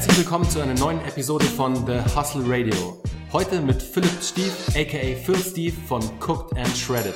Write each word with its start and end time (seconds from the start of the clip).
Herzlich 0.00 0.16
willkommen 0.16 0.48
zu 0.48 0.62
einer 0.62 0.72
neuen 0.72 0.98
Episode 1.04 1.44
von 1.44 1.76
The 1.86 2.00
Hustle 2.16 2.44
Radio. 2.46 3.02
Heute 3.34 3.60
mit 3.60 3.82
Philipp 3.82 4.22
Stief, 4.22 4.54
aka 4.70 5.14
Phil 5.14 5.36
Steve 5.36 5.76
von 5.86 6.00
Cooked 6.26 6.56
and 6.56 6.74
Shredded. 6.74 7.14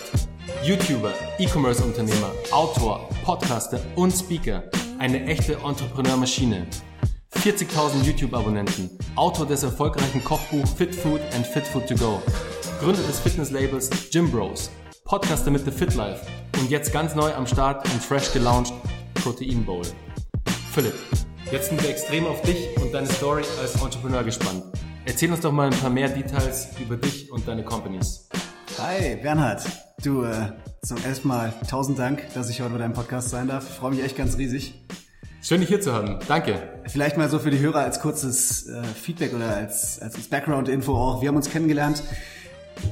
YouTuber, 0.63 1.15
E-Commerce-Unternehmer, 1.39 2.31
Autor, 2.51 3.09
Podcaster 3.25 3.81
und 3.97 4.11
Speaker. 4.11 4.65
Eine 4.99 5.25
echte 5.25 5.57
Entrepreneur-Maschine. 5.65 6.67
40.000 7.33 8.03
YouTube-Abonnenten. 8.03 8.91
Autor 9.17 9.47
des 9.47 9.63
erfolgreichen 9.63 10.23
Kochbuch 10.23 10.67
Fit 10.77 10.95
Food 10.95 11.23
and 11.35 11.47
Fit 11.47 11.67
Food 11.67 11.89
to 11.89 11.95
Go. 11.95 12.21
Gründer 12.81 13.03
des 13.05 13.19
Fitnesslabels 13.19 13.89
Gym 14.11 14.31
Bros. 14.31 14.71
Podcaster 15.07 15.51
mit 15.51 15.65
The 15.65 15.71
Fit 15.71 15.95
Life. 15.95 16.27
Und 16.61 16.69
jetzt 16.71 16.93
ganz 16.93 17.15
neu 17.15 17.33
am 17.33 17.47
Start 17.47 17.83
und 17.91 18.03
fresh 18.03 18.31
gelauncht 18.35 18.75
Protein 19.15 19.65
Bowl. 19.65 19.85
Philipp, 20.75 20.95
Jetzt 21.51 21.69
sind 21.69 21.83
wir 21.83 21.91
extrem 21.91 22.27
auf 22.27 22.41
dich 22.43 22.69
und 22.81 22.93
deine 22.93 23.07
Story 23.07 23.43
als 23.61 23.75
Entrepreneur 23.75 24.25
gespannt. 24.25 24.65
Erzähl 25.05 25.31
uns 25.31 25.41
doch 25.41 25.53
mal 25.53 25.67
ein 25.71 25.79
paar 25.79 25.91
mehr 25.91 26.09
Details 26.09 26.69
über 26.81 26.97
dich 26.97 27.31
und 27.31 27.47
deine 27.47 27.63
Companies. 27.63 28.29
Hi, 28.79 29.17
Bernhard. 29.17 29.63
Du, 30.03 30.25
äh, 30.25 30.53
zum 30.83 30.97
ersten 31.05 31.29
Mal 31.29 31.53
tausend 31.69 31.99
Dank, 31.99 32.23
dass 32.35 32.49
ich 32.49 32.63
heute 32.63 32.73
bei 32.73 32.79
deinem 32.79 32.95
Podcast 32.95 33.29
sein 33.29 33.47
darf. 33.47 33.69
Ich 33.69 33.77
freue 33.77 33.91
mich 33.91 34.03
echt 34.03 34.17
ganz 34.17 34.39
riesig. 34.39 34.87
Schön, 35.43 35.61
dich 35.61 35.69
hier 35.69 35.83
zu 35.83 35.93
haben. 35.93 36.19
Danke. 36.27 36.81
Vielleicht 36.87 37.19
mal 37.19 37.29
so 37.29 37.39
für 37.39 37.51
die 37.51 37.59
Hörer 37.59 37.81
als 37.81 38.01
kurzes 38.01 38.67
äh, 38.67 38.83
Feedback 38.83 39.35
oder 39.35 39.55
als, 39.55 40.01
als 40.01 40.17
Background-Info 40.29 40.95
auch. 40.97 41.21
Wir 41.21 41.29
haben 41.29 41.37
uns 41.37 41.51
kennengelernt. 41.51 42.03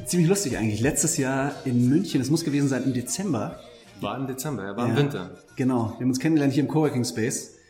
Ziemlich 0.05 0.29
lustig 0.29 0.59
eigentlich. 0.59 0.81
Letztes 0.81 1.17
Jahr 1.17 1.53
in 1.65 1.89
München, 1.89 2.21
es 2.21 2.29
muss 2.31 2.45
gewesen 2.45 2.69
sein 2.69 2.84
im 2.84 2.93
Dezember. 2.93 3.59
War 4.01 4.19
im 4.19 4.27
Dezember, 4.27 4.65
ja, 4.65 4.77
war 4.77 4.87
im 4.87 4.97
Winter. 4.97 5.31
Genau. 5.57 5.95
Wir 5.97 6.01
haben 6.01 6.11
uns 6.11 6.21
kennengelernt 6.21 6.53
hier 6.53 6.65
im 6.65 6.69
Coworking 6.69 7.05
Space. 7.05 7.62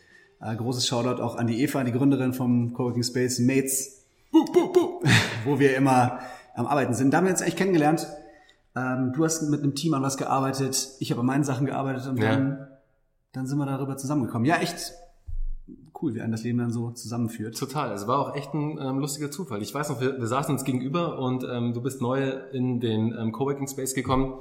Äh, 0.43 0.55
großes 0.57 0.85
Shoutout 0.85 1.21
auch 1.21 1.37
an 1.37 1.47
die 1.47 1.61
Eva, 1.61 1.83
die 1.83 1.91
Gründerin 1.91 2.33
vom 2.33 2.73
Coworking 2.73 3.03
Space 3.03 3.39
Mates, 3.39 4.03
buh, 4.31 4.45
buh, 4.45 4.71
buh. 4.73 5.01
wo 5.45 5.59
wir 5.59 5.77
immer 5.77 6.19
am 6.55 6.67
Arbeiten 6.67 6.93
sind. 6.93 7.11
Da 7.11 7.17
haben 7.17 7.25
wir 7.25 7.31
uns 7.31 7.41
echt 7.41 7.57
kennengelernt. 7.57 8.07
Ähm, 8.75 9.13
du 9.15 9.23
hast 9.23 9.43
mit 9.43 9.61
einem 9.61 9.75
Team 9.75 9.93
an 9.93 10.01
was 10.01 10.17
gearbeitet, 10.17 10.89
ich 10.99 11.11
habe 11.11 11.21
an 11.21 11.27
meinen 11.27 11.43
Sachen 11.43 11.65
gearbeitet 11.65 12.07
und 12.07 12.17
ja. 12.17 12.31
dann, 12.31 12.67
dann 13.31 13.47
sind 13.47 13.57
wir 13.57 13.65
darüber 13.65 13.95
zusammengekommen. 13.95 14.45
Ja, 14.45 14.57
echt 14.57 14.93
cool, 16.01 16.15
wie 16.15 16.21
ein 16.21 16.31
das 16.31 16.43
Leben 16.43 16.57
dann 16.57 16.71
so 16.71 16.91
zusammenführt. 16.91 17.57
Total. 17.57 17.93
Es 17.93 18.07
war 18.07 18.19
auch 18.19 18.35
echt 18.35 18.53
ein 18.53 18.77
ähm, 18.81 18.99
lustiger 18.99 19.31
Zufall. 19.31 19.61
Ich 19.61 19.73
weiß 19.73 19.89
noch, 19.89 20.01
wir, 20.01 20.19
wir 20.19 20.27
saßen 20.27 20.53
uns 20.53 20.65
gegenüber 20.65 21.19
und 21.19 21.45
ähm, 21.49 21.73
du 21.73 21.81
bist 21.81 22.01
neu 22.01 22.31
in 22.51 22.81
den 22.81 23.15
ähm, 23.17 23.31
Coworking 23.31 23.67
Space 23.67 23.93
gekommen 23.93 24.33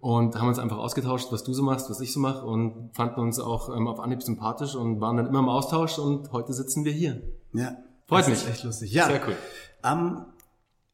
und 0.00 0.34
haben 0.34 0.48
uns 0.48 0.58
einfach 0.58 0.78
ausgetauscht, 0.78 1.28
was 1.30 1.44
du 1.44 1.52
so 1.52 1.62
machst, 1.62 1.90
was 1.90 2.00
ich 2.00 2.12
so 2.12 2.20
mache 2.20 2.44
und 2.46 2.90
fanden 2.94 3.20
uns 3.20 3.38
auch 3.38 3.74
ähm, 3.74 3.86
auf 3.86 4.00
Anhieb 4.00 4.22
sympathisch 4.22 4.74
und 4.74 5.00
waren 5.00 5.16
dann 5.16 5.26
immer 5.26 5.40
im 5.40 5.48
Austausch 5.48 5.98
und 5.98 6.32
heute 6.32 6.52
sitzen 6.52 6.84
wir 6.84 6.92
hier. 6.92 7.22
Ja. 7.52 7.76
Freut 8.08 8.28
mich. 8.28 8.46
echt 8.48 8.64
lustig. 8.64 8.92
Ja. 8.92 9.06
Sehr 9.06 9.20
cool. 9.26 9.36
Um, 9.82 10.24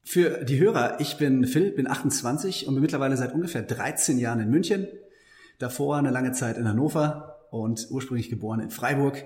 für 0.03 0.45
die 0.45 0.59
Hörer, 0.59 1.01
ich 1.01 1.19
bin 1.19 1.47
Phil, 1.47 1.73
bin 1.73 1.89
28 1.89 2.69
und 2.69 2.75
bin 2.75 2.83
mittlerweile 2.83 3.17
seit 3.17 3.33
ungefähr 3.33 3.63
13 3.63 4.19
Jahren 4.19 4.41
in 4.41 4.51
München. 4.51 4.87
Davor 5.59 5.97
eine 5.97 6.11
lange 6.11 6.33
Zeit 6.33 6.59
in 6.59 6.69
Hannover 6.69 7.39
und 7.51 7.89
ursprünglich 7.91 8.29
geboren 8.29 8.61
in 8.61 8.71
Freiburg. 8.71 9.25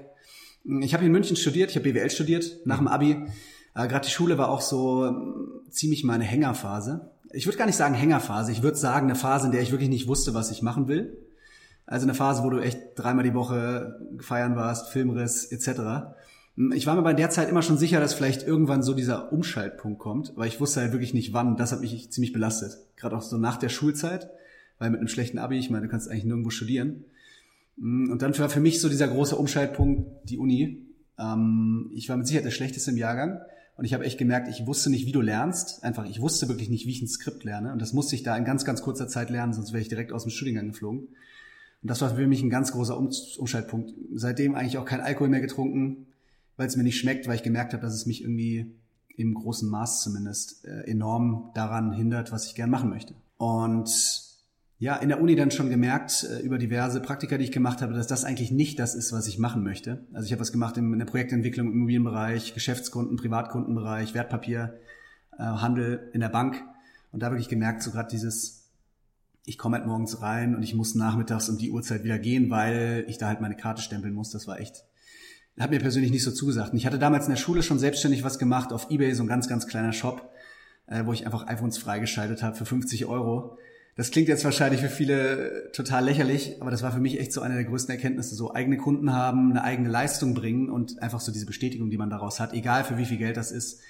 Ich 0.83 0.95
habe 0.95 1.05
in 1.05 1.12
München 1.12 1.36
studiert, 1.36 1.70
ich 1.70 1.77
habe 1.77 1.91
BWL 1.91 2.11
studiert 2.11 2.61
nach 2.64 2.78
dem 2.78 2.86
Abi. 2.86 3.27
Äh, 3.75 3.89
Gerade 3.89 4.06
die 4.06 4.12
Schule 4.12 4.39
war 4.39 4.51
auch 4.51 4.61
so 4.61 5.06
ähm, 5.06 5.62
ziemlich 5.70 6.05
meine 6.05 6.25
Hängerphase 6.25 7.11
ich 7.33 7.47
würde 7.47 7.59
gar 7.59 7.67
nicht 7.67 7.77
sagen 7.77 7.95
Hängerphase, 7.95 8.53
ich 8.53 8.62
würde 8.62 8.77
sagen 8.77 9.06
eine 9.06 9.17
Phase, 9.17 9.47
in 9.47 9.53
der 9.53 9.62
ich 9.62 9.70
wirklich 9.70 9.89
nicht 9.89 10.09
wusste, 10.09 10.34
was 10.34 10.50
ich 10.50 10.62
machen 10.62 10.89
will. 10.89 11.17
Also 11.86 12.06
eine 12.06 12.14
Phase, 12.14 12.42
wo 12.45 12.50
du 12.50 12.59
echt 12.59 12.78
dreimal 12.97 13.25
die 13.25 13.34
Woche 13.34 14.00
feiern 14.20 14.56
warst, 14.56 14.89
Filmriss 14.91 15.47
etc. 15.47 16.12
Ich 16.75 16.86
war 16.86 16.95
mir 16.95 17.03
bei 17.03 17.14
der 17.14 17.31
Zeit 17.31 17.48
immer 17.48 17.62
schon 17.62 17.78
sicher, 17.78 18.01
dass 18.01 18.14
vielleicht 18.14 18.47
irgendwann 18.47 18.83
so 18.83 18.95
dieser 18.95 19.33
Umschaltpunkt 19.33 19.98
kommt, 19.98 20.33
weil 20.36 20.48
ich 20.48 20.61
wusste 20.61 20.81
halt 20.81 20.92
wirklich 20.92 21.14
nicht 21.14 21.33
wann. 21.33 21.56
Das 21.56 21.73
hat 21.73 21.80
mich 21.80 22.11
ziemlich 22.13 22.33
belastet. 22.33 22.79
Gerade 22.96 23.17
auch 23.17 23.23
so 23.23 23.39
nach 23.39 23.57
der 23.57 23.70
Schulzeit, 23.70 24.30
weil 24.79 24.91
mit 24.91 25.01
einem 25.01 25.08
schlechten 25.08 25.39
Abi, 25.39 25.58
ich 25.58 25.70
meine, 25.70 25.86
du 25.86 25.91
kannst 25.91 26.08
eigentlich 26.08 26.24
nirgendwo 26.24 26.51
studieren. 26.51 27.05
Und 27.79 28.18
dann 28.20 28.39
war 28.39 28.51
für 28.51 28.61
mich 28.61 28.80
so 28.80 28.89
dieser 28.89 29.08
große 29.08 29.36
Umschaltpunkt 29.36 30.29
die 30.29 30.39
Uni. 30.39 30.86
Ähm, 31.18 31.91
ich 31.95 32.08
war 32.08 32.17
mit 32.17 32.27
Sicherheit 32.27 32.45
der 32.45 32.51
Schlechteste 32.51 32.91
im 32.91 32.98
Jahrgang. 32.98 33.41
Und 33.80 33.86
ich 33.86 33.95
habe 33.95 34.05
echt 34.05 34.18
gemerkt, 34.18 34.46
ich 34.48 34.67
wusste 34.67 34.91
nicht, 34.91 35.07
wie 35.07 35.13
du 35.13 35.23
lernst. 35.23 35.83
Einfach, 35.85 36.05
ich 36.05 36.20
wusste 36.20 36.48
wirklich 36.48 36.68
nicht, 36.68 36.85
wie 36.85 36.91
ich 36.91 37.01
ein 37.01 37.08
Skript 37.08 37.45
lerne. 37.45 37.73
Und 37.73 37.80
das 37.80 37.95
musste 37.95 38.14
ich 38.14 38.23
da 38.23 38.36
in 38.36 38.45
ganz, 38.45 38.67
ganz 38.67 38.83
kurzer 38.83 39.08
Zeit 39.08 39.30
lernen, 39.30 39.55
sonst 39.55 39.73
wäre 39.73 39.80
ich 39.80 39.89
direkt 39.89 40.13
aus 40.13 40.24
dem 40.24 40.30
Studiengang 40.30 40.67
geflogen. 40.67 41.05
Und 41.80 41.91
das 41.91 42.02
war 42.02 42.14
für 42.14 42.27
mich 42.27 42.42
ein 42.42 42.51
ganz 42.51 42.73
großer 42.73 42.95
um 42.95 43.08
Umschaltpunkt. 43.39 43.95
Seitdem 44.14 44.55
eigentlich 44.55 44.77
auch 44.77 44.85
kein 44.85 45.01
Alkohol 45.01 45.30
mehr 45.30 45.41
getrunken, 45.41 46.08
weil 46.58 46.67
es 46.67 46.77
mir 46.77 46.83
nicht 46.83 46.98
schmeckt, 46.98 47.27
weil 47.27 47.36
ich 47.36 47.42
gemerkt 47.42 47.73
habe, 47.73 47.83
dass 47.83 47.95
es 47.95 48.05
mich 48.05 48.20
irgendwie 48.20 48.70
im 49.17 49.33
großen 49.33 49.67
Maß 49.67 50.02
zumindest 50.02 50.67
äh, 50.67 50.83
enorm 50.83 51.51
daran 51.55 51.95
hindert, 51.95 52.33
was 52.33 52.45
ich 52.45 52.55
gern 52.55 52.68
machen 52.68 52.91
möchte. 52.91 53.14
Und 53.39 53.89
ja, 54.80 54.96
in 54.96 55.11
der 55.11 55.20
Uni 55.20 55.36
dann 55.36 55.51
schon 55.51 55.68
gemerkt, 55.68 56.24
äh, 56.24 56.41
über 56.41 56.57
diverse 56.57 57.01
Praktika, 57.02 57.36
die 57.36 57.45
ich 57.45 57.52
gemacht 57.52 57.83
habe, 57.83 57.92
dass 57.92 58.07
das 58.07 58.24
eigentlich 58.24 58.51
nicht 58.51 58.79
das 58.79 58.95
ist, 58.95 59.13
was 59.13 59.27
ich 59.29 59.39
machen 59.39 59.63
möchte. 59.63 60.07
Also 60.14 60.24
ich 60.24 60.33
habe 60.33 60.41
was 60.41 60.52
gemacht 60.52 60.79
in 60.79 60.98
der 60.98 61.05
Projektentwicklung 61.05 61.67
im 61.67 61.74
Immobilienbereich, 61.74 62.55
Geschäftskunden, 62.55 63.18
Privatkundenbereich, 63.18 64.14
Wertpapier, 64.14 64.80
äh, 65.39 65.42
Handel 65.42 66.08
in 66.14 66.20
der 66.20 66.30
Bank. 66.30 66.64
Und 67.13 67.23
da 67.23 67.30
wirklich 67.30 67.51
gemerkt, 67.51 67.83
so 67.83 67.91
gerade 67.91 68.08
dieses, 68.11 68.70
ich 69.45 69.58
komme 69.58 69.77
halt 69.77 69.86
morgens 69.86 70.23
rein 70.23 70.57
und 70.57 70.63
ich 70.63 70.74
muss 70.74 70.95
nachmittags 70.95 71.51
um 71.51 71.58
die 71.58 71.70
Uhrzeit 71.70 72.02
wieder 72.02 72.18
gehen, 72.18 72.48
weil 72.48 73.05
ich 73.07 73.18
da 73.18 73.29
halt 73.29 73.42
meine 73.42 73.57
Karte 73.57 73.83
stempeln 73.83 74.14
muss. 74.14 74.30
Das 74.30 74.47
war 74.47 74.61
echt, 74.61 74.86
hat 75.58 75.73
mir 75.73 75.80
persönlich 75.80 76.11
nicht 76.11 76.24
so 76.24 76.30
zugesagt. 76.30 76.73
Und 76.73 76.79
ich 76.79 76.86
hatte 76.86 76.98
damals 76.98 77.27
in 77.27 77.33
der 77.33 77.36
Schule 77.36 77.62
schon 77.62 77.79
selbstständig 77.79 78.24
was 78.24 78.39
gemacht 78.39 78.73
auf 78.73 78.91
Ebay, 78.91 79.12
so 79.12 79.24
ein 79.24 79.29
ganz, 79.29 79.47
ganz 79.47 79.67
kleiner 79.67 79.92
Shop, 79.92 80.30
äh, 80.86 81.05
wo 81.05 81.12
ich 81.12 81.27
einfach 81.27 81.48
iPhones 81.48 81.77
freigeschaltet 81.77 82.42
habe 82.42 82.57
für 82.57 82.64
50 82.64 83.05
Euro 83.05 83.58
das 83.96 84.11
klingt 84.11 84.28
jetzt 84.28 84.45
wahrscheinlich 84.45 84.80
für 84.80 84.89
viele 84.89 85.70
total 85.73 86.05
lächerlich, 86.05 86.56
aber 86.61 86.70
das 86.70 86.83
war 86.83 86.92
für 86.92 87.01
mich 87.01 87.18
echt 87.20 87.33
so 87.33 87.40
eine 87.40 87.55
der 87.55 87.64
größten 87.64 87.95
Erkenntnisse, 87.95 88.34
so 88.34 88.55
eigene 88.55 88.77
Kunden 88.77 89.12
haben, 89.12 89.51
eine 89.51 89.62
eigene 89.62 89.89
Leistung 89.89 90.34
bringen 90.34 90.70
und 90.70 91.02
einfach 91.02 91.20
so 91.20 91.33
diese 91.33 91.46
Bestätigung, 91.46 91.90
die 91.90 91.98
man 91.98 92.11
daraus 92.11 92.40
hat, 92.40 92.52
egal 92.52 92.84
für 92.84 92.98
wie 92.98 93.05
viel 93.05 93.18
Geld 93.18 93.36
das 93.36 93.50
ist, 93.52 93.80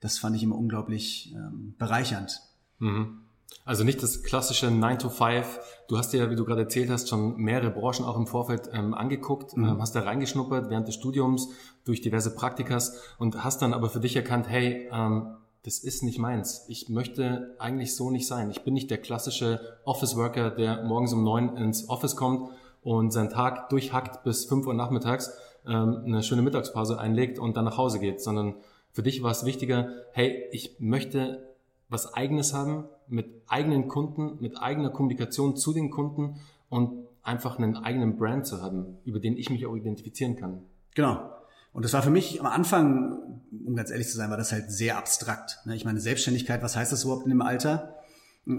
das 0.00 0.18
fand 0.18 0.34
ich 0.36 0.42
immer 0.42 0.56
unglaublich 0.56 1.32
ähm, 1.34 1.74
bereichernd. 1.78 2.40
Mhm. 2.78 3.18
Also 3.64 3.84
nicht 3.84 4.02
das 4.02 4.22
klassische 4.22 4.70
9 4.70 4.98
to 4.98 5.08
5. 5.08 5.60
Du 5.88 5.96
hast 5.96 6.12
dir, 6.12 6.30
wie 6.30 6.36
du 6.36 6.44
gerade 6.44 6.62
erzählt 6.62 6.90
hast, 6.90 7.08
schon 7.08 7.36
mehrere 7.36 7.70
Branchen 7.70 8.04
auch 8.04 8.16
im 8.16 8.26
Vorfeld 8.26 8.70
ähm, 8.72 8.94
angeguckt, 8.94 9.56
mhm. 9.56 9.64
ähm, 9.64 9.80
hast 9.80 9.94
da 9.94 10.00
reingeschnuppert 10.00 10.70
während 10.70 10.88
des 10.88 10.96
Studiums 10.96 11.50
durch 11.84 12.00
diverse 12.00 12.34
Praktikas 12.34 12.98
und 13.18 13.44
hast 13.44 13.62
dann 13.62 13.74
aber 13.74 13.90
für 13.90 14.00
dich 14.00 14.16
erkannt, 14.16 14.48
hey, 14.48 14.88
ähm, 14.92 15.36
das 15.64 15.78
ist 15.78 16.02
nicht 16.02 16.18
meins. 16.18 16.64
Ich 16.68 16.88
möchte 16.88 17.54
eigentlich 17.58 17.94
so 17.94 18.10
nicht 18.10 18.26
sein. 18.26 18.50
Ich 18.50 18.64
bin 18.64 18.74
nicht 18.74 18.90
der 18.90 18.98
klassische 18.98 19.60
Office-Worker, 19.84 20.50
der 20.50 20.82
morgens 20.82 21.12
um 21.12 21.22
neun 21.22 21.56
ins 21.56 21.88
Office 21.88 22.16
kommt 22.16 22.50
und 22.82 23.12
seinen 23.12 23.30
Tag 23.30 23.68
durchhackt 23.68 24.24
bis 24.24 24.44
fünf 24.44 24.66
Uhr 24.66 24.74
nachmittags, 24.74 25.32
ähm, 25.66 26.02
eine 26.04 26.22
schöne 26.24 26.42
Mittagspause 26.42 26.98
einlegt 26.98 27.38
und 27.38 27.56
dann 27.56 27.64
nach 27.64 27.76
Hause 27.76 28.00
geht, 28.00 28.20
sondern 28.20 28.56
für 28.90 29.02
dich 29.02 29.22
war 29.22 29.30
es 29.30 29.44
wichtiger, 29.44 29.88
hey, 30.12 30.44
ich 30.50 30.76
möchte 30.80 31.54
was 31.88 32.12
eigenes 32.12 32.52
haben, 32.52 32.84
mit 33.06 33.42
eigenen 33.46 33.86
Kunden, 33.86 34.38
mit 34.40 34.60
eigener 34.60 34.90
Kommunikation 34.90 35.56
zu 35.56 35.72
den 35.72 35.90
Kunden 35.90 36.40
und 36.68 37.06
einfach 37.22 37.58
einen 37.58 37.76
eigenen 37.76 38.16
Brand 38.16 38.46
zu 38.46 38.62
haben, 38.62 38.98
über 39.04 39.20
den 39.20 39.36
ich 39.36 39.50
mich 39.50 39.66
auch 39.66 39.76
identifizieren 39.76 40.36
kann. 40.36 40.62
Genau. 40.94 41.31
Und 41.72 41.84
das 41.84 41.92
war 41.92 42.02
für 42.02 42.10
mich 42.10 42.40
am 42.40 42.46
Anfang, 42.46 43.40
um 43.66 43.74
ganz 43.74 43.90
ehrlich 43.90 44.08
zu 44.08 44.16
sein, 44.16 44.30
war 44.30 44.36
das 44.36 44.52
halt 44.52 44.70
sehr 44.70 44.98
abstrakt. 44.98 45.58
Ne? 45.64 45.74
Ich 45.74 45.84
meine, 45.84 46.00
Selbstständigkeit, 46.00 46.62
was 46.62 46.76
heißt 46.76 46.92
das 46.92 47.04
überhaupt 47.04 47.24
in 47.24 47.30
dem 47.30 47.42
Alter? 47.42 47.96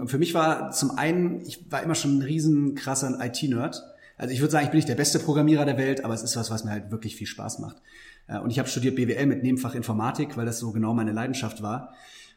Für 0.06 0.18
mich 0.18 0.34
war 0.34 0.72
zum 0.72 0.92
einen, 0.98 1.40
ich 1.42 1.70
war 1.70 1.82
immer 1.82 1.94
schon 1.94 2.18
ein 2.18 2.22
riesen 2.22 2.74
krasser 2.74 3.18
IT-Nerd. 3.20 3.82
Also 4.16 4.32
ich 4.32 4.40
würde 4.40 4.52
sagen, 4.52 4.64
ich 4.64 4.70
bin 4.70 4.78
nicht 4.78 4.88
der 4.88 4.94
beste 4.94 5.18
Programmierer 5.18 5.64
der 5.64 5.76
Welt, 5.76 6.04
aber 6.04 6.14
es 6.14 6.22
ist 6.22 6.36
was, 6.36 6.50
was 6.50 6.64
mir 6.64 6.70
halt 6.70 6.90
wirklich 6.90 7.16
viel 7.16 7.26
Spaß 7.26 7.58
macht. 7.58 7.76
Äh, 8.26 8.38
und 8.38 8.50
ich 8.50 8.58
habe 8.58 8.68
studiert 8.68 8.96
BWL 8.96 9.26
mit 9.26 9.42
Nebenfach 9.42 9.74
Informatik, 9.74 10.36
weil 10.36 10.46
das 10.46 10.58
so 10.58 10.72
genau 10.72 10.94
meine 10.94 11.12
Leidenschaft 11.12 11.62
war. 11.62 11.94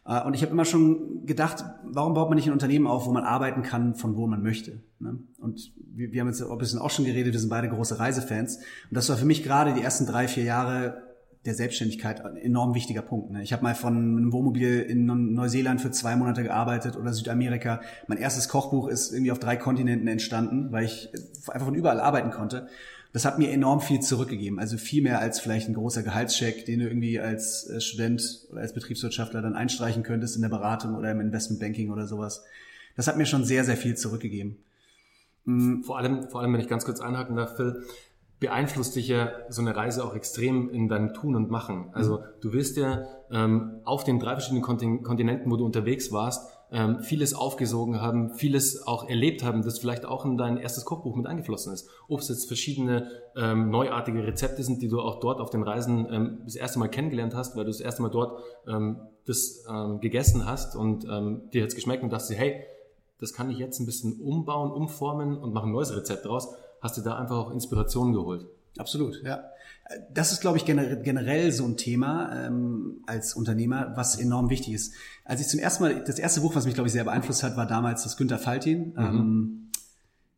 Äh, 0.07 0.21
und 0.23 0.33
ich 0.33 0.41
habe 0.41 0.51
immer 0.51 0.65
schon 0.65 1.25
gedacht, 1.25 1.63
warum 1.83 2.13
baut 2.13 2.29
man 2.29 2.37
nicht 2.37 2.47
ein 2.47 2.53
Unternehmen 2.53 2.87
auf, 2.87 3.05
wo 3.05 3.11
man 3.11 3.23
arbeiten 3.23 3.61
kann, 3.61 3.95
von 3.95 4.15
wo 4.15 4.25
man 4.27 4.41
möchte. 4.41 4.81
Ne? 4.99 5.19
Und 5.39 5.73
wir, 5.77 6.19
haben 6.19 6.27
jetzt 6.27 6.41
ein 6.41 6.57
bisschen 6.57 6.79
auch 6.79 6.89
schon 6.89 7.05
geredet, 7.05 7.33
wir 7.33 7.39
sind 7.39 7.49
beide 7.49 7.69
große 7.69 7.99
Reisefans. 7.99 8.57
Und 8.57 8.63
das 8.91 9.09
war 9.09 9.17
für 9.17 9.25
mich 9.25 9.43
gerade 9.43 9.73
die 9.73 9.81
ersten 9.81 10.05
drei, 10.05 10.27
vier 10.27 10.43
Jahre 10.43 11.03
der 11.45 11.53
Selbstständigkeit 11.53 12.25
ein 12.25 12.35
enorm 12.35 12.73
wichtiger 12.73 13.01
Punkt. 13.01 13.31
Ne? 13.31 13.41
Ich 13.41 13.53
habe 13.53 13.63
mal 13.63 13.73
von 13.73 13.95
einem 13.95 14.33
Wohnmobil 14.33 14.81
in 14.81 15.05
Neuseeland 15.05 15.79
für 15.79 15.91
zwei 15.91 16.15
Monate 16.15 16.43
gearbeitet 16.43 16.97
oder 16.97 17.13
Südamerika. 17.13 17.79
Mein 18.07 18.17
erstes 18.17 18.49
Kochbuch 18.49 18.89
ist 18.89 19.13
irgendwie 19.13 19.31
auf 19.31 19.39
drei 19.39 19.55
Kontinenten 19.55 20.07
entstanden, 20.07 20.71
weil 20.71 20.85
ich 20.85 21.09
einfach 21.47 21.67
von 21.67 21.75
überall 21.75 22.01
arbeiten 22.01 22.31
konnte 22.31 22.67
das 23.13 23.25
hat 23.25 23.39
mir 23.39 23.51
enorm 23.51 23.81
viel 23.81 23.99
zurückgegeben. 23.99 24.59
Also 24.59 24.77
viel 24.77 25.01
mehr 25.01 25.19
als 25.19 25.39
vielleicht 25.39 25.67
ein 25.67 25.73
großer 25.73 26.03
Gehaltscheck, 26.03 26.65
den 26.65 26.79
du 26.79 26.87
irgendwie 26.87 27.19
als 27.19 27.69
äh, 27.69 27.81
Student 27.81 28.47
oder 28.51 28.61
als 28.61 28.73
Betriebswirtschaftler 28.73 29.41
dann 29.41 29.55
einstreichen 29.55 30.03
könntest 30.03 30.35
in 30.35 30.41
der 30.41 30.49
Beratung 30.49 30.95
oder 30.95 31.11
im 31.11 31.19
Investmentbanking 31.19 31.91
oder 31.91 32.07
sowas. 32.07 32.43
Das 32.95 33.07
hat 33.07 33.17
mir 33.17 33.25
schon 33.25 33.45
sehr, 33.45 33.63
sehr 33.63 33.77
viel 33.77 33.95
zurückgegeben. 33.95 34.57
Mhm. 35.45 35.83
Vor 35.83 35.97
allem, 35.97 36.29
vor 36.29 36.41
allem, 36.41 36.53
wenn 36.53 36.61
ich 36.61 36.67
ganz 36.67 36.85
kurz 36.85 36.99
einhaken 36.99 37.35
darf, 37.35 37.55
Phil, 37.55 37.83
beeinflusst 38.39 38.95
dich 38.95 39.07
ja 39.07 39.31
so 39.49 39.61
eine 39.61 39.75
Reise 39.75 40.03
auch 40.03 40.15
extrem 40.15 40.69
in 40.69 40.87
deinem 40.87 41.13
Tun 41.13 41.35
und 41.35 41.49
Machen. 41.49 41.89
Also 41.93 42.19
mhm. 42.19 42.23
du 42.41 42.53
wirst 42.53 42.77
ja 42.77 43.07
ähm, 43.31 43.79
auf 43.83 44.03
den 44.03 44.19
drei 44.19 44.33
verschiedenen 44.33 44.61
Kontinenten, 44.61 45.49
wo 45.49 45.57
du 45.57 45.65
unterwegs 45.65 46.11
warst, 46.11 46.56
ähm, 46.71 47.01
vieles 47.01 47.33
aufgesogen 47.33 48.01
haben, 48.01 48.33
vieles 48.33 48.85
auch 48.85 49.07
erlebt 49.07 49.43
haben, 49.43 49.61
das 49.61 49.79
vielleicht 49.79 50.05
auch 50.05 50.25
in 50.25 50.37
dein 50.37 50.57
erstes 50.57 50.85
Kochbuch 50.85 51.15
mit 51.15 51.25
eingeflossen 51.25 51.73
ist. 51.73 51.89
Ob 52.07 52.19
es 52.19 52.29
jetzt 52.29 52.47
verschiedene 52.47 53.09
ähm, 53.35 53.69
neuartige 53.69 54.25
Rezepte 54.25 54.63
sind, 54.63 54.81
die 54.81 54.89
du 54.89 54.99
auch 54.99 55.19
dort 55.19 55.39
auf 55.39 55.49
den 55.49 55.63
Reisen 55.63 56.07
ähm, 56.11 56.39
das 56.43 56.55
erste 56.55 56.79
Mal 56.79 56.89
kennengelernt 56.89 57.35
hast, 57.35 57.55
weil 57.55 57.63
du 57.63 57.71
das 57.71 57.79
erste 57.79 58.01
Mal 58.01 58.09
dort 58.09 58.41
ähm, 58.67 58.99
das 59.25 59.65
ähm, 59.69 59.99
gegessen 59.99 60.45
hast 60.45 60.75
und 60.75 61.05
ähm, 61.05 61.49
dir 61.51 61.61
jetzt 61.61 61.75
geschmeckt 61.75 62.03
und 62.03 62.11
dachtest, 62.11 62.37
hey, 62.37 62.63
das 63.19 63.33
kann 63.33 63.49
ich 63.49 63.57
jetzt 63.57 63.79
ein 63.79 63.85
bisschen 63.85 64.19
umbauen, 64.21 64.71
umformen 64.71 65.37
und 65.37 65.53
mache 65.53 65.65
ein 65.65 65.71
neues 65.71 65.95
Rezept 65.95 66.25
draus. 66.25 66.53
Hast 66.81 66.97
du 66.97 67.01
da 67.01 67.15
einfach 67.15 67.37
auch 67.37 67.51
Inspiration 67.51 68.13
geholt? 68.13 68.45
Absolut, 68.77 69.21
ja. 69.23 69.43
Das 70.13 70.33
ist, 70.33 70.41
glaube 70.41 70.57
ich, 70.57 70.65
generell 70.65 71.51
so 71.53 71.65
ein 71.65 71.77
Thema 71.77 72.45
ähm, 72.45 73.01
als 73.05 73.35
Unternehmer, 73.35 73.93
was 73.95 74.19
enorm 74.19 74.49
wichtig 74.49 74.73
ist. 74.73 74.93
Als 75.23 75.39
ich 75.39 75.47
zum 75.47 75.61
ersten 75.61 75.83
Mal, 75.83 76.03
das 76.03 76.19
erste 76.19 76.41
Buch, 76.41 76.55
was 76.55 76.65
mich, 76.65 76.73
glaube 76.73 76.87
ich, 76.87 76.93
sehr 76.93 77.05
beeinflusst 77.05 77.41
hat, 77.43 77.55
war 77.55 77.67
damals 77.67 78.03
das 78.03 78.17
Günther 78.17 78.37
Faltin. 78.37 78.89
Mhm. 78.89 78.95
Ähm, 78.97 79.67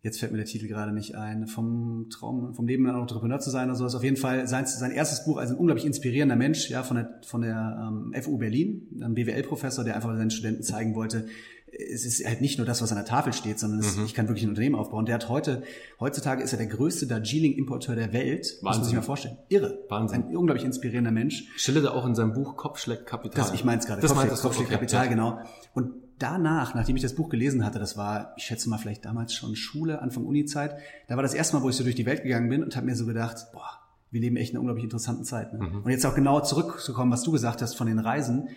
jetzt 0.01 0.19
fällt 0.19 0.31
mir 0.31 0.37
der 0.37 0.45
Titel 0.45 0.67
gerade 0.67 0.93
nicht 0.93 1.15
ein, 1.15 1.47
vom 1.47 2.07
Traum, 2.09 2.53
vom 2.53 2.67
Leben 2.67 2.87
ein 2.87 2.95
Entrepreneur 2.95 3.39
zu 3.39 3.49
sein 3.49 3.69
oder 3.69 3.75
sowas. 3.75 3.95
Auf 3.95 4.03
jeden 4.03 4.17
Fall 4.17 4.47
sein, 4.47 4.65
sein 4.65 4.91
erstes 4.91 5.25
Buch, 5.25 5.37
also 5.37 5.55
ein 5.55 5.59
unglaublich 5.59 5.85
inspirierender 5.85 6.35
Mensch, 6.35 6.69
ja, 6.69 6.83
von 6.83 6.97
der, 6.97 7.19
von 7.25 7.41
der 7.41 7.91
ähm, 7.91 8.13
FU 8.21 8.37
Berlin, 8.37 8.87
ein 9.01 9.13
BWL-Professor, 9.13 9.83
der 9.83 9.95
einfach 9.95 10.15
seinen 10.15 10.31
Studenten 10.31 10.63
zeigen 10.63 10.95
wollte, 10.95 11.27
es 11.71 12.05
ist 12.05 12.25
halt 12.25 12.41
nicht 12.41 12.57
nur 12.57 12.65
das, 12.65 12.81
was 12.81 12.91
an 12.91 12.97
der 12.97 13.05
Tafel 13.05 13.33
steht, 13.33 13.59
sondern 13.59 13.79
es, 13.79 13.95
mhm. 13.95 14.05
ich 14.05 14.13
kann 14.13 14.27
wirklich 14.27 14.43
ein 14.43 14.49
Unternehmen 14.49 14.75
aufbauen. 14.75 15.05
Der 15.05 15.15
hat 15.15 15.29
heute, 15.29 15.63
heutzutage 15.99 16.43
ist 16.43 16.51
er 16.51 16.57
der 16.57 16.67
größte 16.67 17.07
Darjeeling-Importeur 17.07 17.95
der 17.95 18.13
Welt. 18.13 18.39
Wahnsinn. 18.39 18.47
Das 18.61 18.61
muss 18.61 18.77
man 18.77 18.85
sich 18.85 18.95
mal 18.95 19.01
vorstellen. 19.01 19.37
Irre. 19.49 19.79
Wahnsinn. 19.89 20.23
Ein 20.23 20.37
unglaublich 20.37 20.65
inspirierender 20.65 21.11
Mensch. 21.11 21.45
Schildert 21.55 21.87
auch 21.87 22.05
in 22.05 22.15
seinem 22.15 22.33
Buch 22.33 22.55
Kopfschlägt 22.55 23.05
Kapital. 23.05 23.43
Das, 23.43 23.53
ich 23.53 23.63
meine 23.63 23.79
es 23.79 23.87
gerade. 23.87 24.01
Das 24.01 24.41
Kopfschlägt 24.41 24.71
Kapital, 24.71 25.05
okay. 25.05 25.09
genau. 25.09 25.39
Und 25.73 25.91
danach, 26.17 26.75
nachdem 26.75 26.95
ich 26.95 27.01
das 27.01 27.15
Buch 27.15 27.29
gelesen 27.29 27.65
hatte, 27.65 27.79
das 27.79 27.97
war, 27.97 28.33
ich 28.37 28.43
schätze 28.43 28.69
mal 28.69 28.77
vielleicht 28.77 29.05
damals 29.05 29.33
schon 29.33 29.55
Schule, 29.55 30.01
Anfang 30.01 30.25
Uni-Zeit, 30.25 30.75
da 31.07 31.15
war 31.15 31.23
das 31.23 31.33
erste 31.33 31.55
Mal, 31.55 31.63
wo 31.63 31.69
ich 31.69 31.75
so 31.75 31.83
durch 31.83 31.95
die 31.95 32.05
Welt 32.05 32.23
gegangen 32.23 32.49
bin 32.49 32.63
und 32.63 32.75
habe 32.75 32.85
mir 32.85 32.95
so 32.95 33.05
gedacht, 33.05 33.47
boah, 33.53 33.79
wir 34.11 34.21
leben 34.21 34.37
echt 34.37 34.51
in 34.51 34.55
einer 34.55 34.61
unglaublich 34.61 34.83
interessanten 34.83 35.23
Zeit. 35.23 35.53
Ne? 35.53 35.59
Mhm. 35.59 35.83
Und 35.83 35.91
jetzt 35.91 36.05
auch 36.05 36.15
genau 36.15 36.41
zurückzukommen, 36.41 37.11
was 37.11 37.23
du 37.23 37.31
gesagt 37.31 37.61
hast 37.61 37.75
von 37.75 37.87
den 37.87 37.99
Reisen 37.99 38.49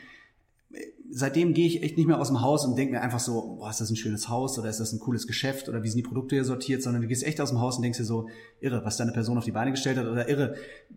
seitdem 1.14 1.53
gehe 1.53 1.67
ich 1.67 1.82
echt 1.82 1.99
nicht 1.99 2.06
mehr 2.06 2.19
aus 2.19 2.29
dem 2.29 2.41
Haus 2.41 2.64
und 2.64 2.76
denke 2.76 2.94
mir 2.94 3.03
einfach 3.03 3.20
so, 3.20 3.56
boah, 3.59 3.69
ist 3.69 3.81
das 3.81 3.91
ein 3.91 3.97
schönes 3.97 4.31
Haus 4.31 4.59
oder 4.59 4.70
ist 4.70 4.81
das 4.81 4.93
ein 4.93 4.99
cooles 4.99 5.26
Geschäft 5.26 5.69
oder 5.69 5.82
wie 5.82 5.88
sind 5.88 5.99
die 5.99 6.03
Produkte 6.03 6.37
hier 6.37 6.44
sortiert, 6.44 6.82
sondern 6.82 7.03
du 7.03 7.09
gehst 7.09 7.23
echt 7.23 7.38
aus 7.41 7.50
dem 7.50 7.61
Haus 7.61 7.76
und 7.76 7.82
denkst 7.82 7.99
dir 7.99 8.05
so, 8.05 8.29
irre, 8.61 8.82
was 8.85 8.97
deine 8.97 9.12
Person 9.12 9.37
auf 9.37 9.44
die 9.44 9.53
Beine 9.53 9.73
gestellt 9.73 9.99
hat 9.99 10.06
oder 10.06 10.29
irre, 10.29 10.55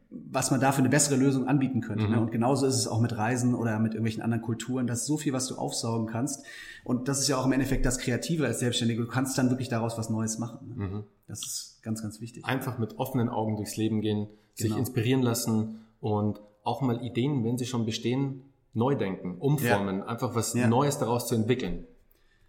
was 0.10 0.52
man 0.52 0.62
da 0.62 0.72
für 0.72 0.80
eine 0.80 0.90
bessere 0.90 1.18
Lösung 1.18 1.48
anbieten 1.48 1.82
könnte. 1.82 2.04
Ne? 2.04 2.10
Mhm. 2.10 2.16
Ne? 2.16 2.22
Und 2.22 2.32
genauso 2.32 2.66
ist 2.66 2.76
es 2.76 2.88
auch 2.88 3.02
mit 3.02 3.18
Reisen 3.18 3.54
oder 3.54 3.78
mit 3.80 3.94
irgendwelchen 3.94 4.24
anderen 4.24 4.42
Kulturen. 4.42 4.88
Das 4.88 5.02
ist 5.02 5.08
so 5.08 5.18
viel, 5.18 5.34
was 5.34 5.48
du 5.48 5.56
aufsaugen 5.56 6.08
kannst. 6.08 6.46
Und 6.86 7.10
das 7.10 7.20
ist 7.20 7.28
ja 7.28 7.38
auch 7.38 7.46
im 7.46 7.52
Endeffekt 7.52 7.86
das 7.86 7.98
Kreative 7.98 8.46
als 8.46 8.60
Selbstständige. 8.60 9.02
Du 9.02 9.08
kannst 9.10 9.38
dann 9.38 9.50
wirklich 9.50 9.68
daraus 9.68 9.98
was 9.98 10.10
Neues 10.10 10.38
machen. 10.38 10.76
Ne? 10.76 10.88
Mhm. 10.88 11.04
Das 11.28 11.46
ist 11.46 11.80
ganz, 11.84 12.02
ganz 12.02 12.22
wichtig. 12.22 12.46
Einfach 12.46 12.80
mit 12.80 12.98
offenen 13.00 13.28
Augen 13.28 13.58
durchs 13.58 13.76
Leben 13.76 14.00
gehen, 14.00 14.28
sich 14.54 14.68
genau. 14.68 14.80
inspirieren 14.80 15.22
lassen 15.22 15.82
und 16.00 16.40
auch 16.64 16.82
mal 16.82 17.04
Ideen, 17.04 17.44
wenn 17.44 17.58
sie 17.58 17.66
schon 17.66 17.86
bestehen, 17.86 18.44
neu 18.76 18.96
denken, 18.96 19.38
umformen, 19.40 20.00
ja. 20.00 20.06
einfach 20.06 20.36
was 20.36 20.54
ja. 20.54 20.68
Neues 20.68 20.98
daraus 20.98 21.28
zu 21.28 21.36
entwickeln. 21.36 21.86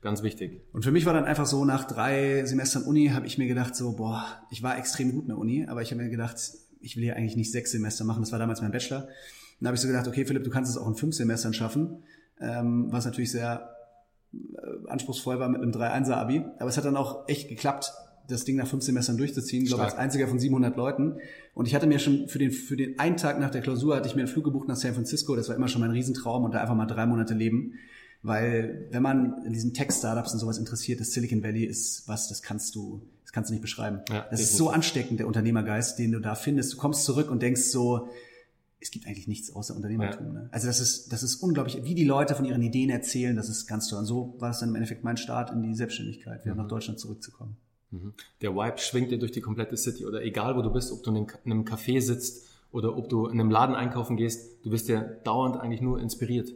Ganz 0.02 0.22
wichtig. 0.22 0.62
Und 0.72 0.84
für 0.84 0.92
mich 0.92 1.06
war 1.06 1.14
dann 1.14 1.24
einfach 1.24 1.46
so, 1.46 1.64
nach 1.64 1.84
drei 1.84 2.44
Semestern 2.44 2.82
Uni 2.82 3.08
habe 3.08 3.26
ich 3.26 3.38
mir 3.38 3.46
gedacht, 3.46 3.74
so, 3.74 3.96
boah, 3.96 4.24
ich 4.50 4.62
war 4.62 4.78
extrem 4.78 5.12
gut 5.12 5.22
in 5.22 5.28
der 5.28 5.38
Uni, 5.38 5.66
aber 5.66 5.82
ich 5.82 5.90
habe 5.90 6.02
mir 6.02 6.10
gedacht, 6.10 6.36
ich 6.80 6.96
will 6.96 7.04
hier 7.04 7.16
eigentlich 7.16 7.36
nicht 7.36 7.50
sechs 7.50 7.72
Semester 7.72 8.04
machen, 8.04 8.20
das 8.20 8.32
war 8.32 8.38
damals 8.38 8.60
mein 8.60 8.72
Bachelor. 8.72 9.08
Dann 9.58 9.68
habe 9.68 9.76
ich 9.76 9.80
so 9.80 9.88
gedacht, 9.88 10.06
okay, 10.06 10.24
Philipp, 10.24 10.44
du 10.44 10.50
kannst 10.50 10.70
es 10.70 10.76
auch 10.76 10.86
in 10.86 10.94
fünf 10.94 11.14
Semestern 11.14 11.54
schaffen, 11.54 12.02
ähm, 12.40 12.88
was 12.90 13.06
natürlich 13.06 13.32
sehr 13.32 13.74
äh, 14.32 14.88
anspruchsvoll 14.88 15.38
war 15.38 15.48
mit 15.48 15.62
einem 15.62 15.72
3-1er-Abi. 15.72 16.44
Aber 16.58 16.68
es 16.68 16.76
hat 16.76 16.84
dann 16.84 16.96
auch 16.96 17.26
echt 17.28 17.48
geklappt 17.48 17.92
das 18.28 18.44
Ding 18.44 18.56
nach 18.56 18.66
fünf 18.66 18.82
Semestern 18.82 19.16
durchzuziehen, 19.16 19.62
ich 19.62 19.68
glaube 19.68 19.84
als 19.84 19.94
einziger 19.94 20.28
von 20.28 20.38
700 20.38 20.76
Leuten. 20.76 21.18
Und 21.54 21.66
ich 21.66 21.74
hatte 21.74 21.86
mir 21.86 21.98
schon 21.98 22.28
für 22.28 22.38
den, 22.38 22.50
für 22.50 22.76
den 22.76 22.98
einen 22.98 23.16
Tag 23.16 23.38
nach 23.38 23.50
der 23.50 23.62
Klausur 23.62 23.96
hatte 23.96 24.08
ich 24.08 24.14
mir 24.14 24.22
einen 24.22 24.28
Flug 24.28 24.44
gebucht 24.44 24.68
nach 24.68 24.76
San 24.76 24.94
Francisco. 24.94 25.36
Das 25.36 25.48
war 25.48 25.56
immer 25.56 25.68
schon 25.68 25.80
mein 25.80 25.90
Riesentraum 25.90 26.44
und 26.44 26.54
da 26.54 26.60
einfach 26.60 26.74
mal 26.74 26.86
drei 26.86 27.06
Monate 27.06 27.34
leben. 27.34 27.74
Weil 28.22 28.88
wenn 28.90 29.02
man 29.02 29.44
in 29.44 29.52
diesen 29.52 29.72
Tech-Startups 29.72 30.32
und 30.32 30.40
sowas 30.40 30.58
interessiert 30.58 31.00
ist, 31.00 31.12
Silicon 31.12 31.42
Valley 31.42 31.64
ist 31.64 32.08
was, 32.08 32.28
das 32.28 32.42
kannst 32.42 32.74
du, 32.74 33.02
das 33.22 33.32
kannst 33.32 33.50
du 33.50 33.54
nicht 33.54 33.62
beschreiben. 33.62 34.00
Ja, 34.08 34.26
das 34.30 34.40
ist 34.40 34.56
so 34.56 34.70
ansteckend, 34.70 35.20
der 35.20 35.26
Unternehmergeist, 35.26 35.98
den 35.98 36.12
du 36.12 36.20
da 36.20 36.34
findest. 36.34 36.72
Du 36.72 36.76
kommst 36.76 37.04
zurück 37.04 37.30
und 37.30 37.40
denkst 37.40 37.62
so, 37.62 38.08
es 38.80 38.90
gibt 38.90 39.06
eigentlich 39.06 39.26
nichts 39.26 39.54
außer 39.54 39.74
Unternehmertum. 39.74 40.26
Ja. 40.26 40.32
Ne? 40.32 40.48
Also 40.52 40.66
das 40.66 40.80
ist, 40.80 41.12
das 41.12 41.22
ist 41.22 41.36
unglaublich, 41.36 41.82
wie 41.84 41.94
die 41.94 42.04
Leute 42.04 42.34
von 42.34 42.44
ihren 42.44 42.62
Ideen 42.62 42.90
erzählen, 42.90 43.36
das 43.36 43.48
ist 43.48 43.66
ganz 43.66 43.88
toll. 43.88 44.00
Und 44.00 44.06
so 44.06 44.34
war 44.38 44.48
das 44.48 44.60
dann 44.60 44.70
im 44.70 44.74
Endeffekt 44.74 45.04
mein 45.04 45.16
Start 45.16 45.50
in 45.50 45.62
die 45.62 45.74
Selbstständigkeit, 45.74 46.44
wieder 46.44 46.54
mhm. 46.54 46.62
nach 46.62 46.68
Deutschland 46.68 46.98
zurückzukommen. 46.98 47.56
Mhm. 47.90 48.14
Der 48.42 48.54
Vibe 48.54 48.78
schwingt 48.78 49.10
dir 49.10 49.18
durch 49.18 49.32
die 49.32 49.40
komplette 49.40 49.76
City 49.76 50.06
oder 50.06 50.22
egal 50.22 50.56
wo 50.56 50.62
du 50.62 50.70
bist, 50.70 50.92
ob 50.92 51.02
du 51.02 51.10
in 51.14 51.26
einem 51.44 51.64
Café 51.64 52.00
sitzt 52.00 52.46
oder 52.72 52.96
ob 52.96 53.08
du 53.08 53.26
in 53.26 53.40
einem 53.40 53.50
Laden 53.50 53.74
einkaufen 53.74 54.16
gehst, 54.16 54.64
du 54.64 54.70
bist 54.70 54.88
ja 54.88 55.00
dauernd 55.00 55.56
eigentlich 55.56 55.80
nur 55.80 56.00
inspiriert. 56.00 56.52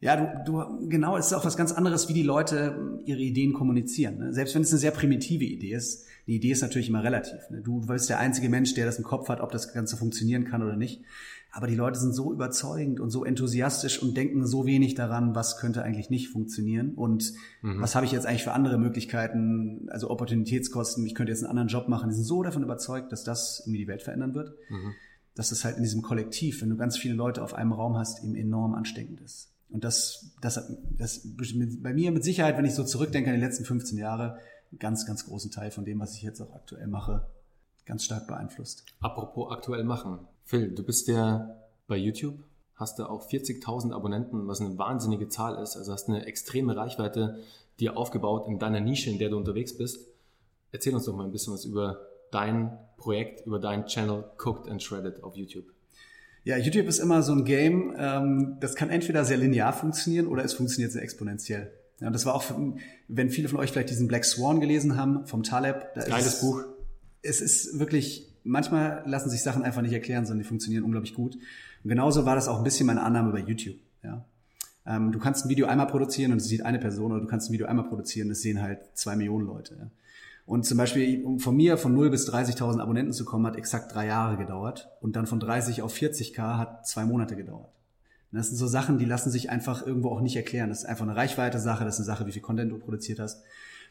Ja, 0.00 0.16
du, 0.16 0.52
du 0.52 0.88
genau, 0.88 1.16
es 1.18 1.26
ist 1.26 1.32
auch 1.34 1.44
was 1.44 1.58
ganz 1.58 1.72
anderes, 1.72 2.08
wie 2.08 2.14
die 2.14 2.22
Leute 2.22 3.00
ihre 3.04 3.20
Ideen 3.20 3.52
kommunizieren. 3.52 4.18
Ne? 4.18 4.32
Selbst 4.32 4.54
wenn 4.54 4.62
es 4.62 4.70
eine 4.70 4.78
sehr 4.78 4.92
primitive 4.92 5.44
Idee 5.44 5.74
ist, 5.74 6.06
die 6.26 6.36
Idee 6.36 6.52
ist 6.52 6.62
natürlich 6.62 6.88
immer 6.88 7.04
relativ. 7.04 7.50
Ne? 7.50 7.60
Du 7.60 7.82
bist 7.82 8.08
der 8.08 8.18
einzige 8.18 8.48
Mensch, 8.48 8.72
der 8.74 8.86
das 8.86 8.96
im 8.96 9.04
Kopf 9.04 9.28
hat, 9.28 9.40
ob 9.40 9.52
das 9.52 9.74
Ganze 9.74 9.98
funktionieren 9.98 10.44
kann 10.44 10.62
oder 10.62 10.76
nicht. 10.76 11.02
Aber 11.52 11.66
die 11.66 11.74
Leute 11.74 11.98
sind 11.98 12.12
so 12.12 12.32
überzeugend 12.32 13.00
und 13.00 13.10
so 13.10 13.24
enthusiastisch 13.24 14.00
und 14.00 14.16
denken 14.16 14.46
so 14.46 14.66
wenig 14.66 14.94
daran, 14.94 15.34
was 15.34 15.58
könnte 15.58 15.82
eigentlich 15.82 16.08
nicht 16.08 16.28
funktionieren 16.28 16.94
und 16.94 17.32
mhm. 17.62 17.80
was 17.80 17.96
habe 17.96 18.06
ich 18.06 18.12
jetzt 18.12 18.26
eigentlich 18.26 18.44
für 18.44 18.52
andere 18.52 18.78
Möglichkeiten, 18.78 19.88
also 19.90 20.10
Opportunitätskosten, 20.10 21.04
ich 21.04 21.14
könnte 21.14 21.32
jetzt 21.32 21.42
einen 21.42 21.50
anderen 21.50 21.68
Job 21.68 21.88
machen. 21.88 22.08
Die 22.08 22.14
sind 22.14 22.24
so 22.24 22.42
davon 22.42 22.62
überzeugt, 22.62 23.10
dass 23.10 23.24
das 23.24 23.62
irgendwie 23.64 23.78
die 23.78 23.88
Welt 23.88 24.02
verändern 24.02 24.34
wird, 24.34 24.54
mhm. 24.68 24.94
dass 25.34 25.50
es 25.50 25.64
halt 25.64 25.76
in 25.76 25.82
diesem 25.82 26.02
Kollektiv, 26.02 26.62
wenn 26.62 26.70
du 26.70 26.76
ganz 26.76 26.96
viele 26.96 27.14
Leute 27.14 27.42
auf 27.42 27.54
einem 27.54 27.72
Raum 27.72 27.96
hast, 27.96 28.22
eben 28.22 28.36
enorm 28.36 28.74
ansteckend 28.74 29.20
ist. 29.20 29.50
Und 29.70 29.84
das, 29.84 30.32
das, 30.40 30.72
das 30.98 31.20
bei 31.82 31.94
mir 31.94 32.10
mit 32.12 32.24
Sicherheit, 32.24 32.56
wenn 32.58 32.64
ich 32.64 32.74
so 32.74 32.84
zurückdenke 32.84 33.30
an 33.30 33.36
die 33.36 33.42
letzten 33.42 33.64
15 33.64 33.98
Jahre, 33.98 34.38
einen 34.70 34.78
ganz, 34.78 35.06
ganz 35.06 35.26
großen 35.26 35.50
Teil 35.50 35.70
von 35.70 35.84
dem, 35.84 35.98
was 36.00 36.14
ich 36.14 36.22
jetzt 36.22 36.40
auch 36.40 36.54
aktuell 36.54 36.86
mache, 36.86 37.26
ganz 37.86 38.04
stark 38.04 38.26
beeinflusst. 38.26 38.84
Apropos 39.00 39.52
aktuell 39.52 39.84
machen. 39.84 40.20
Phil, 40.50 40.72
du 40.72 40.82
bist 40.82 41.06
ja 41.06 41.56
bei 41.86 41.96
YouTube, 41.96 42.34
hast 42.74 42.98
du 42.98 43.04
auch 43.04 43.30
40.000 43.30 43.92
Abonnenten, 43.92 44.48
was 44.48 44.60
eine 44.60 44.76
wahnsinnige 44.76 45.28
Zahl 45.28 45.62
ist. 45.62 45.76
Also 45.76 45.92
hast 45.92 46.08
eine 46.08 46.26
extreme 46.26 46.76
Reichweite 46.76 47.38
dir 47.78 47.96
aufgebaut 47.96 48.48
in 48.48 48.58
deiner 48.58 48.80
Nische, 48.80 49.10
in 49.10 49.20
der 49.20 49.28
du 49.28 49.36
unterwegs 49.36 49.78
bist. 49.78 50.08
Erzähl 50.72 50.92
uns 50.92 51.04
doch 51.04 51.14
mal 51.14 51.24
ein 51.24 51.30
bisschen 51.30 51.54
was 51.54 51.64
über 51.64 52.00
dein 52.32 52.76
Projekt, 52.96 53.46
über 53.46 53.60
deinen 53.60 53.86
Channel 53.86 54.24
Cooked 54.44 54.68
and 54.68 54.82
Shredded 54.82 55.22
auf 55.22 55.36
YouTube. 55.36 55.66
Ja, 56.42 56.56
YouTube 56.56 56.88
ist 56.88 56.98
immer 56.98 57.22
so 57.22 57.32
ein 57.32 57.44
Game, 57.44 57.94
ähm, 57.96 58.56
das 58.58 58.74
kann 58.74 58.90
entweder 58.90 59.24
sehr 59.24 59.36
linear 59.36 59.72
funktionieren 59.72 60.26
oder 60.26 60.44
es 60.44 60.54
funktioniert 60.54 60.90
sehr 60.90 61.02
exponentiell. 61.02 61.70
Ja, 62.00 62.10
das 62.10 62.26
war 62.26 62.34
auch, 62.34 62.42
für, 62.42 62.74
wenn 63.06 63.30
viele 63.30 63.48
von 63.48 63.60
euch 63.60 63.70
vielleicht 63.70 63.90
diesen 63.90 64.08
Black 64.08 64.24
Swan 64.24 64.58
gelesen 64.58 64.96
haben 64.96 65.28
vom 65.28 65.44
Taleb. 65.44 65.94
Da 65.94 66.04
Geiles 66.06 66.40
Buch. 66.40 66.64
Es 67.22 67.40
ist 67.40 67.78
wirklich, 67.78 68.29
manchmal 68.44 69.02
lassen 69.06 69.30
sich 69.30 69.42
Sachen 69.42 69.62
einfach 69.62 69.82
nicht 69.82 69.92
erklären, 69.92 70.26
sondern 70.26 70.42
die 70.42 70.48
funktionieren 70.48 70.84
unglaublich 70.84 71.14
gut. 71.14 71.36
Und 71.36 71.88
genauso 71.88 72.26
war 72.26 72.34
das 72.34 72.48
auch 72.48 72.58
ein 72.58 72.64
bisschen 72.64 72.86
meine 72.86 73.02
Annahme 73.02 73.32
bei 73.32 73.40
YouTube. 73.40 73.76
Ja. 74.02 74.24
Ähm, 74.86 75.12
du 75.12 75.18
kannst 75.18 75.44
ein 75.44 75.48
Video 75.48 75.66
einmal 75.66 75.86
produzieren 75.86 76.32
und 76.32 76.38
es 76.38 76.48
sieht 76.48 76.62
eine 76.64 76.78
Person 76.78 77.12
oder 77.12 77.20
du 77.20 77.26
kannst 77.26 77.50
ein 77.50 77.52
Video 77.52 77.66
einmal 77.66 77.86
produzieren 77.86 78.28
und 78.28 78.32
es 78.32 78.42
sehen 78.42 78.60
halt 78.60 78.80
zwei 78.94 79.16
Millionen 79.16 79.46
Leute. 79.46 79.76
Ja. 79.78 79.90
Und 80.46 80.66
zum 80.66 80.78
Beispiel 80.78 81.22
um 81.24 81.38
von 81.38 81.56
mir 81.56 81.78
von 81.78 81.94
0 81.94 82.10
bis 82.10 82.28
30.000 82.28 82.80
Abonnenten 82.80 83.12
zu 83.12 83.24
kommen, 83.24 83.46
hat 83.46 83.56
exakt 83.56 83.94
drei 83.94 84.06
Jahre 84.06 84.36
gedauert. 84.36 84.88
Und 85.00 85.14
dann 85.14 85.26
von 85.26 85.38
30 85.38 85.82
auf 85.82 85.94
40k 85.94 86.58
hat 86.58 86.88
zwei 86.88 87.04
Monate 87.04 87.36
gedauert. 87.36 87.70
Das 88.32 88.48
sind 88.48 88.56
so 88.56 88.66
Sachen, 88.66 88.98
die 88.98 89.04
lassen 89.04 89.30
sich 89.30 89.50
einfach 89.50 89.84
irgendwo 89.84 90.10
auch 90.10 90.20
nicht 90.20 90.36
erklären. 90.36 90.68
Das 90.68 90.80
ist 90.80 90.84
einfach 90.86 91.04
eine 91.04 91.16
Reichweite-Sache, 91.16 91.84
das 91.84 91.94
ist 91.94 92.00
eine 92.00 92.06
Sache, 92.06 92.26
wie 92.26 92.32
viel 92.32 92.42
Content 92.42 92.70
du 92.70 92.78
produziert 92.78 93.18
hast. 93.18 93.42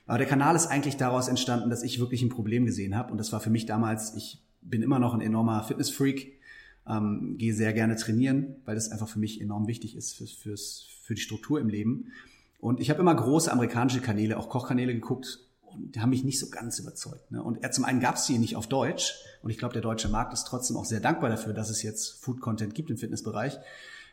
Aber 0.09 0.17
der 0.17 0.25
Kanal 0.27 0.55
ist 0.55 0.65
eigentlich 0.65 0.97
daraus 0.97 1.27
entstanden, 1.27 1.69
dass 1.69 1.83
ich 1.83 1.99
wirklich 1.99 2.23
ein 2.23 2.29
Problem 2.29 2.65
gesehen 2.65 2.95
habe. 2.95 3.11
Und 3.11 3.19
das 3.19 3.31
war 3.31 3.41
für 3.41 3.51
mich 3.51 3.67
damals, 3.67 4.15
ich 4.15 4.41
bin 4.59 4.81
immer 4.81 4.97
noch 4.97 5.13
ein 5.13 5.21
enormer 5.21 5.61
Fitness-Freak, 5.63 6.39
ähm, 6.87 7.35
gehe 7.37 7.53
sehr 7.53 7.73
gerne 7.73 7.95
trainieren, 7.95 8.55
weil 8.65 8.73
das 8.73 8.89
einfach 8.91 9.07
für 9.07 9.19
mich 9.19 9.39
enorm 9.39 9.67
wichtig 9.67 9.95
ist 9.95 10.17
fürs, 10.17 10.31
fürs, 10.31 10.87
für 11.03 11.13
die 11.13 11.21
Struktur 11.21 11.59
im 11.59 11.69
Leben. 11.69 12.11
Und 12.59 12.79
ich 12.79 12.89
habe 12.89 13.01
immer 13.01 13.13
große 13.13 13.51
amerikanische 13.51 14.01
Kanäle, 14.01 14.39
auch 14.39 14.49
Kochkanäle 14.49 14.95
geguckt 14.95 15.41
und 15.61 15.95
die 15.95 16.01
haben 16.01 16.09
mich 16.09 16.23
nicht 16.23 16.39
so 16.39 16.49
ganz 16.49 16.79
überzeugt. 16.79 17.29
Ne? 17.29 17.43
Und 17.43 17.61
er, 17.61 17.69
zum 17.69 17.85
einen 17.85 17.99
gab 17.99 18.15
es 18.15 18.25
die 18.25 18.39
nicht 18.39 18.55
auf 18.55 18.65
Deutsch 18.65 19.13
und 19.43 19.51
ich 19.51 19.59
glaube, 19.59 19.73
der 19.73 19.83
deutsche 19.83 20.09
Markt 20.09 20.33
ist 20.33 20.45
trotzdem 20.45 20.75
auch 20.75 20.85
sehr 20.85 21.01
dankbar 21.01 21.29
dafür, 21.29 21.53
dass 21.53 21.69
es 21.69 21.83
jetzt 21.83 22.23
Food-Content 22.23 22.73
gibt 22.73 22.89
im 22.89 22.97
Fitnessbereich. 22.97 23.59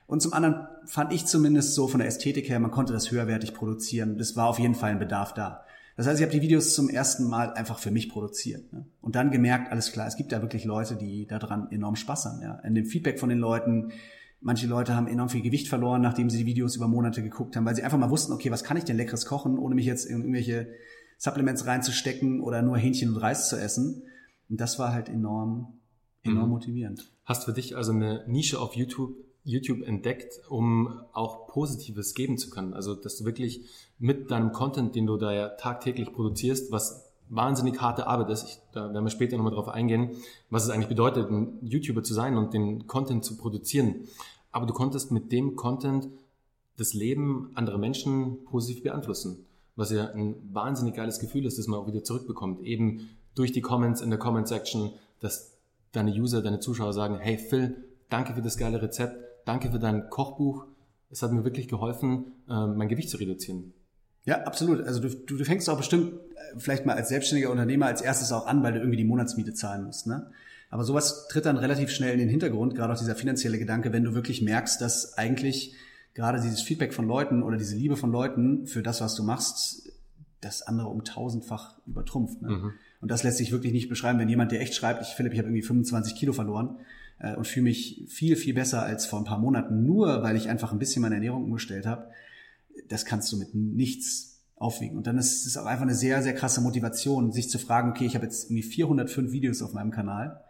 Und 0.07 0.21
zum 0.21 0.35
anderen 0.35 0.69
fand 0.85 1.15
ich 1.15 1.25
zumindest 1.25 1.75
so 1.75 1.89
von 1.89 2.01
der 2.01 2.09
Ästhetik 2.09 2.51
her, 2.51 2.61
man 2.61 2.71
konnte 2.71 2.93
das 2.93 3.11
höherwertig 3.11 3.55
produzieren. 3.55 4.19
Das 4.19 4.37
war 4.37 4.49
auf 4.49 4.59
jeden 4.59 4.75
Fall 4.75 4.91
ein 4.91 4.99
Bedarf 4.99 5.33
da. 5.33 5.65
Das 5.97 6.07
heißt, 6.07 6.21
ich 6.21 6.27
habe 6.27 6.33
die 6.33 6.43
Videos 6.43 6.75
zum 6.75 6.91
ersten 6.91 7.25
Mal 7.29 7.55
einfach 7.55 7.79
für 7.79 7.91
mich 7.91 8.11
produziert. 8.11 8.71
Ne? 8.73 8.87
Und 9.01 9.17
dann 9.17 9.31
gemerkt, 9.31 9.73
alles 9.73 9.93
klar, 9.93 10.07
es 10.07 10.17
gibt 10.17 10.31
da 10.31 10.43
wirklich 10.43 10.65
Leute, 10.65 10.97
die 10.97 11.27
daran 11.27 11.69
enorm 11.71 11.97
Spaß 11.97 12.27
haben. 12.27 12.43
Ja? 12.43 12.57
In 12.61 12.75
dem 12.75 12.85
Feedback 12.85 13.19
von 13.19 13.31
den 13.31 13.39
Leuten, 13.39 13.93
manche 14.41 14.67
Leute 14.67 14.95
haben 14.95 15.09
enorm 15.09 15.31
viel 15.31 15.41
Gewicht 15.41 15.69
verloren, 15.69 16.03
nachdem 16.03 16.29
sie 16.29 16.39
die 16.39 16.47
Videos 16.47 16.77
über 16.77 16.87
Monate 16.87 17.23
geguckt 17.23 17.57
haben, 17.57 17.65
weil 17.65 17.75
sie 17.75 17.83
einfach 17.83 17.99
mal 17.99 18.11
wussten, 18.11 18.35
okay, 18.35 18.51
was 18.51 18.63
kann 18.63 18.77
ich 18.77 18.85
denn 18.85 18.99
leckeres 18.99 19.25
kochen, 19.25 19.59
ohne 19.59 19.75
mich 19.75 19.87
jetzt 19.87 20.05
in 20.05 20.19
irgendwelche 20.19 20.69
Supplements 21.17 21.67
reinzustecken 21.67 22.43
oder 22.43 22.61
nur 22.61 22.77
Hähnchen 22.77 23.09
und 23.09 23.17
Reis 23.17 23.49
zu 23.49 23.57
essen. 23.57 24.03
Und 24.51 24.61
das 24.61 24.79
war 24.79 24.93
halt 24.93 25.09
enorm, 25.09 25.81
enorm 26.23 26.47
mhm. 26.47 26.53
motivierend. 26.53 27.11
Hast 27.25 27.45
für 27.45 27.55
dich 27.55 27.75
also 27.75 27.93
eine 27.93 28.25
Nische 28.29 28.61
auf 28.61 28.75
YouTube 28.75 29.17
YouTube 29.47 29.83
entdeckt, 29.87 30.41
um 30.49 31.01
auch 31.13 31.47
Positives 31.47 32.15
geben 32.15 32.37
zu 32.37 32.51
können. 32.51 32.75
Also, 32.75 32.95
dass 32.95 33.17
du 33.17 33.25
wirklich 33.25 33.63
mit 33.99 34.31
deinem 34.31 34.53
Content, 34.53 34.95
den 34.97 35.07
du 35.07 35.17
da 35.17 35.33
ja 35.33 35.49
tagtäglich 35.51 36.13
produzierst, 36.13 36.73
was 36.73 37.13
wahnsinnig 37.29 37.81
harte 37.81 38.09
Arbeit 38.09 38.31
ist, 38.31 38.45
ich, 38.45 38.59
da 38.73 38.93
werden 38.93 39.05
wir 39.05 39.11
später 39.11 39.37
nochmal 39.37 39.55
drauf 39.55 39.69
eingehen, 39.69 40.11
was 40.51 40.65
es 40.65 40.71
eigentlich 40.71 40.89
bedeutet, 40.89 41.31
ein 41.31 41.59
YouTuber 41.63 42.03
zu 42.03 42.13
sein 42.13 42.37
und 42.37 42.55
den 42.55 42.89
Content 42.89 43.25
zu 43.25 43.37
produzieren. 43.37 44.09
Aber 44.51 44.67
du 44.67 44.75
konntest 44.75 45.13
mit 45.13 45.31
dem 45.31 45.55
Content 45.55 46.09
das 46.77 46.93
Leben 46.93 47.51
anderer 47.55 47.79
Menschen 47.79 48.45
positiv 48.45 48.83
beeinflussen, 48.83 49.47
was 49.77 49.93
ja 49.93 50.11
ein 50.11 50.35
wahnsinnig 50.53 50.95
geiles 50.95 51.21
Gefühl 51.21 51.47
ist, 51.47 51.57
das 51.59 51.69
man 51.69 51.79
auch 51.79 51.87
wieder 51.87 52.03
zurückbekommt. 52.03 52.63
Eben 52.63 53.11
durch 53.37 53.53
die 53.53 53.61
Comments 53.61 54.01
in 54.01 54.11
der 54.11 54.19
Comment-Section, 54.19 54.91
dass 55.21 55.53
deine 55.93 56.11
User, 56.11 56.43
deine 56.43 56.59
Zuschauer 56.59 56.93
sagen, 56.93 57.19
hey 57.19 57.39
Phil, 57.39 57.77
danke 58.09 58.35
für 58.35 58.43
das 58.43 58.57
geile 58.57 58.83
Rezept, 58.83 59.17
danke 59.47 59.71
für 59.71 59.79
dein 59.79 60.11
Kochbuch. 60.11 60.67
Es 61.09 61.23
hat 61.23 61.33
mir 61.33 61.45
wirklich 61.45 61.69
geholfen, 61.69 62.33
äh, 62.49 62.67
mein 62.67 62.89
Gewicht 62.89 63.09
zu 63.09 63.17
reduzieren. 63.17 63.73
Ja, 64.25 64.43
absolut. 64.43 64.83
Also 64.83 65.01
du, 65.01 65.09
du, 65.09 65.37
du 65.39 65.45
fängst 65.45 65.71
auch 65.71 65.77
bestimmt 65.79 66.13
äh, 66.13 66.59
vielleicht 66.59 66.85
mal 66.85 66.97
als 66.97 67.09
selbstständiger 67.09 67.51
Unternehmer 67.51 67.87
als 67.87 68.03
erstes 68.03 68.33
auch 68.33 68.47
an, 68.47 68.63
weil 68.63 68.73
du 68.73 68.81
irgendwie 68.81 68.99
die 68.99 69.05
Monatsmiete 69.05 69.55
zahlen 69.55 69.85
musst. 69.85 70.07
Ne? 70.07 70.31
Aber 70.69 70.85
sowas 70.85 71.29
tritt 71.29 71.47
dann 71.47 71.57
relativ 71.57 71.91
schnell 71.91 72.13
in 72.13 72.19
den 72.19 72.29
Hintergrund, 72.29 72.75
gerade 72.75 72.93
auch 72.93 72.99
dieser 72.99 73.15
finanzielle 73.15 73.59
Gedanke, 73.59 73.93
wenn 73.93 74.05
du 74.05 74.15
wirklich 74.15 74.43
merkst, 74.43 74.81
dass 74.81 75.17
eigentlich 75.17 75.75
gerade 76.13 76.41
dieses 76.41 76.61
Feedback 76.61 76.93
von 76.93 77.07
Leuten 77.07 77.43
oder 77.43 77.57
diese 77.57 77.77
Liebe 77.77 77.97
von 77.97 78.11
Leuten 78.11 78.67
für 78.67 78.83
das, 78.83 79.01
was 79.01 79.15
du 79.15 79.23
machst, 79.23 79.93
das 80.41 80.63
andere 80.63 80.89
um 80.89 81.05
tausendfach 81.05 81.79
übertrumpft. 81.87 82.43
Ne? 82.43 82.49
Mhm. 82.49 82.73
Und 83.01 83.11
das 83.11 83.23
lässt 83.23 83.39
sich 83.39 83.53
wirklich 83.53 83.73
nicht 83.73 83.89
beschreiben, 83.89 84.19
wenn 84.19 84.29
jemand, 84.29 84.51
der 84.51 84.61
echt 84.61 84.75
schreibt, 84.75 85.03
ich 85.03 85.09
Philipp, 85.09 85.33
ich 85.33 85.39
habe 85.39 85.49
irgendwie 85.49 85.63
25 85.63 86.17
Kilo 86.17 86.33
verloren, 86.33 86.79
und 87.19 87.47
fühle 87.47 87.65
mich 87.65 88.05
viel, 88.09 88.37
viel 88.37 88.55
besser 88.55 88.83
als 88.83 89.07
vor 89.07 89.19
ein 89.19 89.25
paar 89.25 89.39
Monaten, 89.39 89.83
nur 89.83 90.23
weil 90.23 90.37
ich 90.37 90.49
einfach 90.49 90.73
ein 90.73 90.79
bisschen 90.79 91.03
meine 91.03 91.15
Ernährung 91.15 91.45
umgestellt 91.45 91.87
habe. 91.87 92.11
Das 92.89 93.07
kannst 93.07 93.33
du 93.33 93.39
mit 93.39 93.55
nichts 93.55 94.43
aufwiegen. 94.57 94.97
Und 94.97 95.07
dann 95.07 95.19
ist 95.19 95.47
es 95.47 95.57
auch 95.57 95.67
einfach 95.67 95.85
eine 95.85 95.95
sehr, 95.95 96.23
sehr 96.23 96.35
krasse 96.35 96.61
Motivation, 96.61 97.33
sich 97.33 97.49
zu 97.49 97.59
fragen, 97.59 97.91
okay, 97.91 98.05
ich 98.07 98.15
habe 98.15 98.25
jetzt 98.25 98.45
irgendwie 98.45 98.63
405 98.63 99.33
Videos 99.33 99.63
auf 99.63 99.73
meinem 99.73 99.91
Kanal. 99.91 100.43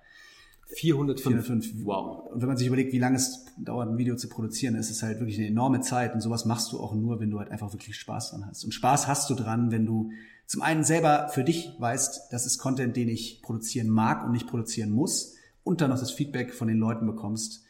405. 0.74 1.22
405. 1.22 1.84
Wow. 1.84 2.32
Und 2.32 2.40
wenn 2.40 2.48
man 2.48 2.56
sich 2.56 2.66
überlegt, 2.66 2.92
wie 2.92 2.98
lange 2.98 3.16
es 3.16 3.44
dauert, 3.56 3.88
ein 3.88 3.98
Video 3.98 4.16
zu 4.16 4.28
produzieren, 4.28 4.74
ist 4.74 4.90
es 4.90 5.02
halt 5.02 5.20
wirklich 5.20 5.38
eine 5.38 5.46
enorme 5.46 5.80
Zeit. 5.80 6.14
Und 6.14 6.20
sowas 6.20 6.44
machst 6.44 6.72
du 6.72 6.80
auch 6.80 6.94
nur, 6.94 7.20
wenn 7.20 7.30
du 7.30 7.38
halt 7.38 7.50
einfach 7.50 7.72
wirklich 7.72 7.96
Spaß 7.96 8.30
dran 8.30 8.46
hast. 8.46 8.64
Und 8.64 8.72
Spaß 8.72 9.06
hast 9.06 9.30
du 9.30 9.34
dran, 9.34 9.70
wenn 9.70 9.86
du 9.86 10.10
zum 10.46 10.62
einen 10.62 10.82
selber 10.82 11.28
für 11.32 11.44
dich 11.44 11.72
weißt, 11.78 12.32
das 12.32 12.46
ist 12.46 12.58
Content, 12.58 12.96
den 12.96 13.08
ich 13.08 13.42
produzieren 13.42 13.88
mag 13.88 14.24
und 14.24 14.32
nicht 14.32 14.48
produzieren 14.48 14.90
muss 14.90 15.35
und 15.66 15.80
dann 15.80 15.90
noch 15.90 15.98
das 15.98 16.12
Feedback 16.12 16.54
von 16.54 16.68
den 16.68 16.78
Leuten 16.78 17.06
bekommst, 17.06 17.64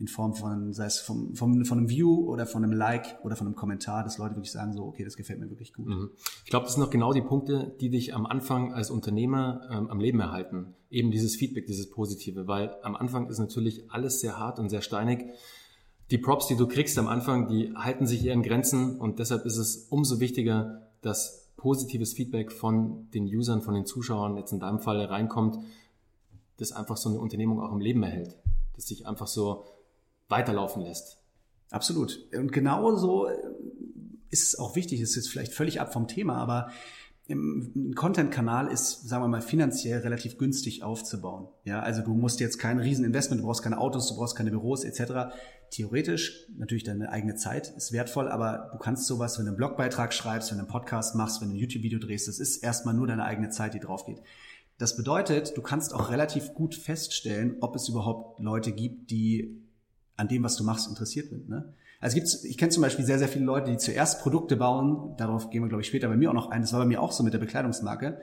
in 0.00 0.08
Form 0.08 0.34
von, 0.34 0.72
sei 0.72 0.86
es 0.86 0.98
vom, 0.98 1.36
vom, 1.36 1.64
von 1.64 1.78
einem 1.78 1.90
View 1.90 2.26
oder 2.26 2.46
von 2.46 2.64
einem 2.64 2.72
Like 2.72 3.18
oder 3.22 3.36
von 3.36 3.46
einem 3.46 3.54
Kommentar, 3.54 4.02
dass 4.02 4.16
Leute 4.16 4.34
wirklich 4.34 4.50
sagen, 4.50 4.72
so, 4.72 4.84
okay, 4.84 5.04
das 5.04 5.16
gefällt 5.16 5.38
mir 5.40 5.50
wirklich 5.50 5.74
gut. 5.74 5.86
Mhm. 5.86 6.10
Ich 6.44 6.50
glaube, 6.50 6.64
das 6.64 6.74
sind 6.74 6.82
noch 6.82 6.90
genau 6.90 7.12
die 7.12 7.20
Punkte, 7.20 7.76
die 7.80 7.90
dich 7.90 8.14
am 8.14 8.24
Anfang 8.24 8.72
als 8.72 8.90
Unternehmer 8.90 9.60
ähm, 9.70 9.90
am 9.90 10.00
Leben 10.00 10.18
erhalten. 10.18 10.74
Eben 10.90 11.10
dieses 11.10 11.36
Feedback, 11.36 11.66
dieses 11.66 11.90
Positive, 11.90 12.48
weil 12.48 12.74
am 12.82 12.96
Anfang 12.96 13.28
ist 13.28 13.38
natürlich 13.38 13.90
alles 13.90 14.20
sehr 14.20 14.38
hart 14.38 14.58
und 14.58 14.70
sehr 14.70 14.80
steinig. 14.80 15.26
Die 16.10 16.18
Props, 16.18 16.46
die 16.46 16.56
du 16.56 16.66
kriegst 16.66 16.98
am 16.98 17.06
Anfang, 17.06 17.46
die 17.46 17.72
halten 17.76 18.06
sich 18.06 18.24
eher 18.24 18.32
in 18.32 18.42
Grenzen 18.42 18.98
und 18.98 19.18
deshalb 19.18 19.44
ist 19.44 19.58
es 19.58 19.86
umso 19.90 20.18
wichtiger, 20.18 20.88
dass 21.02 21.52
positives 21.58 22.14
Feedback 22.14 22.52
von 22.52 23.08
den 23.12 23.24
Usern, 23.26 23.60
von 23.60 23.74
den 23.74 23.84
Zuschauern 23.84 24.38
jetzt 24.38 24.52
in 24.52 24.60
deinem 24.60 24.80
Fall 24.80 25.04
reinkommt, 25.04 25.58
das 26.60 26.72
einfach 26.72 26.96
so 26.96 27.08
eine 27.08 27.18
Unternehmung 27.18 27.60
auch 27.60 27.72
im 27.72 27.80
Leben 27.80 28.02
erhält, 28.02 28.36
das 28.74 28.86
sich 28.86 29.06
einfach 29.06 29.26
so 29.26 29.64
weiterlaufen 30.28 30.82
lässt. 30.82 31.18
Absolut. 31.70 32.18
Und 32.34 32.52
genauso 32.52 33.28
ist 34.28 34.46
es 34.46 34.58
auch 34.58 34.76
wichtig, 34.76 35.00
ist 35.00 35.16
jetzt 35.16 35.28
vielleicht 35.28 35.52
völlig 35.52 35.80
ab 35.80 35.92
vom 35.92 36.08
Thema, 36.08 36.36
aber 36.36 36.70
ein 37.28 37.94
Content-Kanal 37.94 38.66
ist, 38.72 39.08
sagen 39.08 39.22
wir 39.22 39.28
mal, 39.28 39.40
finanziell 39.40 40.00
relativ 40.00 40.36
günstig 40.36 40.82
aufzubauen. 40.82 41.48
Ja, 41.64 41.80
also 41.80 42.02
du 42.02 42.12
musst 42.12 42.40
jetzt 42.40 42.58
kein 42.58 42.80
Rieseninvestment, 42.80 43.40
du 43.40 43.46
brauchst 43.46 43.62
keine 43.62 43.78
Autos, 43.78 44.08
du 44.08 44.16
brauchst 44.16 44.34
keine 44.34 44.50
Büros 44.50 44.82
etc. 44.82 45.32
Theoretisch, 45.70 46.46
natürlich 46.56 46.82
deine 46.82 47.10
eigene 47.10 47.36
Zeit 47.36 47.72
ist 47.76 47.92
wertvoll, 47.92 48.28
aber 48.28 48.70
du 48.72 48.78
kannst 48.78 49.06
sowas, 49.06 49.38
wenn 49.38 49.44
du 49.44 49.50
einen 49.50 49.56
Blogbeitrag 49.56 50.12
schreibst, 50.12 50.50
wenn 50.50 50.58
du 50.58 50.64
einen 50.64 50.72
Podcast 50.72 51.14
machst, 51.14 51.40
wenn 51.40 51.50
du 51.50 51.54
ein 51.54 51.58
YouTube-Video 51.58 52.00
drehst, 52.00 52.26
das 52.26 52.40
ist 52.40 52.64
erstmal 52.64 52.94
nur 52.94 53.06
deine 53.06 53.24
eigene 53.24 53.50
Zeit, 53.50 53.74
die 53.74 53.80
drauf 53.80 54.04
geht. 54.06 54.20
Das 54.80 54.96
bedeutet, 54.96 55.58
du 55.58 55.60
kannst 55.60 55.92
auch 55.92 56.08
relativ 56.08 56.54
gut 56.54 56.74
feststellen, 56.74 57.58
ob 57.60 57.76
es 57.76 57.90
überhaupt 57.90 58.40
Leute 58.40 58.72
gibt, 58.72 59.10
die 59.10 59.62
an 60.16 60.26
dem, 60.26 60.42
was 60.42 60.56
du 60.56 60.64
machst, 60.64 60.88
interessiert 60.88 61.28
sind. 61.28 61.50
Ne? 61.50 61.74
Also 62.00 62.14
gibt's, 62.14 62.44
ich 62.44 62.56
kenne 62.56 62.70
zum 62.70 62.82
Beispiel 62.82 63.04
sehr, 63.04 63.18
sehr 63.18 63.28
viele 63.28 63.44
Leute, 63.44 63.70
die 63.70 63.76
zuerst 63.76 64.22
Produkte 64.22 64.56
bauen, 64.56 65.14
darauf 65.18 65.50
gehen 65.50 65.62
wir, 65.62 65.68
glaube 65.68 65.82
ich, 65.82 65.88
später 65.88 66.08
bei 66.08 66.16
mir 66.16 66.30
auch 66.30 66.34
noch 66.34 66.48
ein, 66.48 66.62
das 66.62 66.72
war 66.72 66.80
bei 66.80 66.86
mir 66.86 67.02
auch 67.02 67.12
so 67.12 67.22
mit 67.22 67.34
der 67.34 67.38
Bekleidungsmarke. 67.40 68.22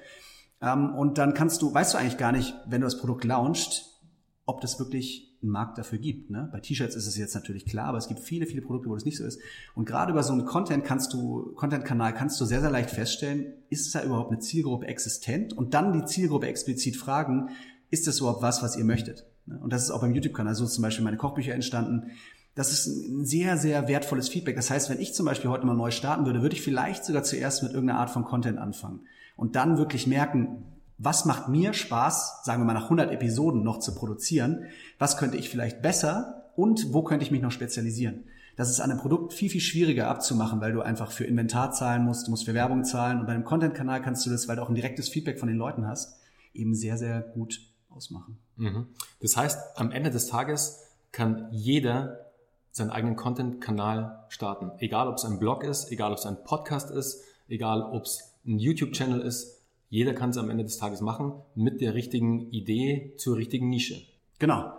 Ähm, 0.60 0.96
und 0.96 1.20
dann 1.20 1.36
kannst 1.36 1.62
du, 1.62 1.72
weißt 1.72 1.94
du 1.94 2.00
eigentlich 2.00 2.18
gar 2.18 2.32
nicht, 2.32 2.56
wenn 2.66 2.82
du 2.82 2.88
das 2.88 2.98
Produkt 2.98 3.24
launchst, 3.24 4.02
ob 4.48 4.60
das 4.60 4.80
wirklich 4.80 5.27
einen 5.42 5.52
Markt 5.52 5.78
dafür 5.78 6.00
gibt. 6.00 6.30
Ne? 6.30 6.50
Bei 6.52 6.60
T-Shirts 6.60 6.96
ist 6.96 7.08
es 7.08 7.18
jetzt 7.18 7.36
natürlich 7.36 7.66
klar, 7.66 7.88
aber 7.88 7.98
es 7.98 8.08
gibt 8.08 8.20
viele, 8.20 8.46
viele 8.48 8.62
Produkte, 8.62 8.90
wo 8.90 8.96
das 8.96 9.06
nicht 9.06 9.18
so 9.18 9.26
ist. 9.26 9.40
Und 9.76 9.86
gerade 9.86 10.12
über 10.12 10.24
so 10.24 10.34
einen 10.34 10.46
Content 10.46 10.84
kannst 10.84 11.14
du, 11.14 11.54
Content-Kanal 11.56 12.14
kannst 12.14 12.42
du 12.42 12.46
sehr, 12.46 12.62
sehr 12.62 12.72
leicht 12.72 12.90
feststellen, 12.90 13.54
ist 13.70 13.94
da 13.94 14.04
überhaupt 14.04 14.32
eine 14.32 14.40
Zielgruppe 14.40 14.88
existent? 14.88 15.54
Und 15.54 15.74
dann 15.74 15.94
die 15.94 16.06
Zielgruppe 16.06 16.48
explizit 16.48 16.98
fragen, 16.98 17.50
ist 17.90 18.08
das 18.08 18.20
überhaupt 18.20 18.42
was, 18.42 18.64
was 18.64 18.76
ihr 18.78 18.84
möchtet? 18.84 19.26
Ne? 19.46 19.60
Und 19.60 19.72
das 19.72 19.84
ist 19.84 19.92
auch 19.92 20.02
beim 20.02 20.14
YouTube-Kanal 20.14 20.56
so 20.56 20.66
zum 20.66 20.82
Beispiel 20.82 21.06
meine 21.06 21.18
Kochbücher 21.18 21.54
entstanden. 21.54 22.12
Das 22.56 22.72
ist 22.72 22.88
ein 22.88 23.26
sehr, 23.26 23.58
sehr 23.58 23.88
wertvolles 23.88 24.30
Feedback. 24.30 24.56
Das 24.56 24.72
heißt, 24.72 24.90
wenn 24.90 25.00
ich 25.00 25.14
zum 25.14 25.28
Beispiel 25.28 25.52
heute 25.52 25.68
mal 25.68 25.76
neu 25.76 25.92
starten 25.92 26.26
würde, 26.26 26.42
würde 26.42 26.56
ich 26.56 26.64
vielleicht 26.64 27.06
sogar 27.06 27.24
zuerst 27.24 27.62
mit 27.62 27.74
irgendeiner 27.74 28.00
Art 28.00 28.10
von 28.10 28.26
Content 28.26 28.58
anfangen 28.58 29.02
und 29.36 29.56
dann 29.56 29.78
wirklich 29.78 30.08
merken, 30.08 30.64
was 30.98 31.26
macht 31.26 31.48
mir 31.48 31.74
Spaß, 31.74 32.44
sagen 32.44 32.62
wir 32.62 32.66
mal 32.66 32.74
nach 32.74 32.86
100 32.86 33.12
Episoden 33.12 33.64
noch 33.64 33.80
zu 33.80 33.94
produzieren, 33.94 34.66
was 34.98 35.18
könnte 35.18 35.38
ich 35.38 35.50
vielleicht 35.50 35.82
besser 35.82 36.52
und 36.56 36.94
wo 36.94 37.04
könnte 37.04 37.24
ich 37.24 37.32
mich 37.32 37.42
noch 37.42 37.52
spezialisieren. 37.52 38.24
Das 38.56 38.72
ist 38.72 38.80
an 38.80 38.90
einem 38.90 39.00
Produkt 39.00 39.34
viel, 39.34 39.52
viel 39.52 39.62
schwieriger 39.62 40.08
abzumachen, 40.08 40.60
weil 40.60 40.74
du 40.74 40.82
einfach 40.82 41.12
für 41.12 41.26
Inventar 41.26 41.72
zahlen 41.72 42.04
musst, 42.04 42.26
du 42.26 42.32
musst 42.32 42.46
für 42.46 42.56
Werbung 42.56 42.84
zahlen 42.84 43.20
und 43.20 43.28
bei 43.28 43.34
einem 43.34 43.44
Content-Kanal 43.44 44.02
kannst 44.02 44.26
du 44.26 44.32
das, 44.32 44.48
weil 44.48 44.56
du 44.56 44.64
auch 44.64 44.70
ein 44.70 44.76
direktes 44.76 45.10
Feedback 45.10 45.40
von 45.40 45.48
den 45.48 45.58
Leuten 45.58 45.86
hast, 45.86 46.20
eben 46.56 46.74
sehr, 46.74 46.98
sehr 46.98 47.22
gut 47.22 47.62
ausmachen. 47.90 48.40
Mhm. 48.56 48.88
Das 49.22 49.38
heißt, 49.38 49.78
am 49.78 49.92
Ende 49.92 50.10
des 50.10 50.28
Tages 50.28 50.80
kann 51.12 51.48
jeder 51.52 52.32
seinen 52.72 52.90
eigenen 52.90 53.16
Content-Kanal 53.16 54.26
starten. 54.30 54.72
Egal, 54.80 55.08
ob 55.08 55.18
es 55.18 55.26
ein 55.26 55.38
Blog 55.38 55.64
ist, 55.64 55.92
egal, 55.92 56.12
ob 56.12 56.18
es 56.18 56.26
ein 56.26 56.44
Podcast 56.44 56.90
ist, 56.90 57.22
egal, 57.48 57.84
ob 57.84 58.06
es 58.06 58.34
ein 58.46 58.58
YouTube-Channel 58.58 59.22
ist, 59.22 59.57
jeder 59.90 60.14
kann 60.14 60.32
es 60.32 60.38
am 60.38 60.50
Ende 60.50 60.64
des 60.64 60.78
Tages 60.78 61.02
machen 61.02 61.34
mit 61.56 61.82
der 61.82 61.94
richtigen 61.94 62.50
Idee 62.52 63.14
zur 63.18 63.38
richtigen 63.38 63.70
Nische. 63.70 64.02
Genau. 64.40 64.72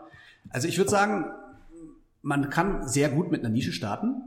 Also 0.51 0.69
ich 0.69 0.79
würde 0.79 0.91
sagen, 0.91 1.27
man 2.23 2.51
kann 2.51 2.87
sehr 2.87 3.09
gut 3.09 3.31
mit 3.31 3.41
einer 3.41 3.51
Nische 3.51 3.73
starten. 3.73 4.23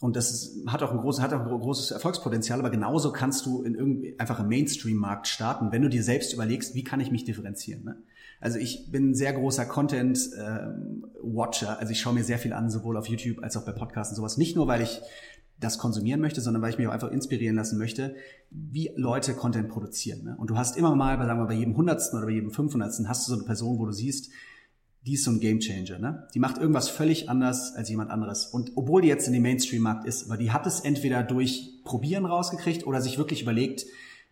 Und 0.00 0.14
das 0.14 0.54
hat 0.68 0.80
auch 0.84 0.92
ein 0.92 0.98
großes, 0.98 1.20
hat 1.20 1.32
auch 1.32 1.40
ein 1.40 1.58
großes 1.58 1.90
Erfolgspotenzial, 1.90 2.60
aber 2.60 2.70
genauso 2.70 3.10
kannst 3.10 3.44
du 3.46 3.64
in 3.64 3.74
irgendwie 3.74 4.16
einfach 4.20 4.38
im 4.38 4.46
Mainstream-Markt 4.46 5.26
starten, 5.26 5.72
wenn 5.72 5.82
du 5.82 5.88
dir 5.88 6.04
selbst 6.04 6.32
überlegst, 6.32 6.76
wie 6.76 6.84
kann 6.84 7.00
ich 7.00 7.10
mich 7.10 7.24
differenzieren. 7.24 7.82
Ne? 7.82 7.96
Also 8.40 8.60
ich 8.60 8.92
bin 8.92 9.10
ein 9.10 9.14
sehr 9.16 9.32
großer 9.32 9.66
Content-Watcher, 9.66 11.80
also 11.80 11.90
ich 11.90 12.00
schaue 12.00 12.14
mir 12.14 12.22
sehr 12.22 12.38
viel 12.38 12.52
an, 12.52 12.70
sowohl 12.70 12.96
auf 12.96 13.08
YouTube 13.08 13.42
als 13.42 13.56
auch 13.56 13.64
bei 13.64 13.72
Podcasts 13.72 14.12
und 14.12 14.16
sowas. 14.16 14.36
Nicht 14.36 14.54
nur, 14.54 14.68
weil 14.68 14.82
ich 14.82 15.00
das 15.60 15.78
konsumieren 15.78 16.20
möchte, 16.20 16.40
sondern 16.40 16.62
weil 16.62 16.70
ich 16.70 16.78
mich 16.78 16.86
auch 16.86 16.92
einfach 16.92 17.10
inspirieren 17.10 17.56
lassen 17.56 17.78
möchte, 17.78 18.14
wie 18.50 18.90
Leute 18.96 19.34
Content 19.34 19.68
produzieren. 19.68 20.24
Ne? 20.24 20.36
Und 20.38 20.50
du 20.50 20.56
hast 20.56 20.76
immer 20.76 20.94
mal, 20.94 21.18
sagen 21.18 21.40
wir 21.40 21.46
bei 21.46 21.54
jedem 21.54 21.76
Hundertsten 21.76 22.18
oder 22.18 22.26
bei 22.26 22.32
jedem 22.32 22.50
Fünfhundertsten 22.50 23.08
hast 23.08 23.26
du 23.26 23.32
so 23.32 23.36
eine 23.36 23.44
Person, 23.44 23.78
wo 23.78 23.86
du 23.86 23.92
siehst, 23.92 24.30
die 25.06 25.14
ist 25.14 25.24
so 25.24 25.30
ein 25.30 25.40
Gamechanger. 25.40 25.98
Ne? 25.98 26.28
Die 26.34 26.38
macht 26.38 26.58
irgendwas 26.58 26.88
völlig 26.88 27.28
anders 27.28 27.74
als 27.74 27.88
jemand 27.88 28.10
anderes. 28.10 28.46
Und 28.46 28.72
obwohl 28.76 29.02
die 29.02 29.08
jetzt 29.08 29.26
in 29.26 29.32
dem 29.32 29.42
Mainstream-Markt 29.42 30.06
ist, 30.06 30.26
aber 30.26 30.36
die 30.36 30.52
hat 30.52 30.66
es 30.66 30.80
entweder 30.80 31.22
durch 31.22 31.80
Probieren 31.84 32.26
rausgekriegt 32.26 32.86
oder 32.86 33.00
sich 33.00 33.18
wirklich 33.18 33.42
überlegt, 33.42 33.86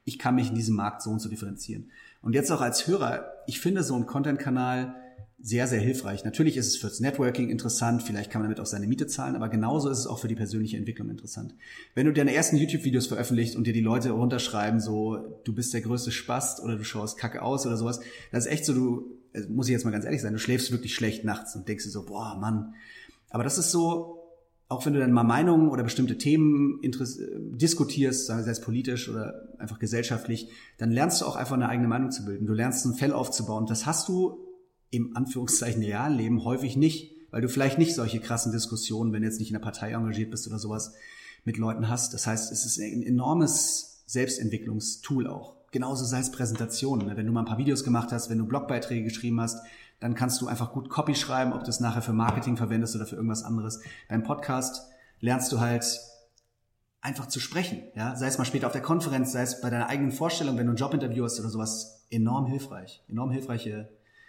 ich 0.05 0.19
kann 0.19 0.35
mich 0.37 0.51
in 0.51 0.55
diesem 0.55 0.77
Markt 0.77 1.03
so 1.03 1.11
und 1.11 1.21
so 1.21 1.29
differenzieren. 1.29 1.91
Und 2.23 2.35
jetzt 2.35 2.51
auch 2.53 2.61
als 2.61 2.87
Hörer, 2.87 3.25
ich 3.47 3.61
finde 3.61 3.83
so 3.83 3.95
ein 3.97 4.07
Content-Kanal 4.07 4.95
sehr, 5.39 5.67
sehr 5.67 5.81
hilfreich. 5.81 6.25
Natürlich 6.25 6.57
ist 6.57 6.67
es 6.67 6.77
fürs 6.77 7.01
Networking 7.01 7.51
interessant, 7.51 8.03
vielleicht 8.03 8.31
kann 8.31 8.41
man 8.41 8.49
damit 8.49 8.61
auch 8.61 8.67
seine 8.67 8.87
Miete 8.87 9.07
zahlen, 9.07 9.37
aber 9.37 9.49
genauso 9.49 9.91
ist 9.91 9.99
es 9.99 10.07
auch 10.07 10.19
für 10.19 10.29
die 10.29 10.35
persönliche 10.35 10.79
Entwicklung 10.79 11.11
interessant. 11.11 11.55
Wenn 11.95 12.07
du 12.07 12.13
deine 12.13 12.35
ersten 12.35 12.57
YouTube-Videos 12.57 13.07
veröffentlichst 13.07 13.55
und 13.55 13.67
dir 13.67 13.75
die 13.75 13.83
Leute 13.83 14.13
runterschreiben, 14.13 14.81
so, 14.81 15.41
du 15.45 15.55
bist 15.55 15.75
der 15.75 15.83
größte 15.83 16.11
Spast 16.11 16.63
oder 16.63 16.77
du 16.77 16.85
schaust 16.85 17.19
kacke 17.19 17.43
aus 17.43 17.67
oder 17.67 17.77
sowas, 17.77 18.01
das 18.33 18.47
ist 18.47 18.53
echt 18.53 18.65
so, 18.65 18.73
du, 18.73 19.19
also 19.35 19.49
muss 19.51 19.69
ich 19.69 19.73
jetzt 19.73 19.85
mal 19.85 19.91
ganz 19.91 20.07
ehrlich 20.07 20.23
sein, 20.23 20.33
du 20.33 20.39
schläfst 20.39 20.73
wirklich 20.73 20.95
schlecht 20.95 21.25
nachts 21.25 21.55
und 21.55 21.69
denkst 21.69 21.85
dir 21.85 21.91
so, 21.91 22.07
boah, 22.07 22.39
Mann. 22.41 22.75
Aber 23.29 23.45
das 23.45 23.59
ist 23.59 23.71
so, 23.71 24.23
auch 24.69 24.87
wenn 24.87 24.95
du 24.95 25.01
dann 25.01 25.13
mal 25.13 25.23
Meinungen 25.23 25.69
oder 25.69 25.85
bestimmte 25.85 26.17
Themen 26.17 26.81
diskutierst, 26.83 28.27
sei 28.27 28.41
es 28.41 28.61
politisch 28.61 29.09
oder 29.09 29.49
einfach 29.59 29.79
gesellschaftlich, 29.79 30.49
dann 30.79 30.91
lernst 30.91 31.21
du 31.21 31.27
auch 31.27 31.37
einfach 31.37 31.55
eine 31.55 31.69
eigene 31.69 31.89
Meinung 31.89 32.11
zu 32.11 32.25
bilden. 32.25 32.47
Du 32.47 32.55
lernst 32.55 32.85
ein 32.87 32.95
Fell 32.95 33.13
aufzubauen. 33.13 33.67
Das 33.67 33.87
hast 33.87 34.09
du 34.09 34.46
im 34.91 35.17
Anführungszeichen 35.17 35.83
realen 35.83 36.17
Leben 36.17 36.45
häufig 36.45 36.77
nicht, 36.77 37.13
weil 37.31 37.43
du 37.43 37.49
vielleicht 37.49 37.79
nicht 37.79 37.95
solche 37.95 38.21
krassen 38.21 38.53
Diskussionen, 38.53 39.13
wenn 39.13 39.23
du 39.23 39.29
jetzt 39.29 39.41
nicht 39.41 39.51
in 39.51 39.55
der 39.55 39.61
Partei 39.61 39.93
engagiert 39.93 40.31
bist 40.31 40.47
oder 40.47 40.59
sowas, 40.59 40.95
mit 41.45 41.59
Leuten 41.59 41.89
hast. 41.89 42.13
Das 42.15 42.27
heißt, 42.27 42.53
es 42.53 42.67
ist 42.67 42.79
ein 42.79 43.03
enormes 43.03 44.03
Selbstentwicklungstool 44.07 45.27
auch. 45.27 45.55
Genauso 45.71 46.05
sei 46.05 46.21
es 46.21 46.31
Präsentationen. 46.31 47.07
Ne? 47.07 47.17
Wenn 47.17 47.27
du 47.27 47.33
mal 47.33 47.41
ein 47.41 47.47
paar 47.47 47.59
Videos 47.59 47.85
gemacht 47.85 48.13
hast, 48.13 48.31
wenn 48.31 48.39
du 48.39 48.47
Blogbeiträge 48.47 49.05
geschrieben 49.05 49.41
hast, 49.41 49.59
dann 50.01 50.15
kannst 50.15 50.41
du 50.41 50.47
einfach 50.47 50.73
gut 50.73 50.89
Copy 50.89 51.15
schreiben, 51.15 51.53
ob 51.53 51.65
du 51.65 51.71
es 51.71 51.81
nachher 51.81 52.03
für 52.03 52.13
Marketing 52.13 52.57
verwendest 52.57 52.95
oder 52.97 53.07
für 53.07 53.17
irgendwas 53.17 53.43
anderes. 53.43 53.81
Beim 54.09 54.23
Podcast 54.23 54.83
lernst 55.21 55.51
du 55.53 55.61
halt 55.61 56.01
einfach 57.01 57.27
zu 57.27 57.41
sprechen. 57.41 57.83
Ja? 57.95 58.17
Sei 58.17 58.27
es 58.27 58.39
mal 58.39 58.45
später 58.45 58.67
auf 58.67 58.73
der 58.73 58.83
Konferenz, 58.83 59.33
sei 59.33 59.43
es 59.43 59.61
bei 59.61 59.71
deiner 59.71 59.89
eigenen 59.89 60.13
Vorstellung, 60.13 60.59
wenn 60.59 60.67
du 60.67 60.73
ein 60.73 60.77
Jobinterview 60.77 61.25
hast 61.25 61.39
oder 61.41 61.49
sowas, 61.49 62.05
enorm 62.11 62.47
hilfreich. 62.47 63.03
Enorm 63.09 63.31
hilfreiche 63.31 63.89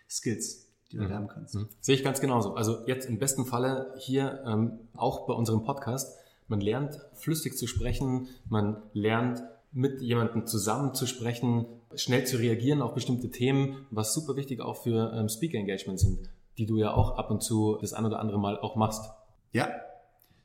Skills, 0.09 0.67
die 0.91 0.97
du 0.97 1.03
mhm. 1.03 1.09
lernen 1.09 1.27
kannst. 1.27 1.55
Mhm. 1.55 1.67
Sehe 1.79 1.95
ich 1.95 2.03
ganz 2.03 2.21
genauso. 2.21 2.55
Also 2.55 2.85
jetzt 2.87 3.07
im 3.07 3.19
besten 3.19 3.45
Falle 3.45 3.93
hier 3.97 4.43
ähm, 4.45 4.79
auch 4.95 5.27
bei 5.27 5.33
unserem 5.33 5.63
Podcast. 5.63 6.17
Man 6.47 6.61
lernt 6.61 6.99
flüssig 7.13 7.57
zu 7.57 7.67
sprechen, 7.67 8.27
man 8.49 8.81
lernt 8.93 9.43
mit 9.71 10.01
jemandem 10.01 10.45
zusammen 10.45 10.93
zu 10.93 11.05
sprechen, 11.05 11.65
schnell 11.95 12.25
zu 12.25 12.37
reagieren 12.37 12.81
auf 12.81 12.93
bestimmte 12.93 13.29
Themen, 13.29 13.85
was 13.91 14.13
super 14.13 14.35
wichtig 14.35 14.61
auch 14.61 14.81
für 14.81 15.13
ähm, 15.13 15.29
Speaker 15.29 15.57
Engagement 15.57 15.99
sind, 15.99 16.29
die 16.57 16.65
du 16.65 16.77
ja 16.77 16.93
auch 16.93 17.17
ab 17.17 17.31
und 17.31 17.43
zu 17.43 17.77
das 17.81 17.93
ein 17.93 18.05
oder 18.05 18.19
andere 18.19 18.39
Mal 18.39 18.57
auch 18.57 18.75
machst. 18.75 19.11
Ja. 19.51 19.69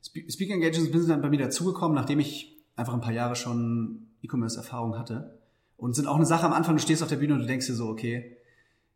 Speaker 0.01 0.53
Engagements 0.53 0.91
sind 0.91 1.09
dann 1.09 1.21
bei 1.21 1.29
mir 1.29 1.39
dazugekommen, 1.39 1.95
nachdem 1.95 2.19
ich 2.19 2.57
einfach 2.75 2.93
ein 2.93 3.01
paar 3.01 3.13
Jahre 3.13 3.35
schon 3.35 4.07
E-Commerce-Erfahrung 4.21 4.97
hatte. 4.97 5.39
Und 5.77 5.95
sind 5.95 6.07
auch 6.07 6.15
eine 6.15 6.25
Sache 6.25 6.45
am 6.45 6.53
Anfang, 6.53 6.75
du 6.75 6.81
stehst 6.81 7.01
auf 7.01 7.09
der 7.09 7.15
Bühne 7.17 7.33
und 7.33 7.39
du 7.39 7.45
denkst 7.45 7.67
dir 7.67 7.73
so, 7.73 7.87
okay, 7.87 8.37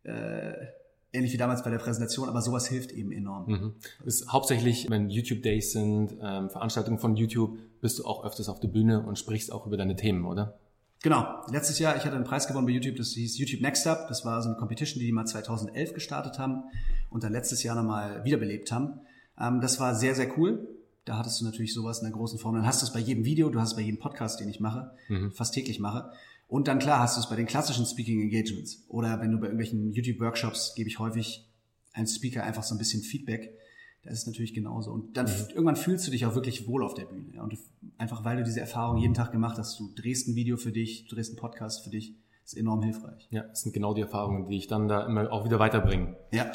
äh, 0.08 0.66
ähnlich 1.12 1.32
wie 1.32 1.36
damals 1.36 1.62
bei 1.62 1.70
der 1.70 1.78
Präsentation, 1.78 2.28
aber 2.28 2.42
sowas 2.42 2.66
hilft 2.66 2.92
eben 2.92 3.12
enorm. 3.12 3.46
Mhm. 3.46 3.74
Ist 4.04 4.30
hauptsächlich, 4.30 4.90
wenn 4.90 5.10
YouTube 5.10 5.42
Days 5.42 5.72
sind, 5.72 6.16
ähm, 6.22 6.50
Veranstaltungen 6.50 6.98
von 6.98 7.16
YouTube, 7.16 7.58
bist 7.80 7.98
du 7.98 8.04
auch 8.04 8.24
öfters 8.24 8.48
auf 8.48 8.60
der 8.60 8.68
Bühne 8.68 9.02
und 9.02 9.18
sprichst 9.18 9.52
auch 9.52 9.66
über 9.66 9.76
deine 9.76 9.96
Themen, 9.96 10.24
oder? 10.24 10.58
Genau. 11.02 11.26
Letztes 11.50 11.78
Jahr, 11.78 11.96
ich 11.96 12.04
hatte 12.04 12.16
einen 12.16 12.24
Preis 12.24 12.48
gewonnen 12.48 12.66
bei 12.66 12.72
YouTube, 12.72 12.96
das 12.96 13.10
hieß 13.10 13.38
YouTube 13.38 13.60
Next 13.60 13.86
Up. 13.86 14.08
Das 14.08 14.24
war 14.24 14.42
so 14.42 14.48
eine 14.48 14.58
Competition, 14.58 14.98
die 14.98 15.06
die 15.06 15.12
mal 15.12 15.26
2011 15.26 15.94
gestartet 15.94 16.38
haben 16.38 16.64
und 17.08 17.22
dann 17.22 17.32
letztes 17.32 17.62
Jahr 17.62 17.76
nochmal 17.76 18.24
wiederbelebt 18.24 18.72
haben. 18.72 19.00
Ähm, 19.40 19.60
das 19.60 19.78
war 19.78 19.94
sehr, 19.94 20.14
sehr 20.14 20.36
cool. 20.38 20.66
Da 21.04 21.16
hattest 21.16 21.40
du 21.40 21.44
natürlich 21.44 21.72
sowas 21.72 22.00
in 22.00 22.04
der 22.04 22.12
großen 22.12 22.38
Form. 22.38 22.54
Dann 22.54 22.66
hast 22.66 22.82
du 22.82 22.86
es 22.86 22.92
bei 22.92 22.98
jedem 22.98 23.24
Video, 23.24 23.48
du 23.48 23.60
hast 23.60 23.70
es 23.70 23.76
bei 23.76 23.82
jedem 23.82 23.98
Podcast, 23.98 24.40
den 24.40 24.48
ich 24.48 24.60
mache, 24.60 24.90
mhm. 25.08 25.32
fast 25.32 25.54
täglich 25.54 25.78
mache. 25.80 26.10
Und 26.48 26.66
dann 26.66 26.78
klar 26.78 27.00
hast 27.00 27.16
du 27.16 27.20
es 27.20 27.28
bei 27.28 27.36
den 27.36 27.46
klassischen 27.46 27.86
Speaking 27.86 28.22
Engagements. 28.22 28.84
Oder 28.88 29.20
wenn 29.20 29.30
du 29.30 29.38
bei 29.38 29.46
irgendwelchen 29.46 29.92
YouTube-Workshops 29.92 30.74
gebe 30.74 30.88
ich 30.88 30.98
häufig 30.98 31.46
einem 31.92 32.06
Speaker 32.06 32.42
einfach 32.42 32.62
so 32.62 32.74
ein 32.74 32.78
bisschen 32.78 33.02
Feedback. 33.02 33.54
Das 34.02 34.14
ist 34.14 34.26
natürlich 34.26 34.54
genauso. 34.54 34.90
Und 34.90 35.16
dann 35.16 35.26
mhm. 35.26 35.50
irgendwann 35.50 35.76
fühlst 35.76 36.06
du 36.06 36.10
dich 36.10 36.24
auch 36.24 36.34
wirklich 36.34 36.66
wohl 36.66 36.82
auf 36.82 36.94
der 36.94 37.04
Bühne. 37.04 37.34
Ja? 37.34 37.42
Und 37.42 37.52
du, 37.52 37.56
einfach 37.98 38.24
weil 38.24 38.38
du 38.38 38.44
diese 38.44 38.60
Erfahrung 38.60 38.96
jeden 38.98 39.12
Tag 39.12 39.30
gemacht 39.30 39.58
hast, 39.58 39.78
du 39.78 39.92
drehst 39.94 40.28
ein 40.28 40.34
Video 40.34 40.56
für 40.56 40.72
dich, 40.72 41.06
du 41.06 41.14
drehst 41.14 41.30
einen 41.30 41.38
Podcast 41.38 41.84
für 41.84 41.90
dich, 41.90 42.14
ist 42.44 42.56
enorm 42.56 42.82
hilfreich. 42.82 43.28
Ja, 43.30 43.42
das 43.42 43.60
sind 43.60 43.74
genau 43.74 43.92
die 43.92 44.00
Erfahrungen, 44.00 44.48
die 44.48 44.56
ich 44.56 44.68
dann 44.68 44.88
da 44.88 45.04
immer 45.04 45.30
auch 45.30 45.44
wieder 45.44 45.58
weiterbringe. 45.58 46.16
Ja. 46.32 46.50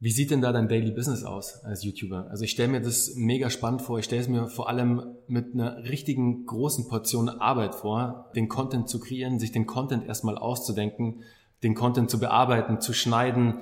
Wie 0.00 0.12
sieht 0.12 0.30
denn 0.30 0.40
da 0.40 0.52
dein 0.52 0.68
Daily 0.68 0.92
Business 0.92 1.24
aus 1.24 1.64
als 1.64 1.82
YouTuber? 1.82 2.28
Also 2.30 2.44
ich 2.44 2.52
stelle 2.52 2.68
mir 2.68 2.80
das 2.80 3.14
mega 3.16 3.50
spannend 3.50 3.82
vor. 3.82 3.98
Ich 3.98 4.04
stelle 4.04 4.22
es 4.22 4.28
mir 4.28 4.46
vor 4.46 4.68
allem 4.68 5.16
mit 5.26 5.54
einer 5.54 5.78
richtigen 5.78 6.46
großen 6.46 6.86
Portion 6.86 7.28
Arbeit 7.28 7.74
vor, 7.74 8.30
den 8.36 8.48
Content 8.48 8.88
zu 8.88 9.00
kreieren, 9.00 9.40
sich 9.40 9.50
den 9.50 9.66
Content 9.66 10.06
erstmal 10.06 10.38
auszudenken, 10.38 11.24
den 11.64 11.74
Content 11.74 12.10
zu 12.10 12.20
bearbeiten, 12.20 12.80
zu 12.80 12.92
schneiden. 12.92 13.58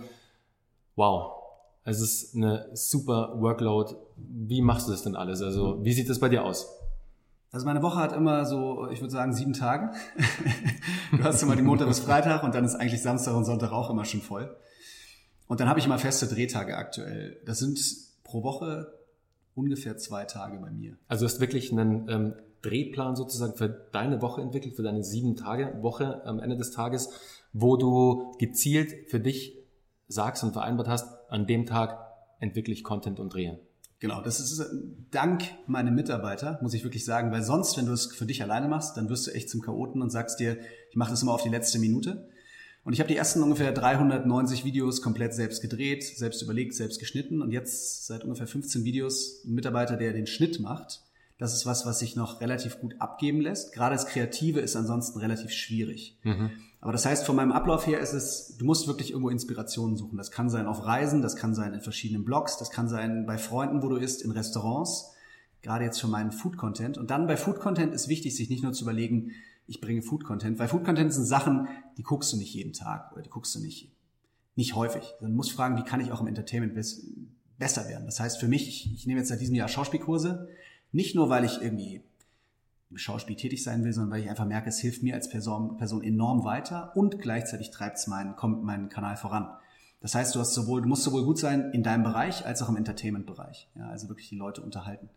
Wow. 0.94 1.32
Es 1.84 2.02
ist 2.02 2.34
eine 2.34 2.68
super 2.74 3.40
Workload. 3.40 3.94
Wie 4.16 4.60
machst 4.60 4.88
du 4.88 4.92
das 4.92 5.04
denn 5.04 5.16
alles? 5.16 5.40
Also 5.40 5.82
wie 5.84 5.92
sieht 5.92 6.10
das 6.10 6.18
bei 6.18 6.28
dir 6.28 6.44
aus? 6.44 6.68
Also 7.50 7.64
meine 7.64 7.80
Woche 7.80 7.96
hat 7.96 8.12
immer 8.12 8.44
so, 8.44 8.88
ich 8.90 9.00
würde 9.00 9.12
sagen, 9.12 9.32
sieben 9.32 9.54
Tage. 9.54 9.90
du 11.12 11.24
hast 11.24 11.42
immer 11.42 11.56
die 11.56 11.62
Montag 11.62 11.88
bis 11.88 12.00
Freitag 12.00 12.42
und 12.42 12.54
dann 12.54 12.66
ist 12.66 12.74
eigentlich 12.74 13.00
Samstag 13.00 13.34
und 13.34 13.46
Sonntag 13.46 13.72
auch 13.72 13.88
immer 13.88 14.04
schon 14.04 14.20
voll. 14.20 14.54
Und 15.46 15.60
dann 15.60 15.68
habe 15.68 15.78
ich 15.78 15.86
immer 15.86 15.98
feste 15.98 16.26
Drehtage 16.26 16.76
aktuell. 16.76 17.40
Das 17.44 17.58
sind 17.58 17.78
pro 18.24 18.42
Woche 18.42 18.92
ungefähr 19.54 19.96
zwei 19.96 20.24
Tage 20.24 20.58
bei 20.58 20.70
mir. 20.70 20.96
Also 21.08 21.24
du 21.24 21.32
hast 21.32 21.40
wirklich 21.40 21.72
einen 21.72 22.08
ähm, 22.08 22.34
Drehplan 22.62 23.16
sozusagen 23.16 23.54
für 23.54 23.68
deine 23.68 24.20
Woche 24.20 24.42
entwickelt, 24.42 24.76
für 24.76 24.82
deine 24.82 25.04
sieben 25.04 25.36
Tage 25.36 25.78
Woche 25.82 26.24
am 26.24 26.40
Ende 26.40 26.56
des 26.56 26.72
Tages, 26.72 27.10
wo 27.52 27.76
du 27.76 28.32
gezielt 28.38 29.10
für 29.10 29.20
dich 29.20 29.56
sagst 30.08 30.44
und 30.44 30.52
vereinbart 30.52 30.88
hast, 30.88 31.08
an 31.30 31.46
dem 31.46 31.66
Tag 31.66 31.98
entwickle 32.38 32.72
ich 32.72 32.84
Content 32.84 33.18
und 33.18 33.32
drehe. 33.32 33.58
Genau, 33.98 34.20
das 34.20 34.40
ist 34.40 34.62
dank 35.10 35.42
meinem 35.66 35.94
Mitarbeiter, 35.94 36.58
muss 36.60 36.74
ich 36.74 36.84
wirklich 36.84 37.04
sagen, 37.06 37.32
weil 37.32 37.42
sonst, 37.42 37.78
wenn 37.78 37.86
du 37.86 37.92
es 37.92 38.06
für 38.06 38.26
dich 38.26 38.42
alleine 38.42 38.68
machst, 38.68 38.96
dann 38.96 39.08
wirst 39.08 39.26
du 39.26 39.30
echt 39.30 39.48
zum 39.48 39.62
Chaoten 39.62 40.02
und 40.02 40.10
sagst 40.10 40.38
dir, 40.38 40.58
ich 40.90 40.96
mache 40.96 41.12
das 41.12 41.22
immer 41.22 41.32
auf 41.32 41.42
die 41.42 41.48
letzte 41.48 41.78
Minute. 41.78 42.28
Und 42.86 42.92
ich 42.92 43.00
habe 43.00 43.08
die 43.08 43.16
ersten 43.16 43.42
ungefähr 43.42 43.72
390 43.72 44.64
Videos 44.64 45.02
komplett 45.02 45.34
selbst 45.34 45.60
gedreht, 45.60 46.04
selbst 46.04 46.40
überlegt, 46.40 46.72
selbst 46.72 47.00
geschnitten 47.00 47.42
und 47.42 47.50
jetzt 47.50 48.06
seit 48.06 48.22
ungefähr 48.22 48.46
15 48.46 48.84
Videos 48.84 49.42
ein 49.44 49.54
Mitarbeiter, 49.54 49.96
der 49.96 50.12
den 50.12 50.28
Schnitt 50.28 50.60
macht. 50.60 51.02
Das 51.36 51.52
ist 51.52 51.66
was, 51.66 51.84
was 51.84 51.98
sich 51.98 52.14
noch 52.14 52.40
relativ 52.40 52.78
gut 52.78 52.94
abgeben 53.00 53.40
lässt. 53.40 53.72
Gerade 53.72 53.96
das 53.96 54.06
Kreative 54.06 54.60
ist 54.60 54.76
ansonsten 54.76 55.18
relativ 55.18 55.50
schwierig. 55.50 56.16
Mhm. 56.22 56.52
Aber 56.80 56.92
das 56.92 57.04
heißt, 57.04 57.26
von 57.26 57.34
meinem 57.34 57.50
Ablauf 57.50 57.88
her 57.88 57.98
ist 57.98 58.12
es, 58.12 58.56
du 58.56 58.64
musst 58.64 58.86
wirklich 58.86 59.10
irgendwo 59.10 59.30
Inspirationen 59.30 59.96
suchen. 59.96 60.16
Das 60.16 60.30
kann 60.30 60.48
sein 60.48 60.66
auf 60.66 60.86
Reisen, 60.86 61.22
das 61.22 61.34
kann 61.34 61.56
sein 61.56 61.74
in 61.74 61.80
verschiedenen 61.80 62.24
Blogs, 62.24 62.56
das 62.56 62.70
kann 62.70 62.88
sein 62.88 63.26
bei 63.26 63.36
Freunden, 63.36 63.82
wo 63.82 63.88
du 63.88 63.96
isst, 63.96 64.22
in 64.22 64.30
Restaurants. 64.30 65.10
Gerade 65.60 65.84
jetzt 65.84 66.00
für 66.00 66.06
meinen 66.06 66.30
Food-Content. 66.30 66.98
Und 66.98 67.10
dann 67.10 67.26
bei 67.26 67.36
Food-Content 67.36 67.92
ist 67.92 68.06
wichtig, 68.06 68.36
sich 68.36 68.48
nicht 68.48 68.62
nur 68.62 68.74
zu 68.74 68.84
überlegen, 68.84 69.32
ich 69.66 69.80
bringe 69.80 70.02
Food 70.02 70.24
Content, 70.24 70.58
weil 70.58 70.68
Food 70.68 70.84
Content 70.84 71.12
sind 71.12 71.24
Sachen, 71.24 71.68
die 71.96 72.02
guckst 72.02 72.32
du 72.32 72.36
nicht 72.36 72.54
jeden 72.54 72.72
Tag 72.72 73.12
oder 73.12 73.22
die 73.22 73.30
guckst 73.30 73.54
du 73.54 73.60
nicht, 73.60 73.92
nicht 74.54 74.74
häufig. 74.74 75.14
Dann 75.20 75.34
musst 75.34 75.50
du 75.50 75.56
fragen, 75.56 75.76
wie 75.76 75.84
kann 75.84 76.00
ich 76.00 76.12
auch 76.12 76.20
im 76.20 76.26
Entertainment 76.26 76.74
besser 77.58 77.88
werden? 77.88 78.06
Das 78.06 78.20
heißt 78.20 78.38
für 78.38 78.48
mich, 78.48 78.68
ich, 78.68 78.92
ich 78.94 79.06
nehme 79.06 79.20
jetzt 79.20 79.28
seit 79.28 79.40
diesem 79.40 79.54
Jahr 79.54 79.68
Schauspielkurse, 79.68 80.48
nicht 80.92 81.14
nur, 81.14 81.28
weil 81.28 81.44
ich 81.44 81.60
irgendwie 81.60 82.02
im 82.90 82.98
Schauspiel 82.98 83.36
tätig 83.36 83.64
sein 83.64 83.84
will, 83.84 83.92
sondern 83.92 84.12
weil 84.12 84.22
ich 84.22 84.30
einfach 84.30 84.46
merke, 84.46 84.68
es 84.68 84.78
hilft 84.78 85.02
mir 85.02 85.14
als 85.14 85.28
Person, 85.28 85.76
Person 85.76 86.04
enorm 86.04 86.44
weiter 86.44 86.96
und 86.96 87.20
gleichzeitig 87.20 87.70
treibt 87.70 87.98
es 87.98 88.06
meinen, 88.06 88.36
kommt 88.36 88.62
meinen 88.62 88.88
Kanal 88.88 89.16
voran. 89.16 89.48
Das 90.00 90.14
heißt, 90.14 90.34
du 90.34 90.40
hast 90.40 90.54
sowohl, 90.54 90.82
du 90.82 90.88
musst 90.88 91.02
sowohl 91.02 91.24
gut 91.24 91.38
sein 91.38 91.72
in 91.72 91.82
deinem 91.82 92.04
Bereich 92.04 92.46
als 92.46 92.62
auch 92.62 92.68
im 92.68 92.76
Entertainment-Bereich. 92.76 93.68
Ja, 93.74 93.88
also 93.88 94.08
wirklich 94.08 94.28
die 94.28 94.36
Leute 94.36 94.62
unterhalten. 94.62 95.08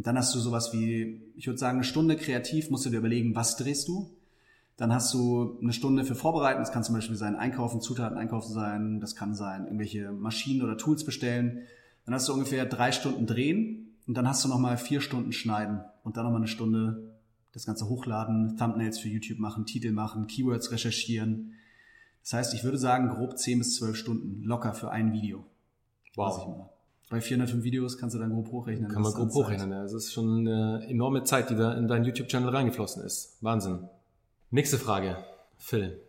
Und 0.00 0.06
dann 0.06 0.16
hast 0.16 0.34
du 0.34 0.38
sowas 0.38 0.72
wie, 0.72 1.20
ich 1.36 1.46
würde 1.46 1.58
sagen, 1.58 1.76
eine 1.76 1.84
Stunde 1.84 2.16
kreativ, 2.16 2.70
musst 2.70 2.86
du 2.86 2.88
dir 2.88 2.96
überlegen, 2.96 3.34
was 3.34 3.58
drehst 3.58 3.86
du. 3.86 4.08
Dann 4.78 4.94
hast 4.94 5.12
du 5.12 5.58
eine 5.60 5.74
Stunde 5.74 6.06
für 6.06 6.14
Vorbereiten. 6.14 6.60
Das 6.60 6.72
kann 6.72 6.82
zum 6.82 6.94
Beispiel 6.94 7.16
sein 7.16 7.36
Einkaufen, 7.36 7.82
Zutaten 7.82 8.16
einkaufen 8.16 8.50
sein. 8.50 9.00
Das 9.00 9.14
kann 9.14 9.34
sein 9.34 9.66
irgendwelche 9.66 10.10
Maschinen 10.12 10.62
oder 10.62 10.78
Tools 10.78 11.04
bestellen. 11.04 11.64
Dann 12.06 12.14
hast 12.14 12.26
du 12.26 12.32
ungefähr 12.32 12.64
drei 12.64 12.92
Stunden 12.92 13.26
drehen 13.26 13.94
und 14.06 14.16
dann 14.16 14.26
hast 14.26 14.42
du 14.42 14.48
nochmal 14.48 14.78
vier 14.78 15.02
Stunden 15.02 15.32
schneiden 15.32 15.82
und 16.02 16.16
dann 16.16 16.24
nochmal 16.24 16.40
eine 16.40 16.48
Stunde 16.48 17.18
das 17.52 17.66
Ganze 17.66 17.86
hochladen, 17.90 18.56
Thumbnails 18.56 18.98
für 18.98 19.10
YouTube 19.10 19.38
machen, 19.38 19.66
Titel 19.66 19.92
machen, 19.92 20.28
Keywords 20.28 20.72
recherchieren. 20.72 21.52
Das 22.22 22.32
heißt, 22.32 22.54
ich 22.54 22.64
würde 22.64 22.78
sagen, 22.78 23.10
grob 23.10 23.36
zehn 23.36 23.58
bis 23.58 23.76
zwölf 23.76 23.96
Stunden 23.96 24.44
locker 24.44 24.72
für 24.72 24.90
ein 24.90 25.12
Video. 25.12 25.44
Wow. 26.16 26.70
Bei 27.10 27.20
405 27.20 27.64
Videos 27.64 27.98
kannst 27.98 28.14
du 28.14 28.20
dann 28.20 28.30
grob 28.30 28.52
hochrechnen. 28.52 28.88
Kann 28.88 29.02
man 29.02 29.12
grob 29.12 29.32
hochrechnen, 29.32 29.72
ja. 29.72 29.82
Das 29.82 29.92
ist 29.92 30.12
schon 30.12 30.46
eine 30.46 30.86
enorme 30.88 31.24
Zeit, 31.24 31.50
die 31.50 31.56
da 31.56 31.74
in 31.74 31.88
deinen 31.88 32.04
YouTube-Channel 32.04 32.48
reingeflossen 32.48 33.02
ist. 33.02 33.36
Wahnsinn. 33.40 33.88
Nächste 34.50 34.78
Frage. 34.78 35.16
Phil. 35.58 36.00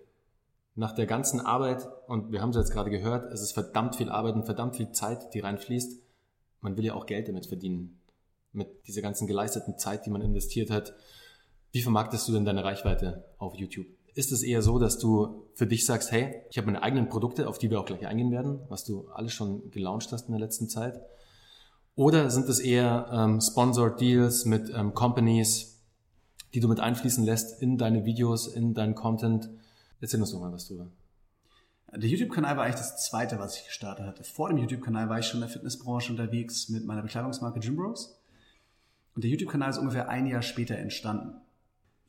Nach 0.75 0.93
der 0.93 1.07
ganzen 1.07 1.39
Arbeit, 1.39 1.87
und 2.07 2.31
wir 2.31 2.39
haben 2.39 2.51
es 2.51 2.55
jetzt 2.55 2.71
gerade 2.71 2.91
gehört, 2.91 3.33
es 3.33 3.41
ist 3.41 3.53
verdammt 3.53 3.95
viel 3.95 4.09
Arbeit 4.09 4.35
und 4.35 4.45
verdammt 4.45 4.75
viel 4.75 4.91
Zeit, 4.91 5.33
die 5.33 5.39
reinfließt. 5.39 5.99
Man 6.61 6.77
will 6.77 6.85
ja 6.85 6.93
auch 6.93 7.07
Geld 7.07 7.27
damit 7.27 7.47
verdienen. 7.47 7.99
Mit 8.53 8.87
dieser 8.87 9.01
ganzen 9.01 9.25
geleisteten 9.25 9.79
Zeit, 9.79 10.05
die 10.05 10.11
man 10.11 10.21
investiert 10.21 10.69
hat. 10.69 10.93
Wie 11.71 11.81
vermarktest 11.81 12.27
du 12.27 12.33
denn 12.33 12.45
deine 12.45 12.63
Reichweite 12.63 13.25
auf 13.39 13.55
YouTube? 13.55 13.87
Ist 14.13 14.32
es 14.32 14.43
eher 14.43 14.62
so, 14.62 14.78
dass 14.78 14.97
du 14.97 15.45
für 15.54 15.67
dich 15.67 15.86
sagst, 15.86 16.12
hey, 16.12 16.41
ich 16.50 16.58
habe 16.58 16.65
meine 16.65 16.84
eigenen 16.84 17.08
Produkte, 17.08 17.47
auf 17.47 17.58
die 17.58 17.69
wir 17.69 17.80
auch 17.80 17.86
gleich 17.86 18.06
eingehen 18.06 18.32
werden, 18.32 18.60
was 18.67 18.84
du 18.84 19.08
alles 19.10 19.34
schon 19.34 19.71
gelauncht 19.71 20.12
hast 20.12 20.28
in 20.28 20.34
der 20.34 20.41
letzten 20.41 20.67
Zeit? 20.67 21.00
Oder 21.95 22.30
sind 22.30 22.50
es 22.50 22.60
eher 22.60 23.10
ähm, 23.12 23.39
Sponsored 23.39 24.00
Deals 24.02 24.45
mit 24.45 24.69
ähm, 24.74 24.93
Companies, 24.93 25.80
die 26.54 26.60
du 26.60 26.67
mit 26.67 26.80
einfließen 26.80 27.24
lässt 27.24 27.62
in 27.62 27.78
deine 27.78 28.06
Videos, 28.06 28.47
in 28.47 28.74
deinen 28.74 28.95
Content? 28.95 29.50
Erzähl 30.02 30.19
uns 30.19 30.32
doch 30.32 30.39
mal 30.39 30.52
was 30.52 30.67
drüber. 30.67 30.88
Der 31.93 32.10
YouTube-Kanal 32.10 32.56
war 32.56 32.63
eigentlich 32.63 32.78
das 32.78 33.06
zweite, 33.06 33.39
was 33.39 33.58
ich 33.58 33.65
gestartet 33.65 34.06
hatte. 34.06 34.24
Vor 34.24 34.50
dem 34.50 34.58
YouTube-Kanal 34.58 35.10
war 35.10 35.19
ich 35.19 35.26
schon 35.26 35.38
in 35.41 35.47
der 35.47 35.50
Fitnessbranche 35.50 36.12
unterwegs 36.12 36.69
mit 36.69 36.86
meiner 36.86 37.02
Bekleidungsmarke 37.02 37.60
Gym 37.60 37.76
Bros. 37.76 38.17
Und 39.13 39.24
der 39.24 39.32
YouTube-Kanal 39.32 39.69
ist 39.69 39.78
ungefähr 39.78 40.08
ein 40.10 40.26
Jahr 40.28 40.41
später 40.41 40.78
entstanden 40.78 41.36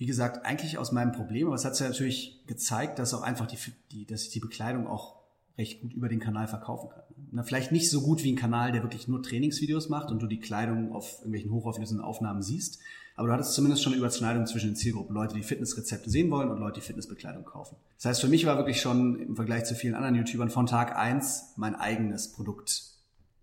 wie 0.03 0.07
gesagt, 0.07 0.45
eigentlich 0.45 0.79
aus 0.79 0.91
meinem 0.91 1.12
Problem, 1.12 1.47
aber 1.47 1.55
es 1.55 1.65
hat 1.65 1.79
ja 1.79 1.87
natürlich 1.87 2.43
gezeigt, 2.49 2.99
dass 2.99 3.15
auch 3.15 3.23
einfach 3.23 3.47
die, 3.47 3.57
die, 3.93 4.05
dass 4.05 4.25
ich 4.25 4.31
die 4.31 4.41
Bekleidung 4.41 4.88
auch 4.88 5.15
recht 5.57 5.81
gut 5.81 5.93
über 5.93 6.09
den 6.09 6.19
Kanal 6.19 6.49
verkaufen 6.49 6.91
kann. 6.91 7.05
Na, 7.31 7.45
vielleicht 7.45 7.71
nicht 7.71 7.88
so 7.88 8.01
gut 8.01 8.25
wie 8.25 8.33
ein 8.33 8.37
Kanal, 8.37 8.73
der 8.73 8.83
wirklich 8.83 9.07
nur 9.07 9.23
Trainingsvideos 9.23 9.91
macht 9.91 10.11
und 10.11 10.21
du 10.21 10.27
die 10.27 10.41
Kleidung 10.41 10.93
auf 10.93 11.19
irgendwelchen 11.19 11.53
hochauflösenden 11.53 12.05
Aufnahmen 12.05 12.43
siehst, 12.43 12.81
aber 13.15 13.29
du 13.29 13.35
hattest 13.35 13.53
zumindest 13.53 13.85
schon 13.85 13.93
eine 13.93 14.01
Überschneidung 14.01 14.45
zwischen 14.47 14.71
den 14.71 14.77
Zielgruppen. 14.77 15.15
Leute, 15.15 15.37
die 15.37 15.45
Fitnessrezepte 15.45 16.11
sehen 16.11 16.33
wollen 16.33 16.51
und 16.51 16.59
Leute, 16.59 16.81
die 16.81 16.87
Fitnessbekleidung 16.87 17.45
kaufen. 17.45 17.77
Das 17.99 18.07
heißt, 18.07 18.21
für 18.23 18.29
mich 18.29 18.45
war 18.45 18.57
wirklich 18.57 18.81
schon 18.81 19.21
im 19.21 19.37
Vergleich 19.37 19.67
zu 19.67 19.77
vielen 19.77 19.95
anderen 19.95 20.17
YouTubern 20.17 20.51
von 20.51 20.67
Tag 20.67 20.97
eins 20.97 21.53
mein 21.55 21.77
eigenes 21.77 22.33
Produkt 22.33 22.91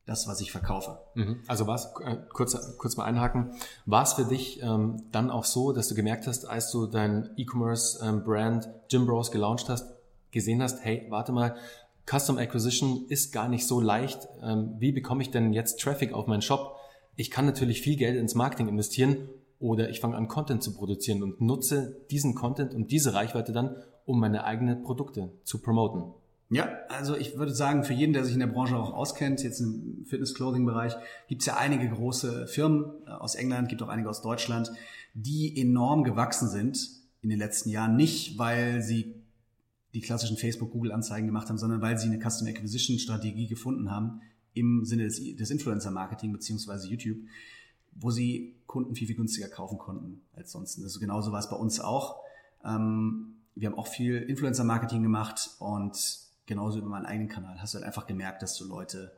das, 0.09 0.27
was 0.27 0.41
ich 0.41 0.51
verkaufe. 0.51 0.99
Mhm. 1.13 1.41
Also 1.47 1.67
war 1.67 1.75
es, 1.75 1.85
äh, 2.03 2.17
kurz, 2.33 2.77
kurz 2.77 2.97
mal 2.97 3.05
einhaken, 3.05 3.51
war 3.85 4.03
es 4.03 4.13
für 4.13 4.25
dich 4.25 4.61
ähm, 4.61 5.03
dann 5.11 5.29
auch 5.29 5.45
so, 5.45 5.71
dass 5.71 5.87
du 5.87 5.95
gemerkt 5.95 6.27
hast, 6.27 6.45
als 6.45 6.71
du 6.71 6.87
dein 6.87 7.29
E-Commerce-Brand 7.37 8.65
ähm, 8.65 8.71
Gym 8.89 9.05
Bros 9.05 9.31
gelauncht 9.31 9.69
hast, 9.69 9.85
gesehen 10.31 10.61
hast, 10.61 10.83
hey, 10.83 11.05
warte 11.09 11.31
mal, 11.31 11.55
Custom 12.09 12.39
Acquisition 12.39 13.05
ist 13.07 13.31
gar 13.31 13.47
nicht 13.47 13.67
so 13.67 13.79
leicht. 13.79 14.27
Ähm, 14.41 14.75
wie 14.79 14.91
bekomme 14.91 15.21
ich 15.21 15.29
denn 15.29 15.53
jetzt 15.53 15.79
Traffic 15.79 16.13
auf 16.13 16.25
meinen 16.25 16.41
Shop? 16.41 16.75
Ich 17.15 17.29
kann 17.29 17.45
natürlich 17.45 17.81
viel 17.81 17.97
Geld 17.97 18.17
ins 18.17 18.33
Marketing 18.33 18.67
investieren 18.67 19.29
oder 19.59 19.89
ich 19.89 19.99
fange 19.99 20.17
an, 20.17 20.27
Content 20.27 20.63
zu 20.63 20.73
produzieren 20.73 21.21
und 21.21 21.39
nutze 21.39 21.97
diesen 22.09 22.33
Content 22.33 22.73
und 22.73 22.91
diese 22.91 23.13
Reichweite 23.13 23.51
dann, 23.51 23.75
um 24.05 24.19
meine 24.19 24.43
eigenen 24.43 24.81
Produkte 24.81 25.29
zu 25.43 25.61
promoten. 25.61 26.13
Ja, 26.51 26.79
also 26.89 27.15
ich 27.15 27.37
würde 27.37 27.53
sagen, 27.53 27.83
für 27.83 27.93
jeden, 27.93 28.11
der 28.11 28.25
sich 28.25 28.33
in 28.33 28.39
der 28.39 28.47
Branche 28.47 28.75
auch 28.75 28.91
auskennt, 28.91 29.43
jetzt 29.43 29.59
im 29.59 30.03
Fitness-Clothing-Bereich, 30.05 30.95
gibt 31.27 31.43
es 31.43 31.45
ja 31.45 31.57
einige 31.57 31.87
große 31.89 32.47
Firmen 32.47 32.85
äh, 33.05 33.11
aus 33.11 33.35
England, 33.35 33.69
gibt 33.69 33.83
auch 33.83 33.87
einige 33.87 34.09
aus 34.09 34.23
Deutschland, 34.23 34.71
die 35.13 35.59
enorm 35.61 36.03
gewachsen 36.03 36.49
sind 36.49 36.89
in 37.21 37.29
den 37.29 37.37
letzten 37.37 37.69
Jahren. 37.69 37.95
Nicht, 37.95 38.39
weil 38.39 38.81
sie 38.81 39.15
die 39.93 40.01
klassischen 40.01 40.37
Facebook-Google-Anzeigen 40.37 41.27
gemacht 41.27 41.49
haben, 41.49 41.59
sondern 41.59 41.81
weil 41.81 41.99
sie 41.99 42.07
eine 42.07 42.19
Custom 42.19 42.47
Acquisition-Strategie 42.47 43.47
gefunden 43.47 43.91
haben 43.91 44.21
im 44.53 44.85
Sinne 44.85 45.03
des, 45.03 45.35
des 45.35 45.51
Influencer-Marketing 45.51 46.31
beziehungsweise 46.31 46.87
YouTube, 46.87 47.17
wo 47.93 48.09
sie 48.09 48.55
Kunden 48.65 48.95
viel, 48.95 49.07
viel 49.07 49.15
günstiger 49.15 49.49
kaufen 49.49 49.77
konnten 49.77 50.21
als 50.33 50.51
sonst. 50.51 50.81
Also 50.81 50.99
genauso 50.99 51.31
war 51.31 51.39
es 51.39 51.49
bei 51.49 51.55
uns 51.55 51.79
auch. 51.79 52.21
Ähm, 52.63 53.35
wir 53.53 53.69
haben 53.69 53.77
auch 53.77 53.87
viel 53.87 54.17
Influencer-Marketing 54.17 55.03
gemacht 55.03 55.51
und 55.59 56.28
genauso 56.49 56.79
über 56.79 56.89
meinen 56.89 57.05
eigenen 57.05 57.29
Kanal, 57.29 57.61
hast 57.61 57.73
du 57.73 57.77
halt 57.77 57.85
einfach 57.85 58.07
gemerkt, 58.07 58.41
dass 58.41 58.57
du 58.57 58.65
Leute 58.67 59.13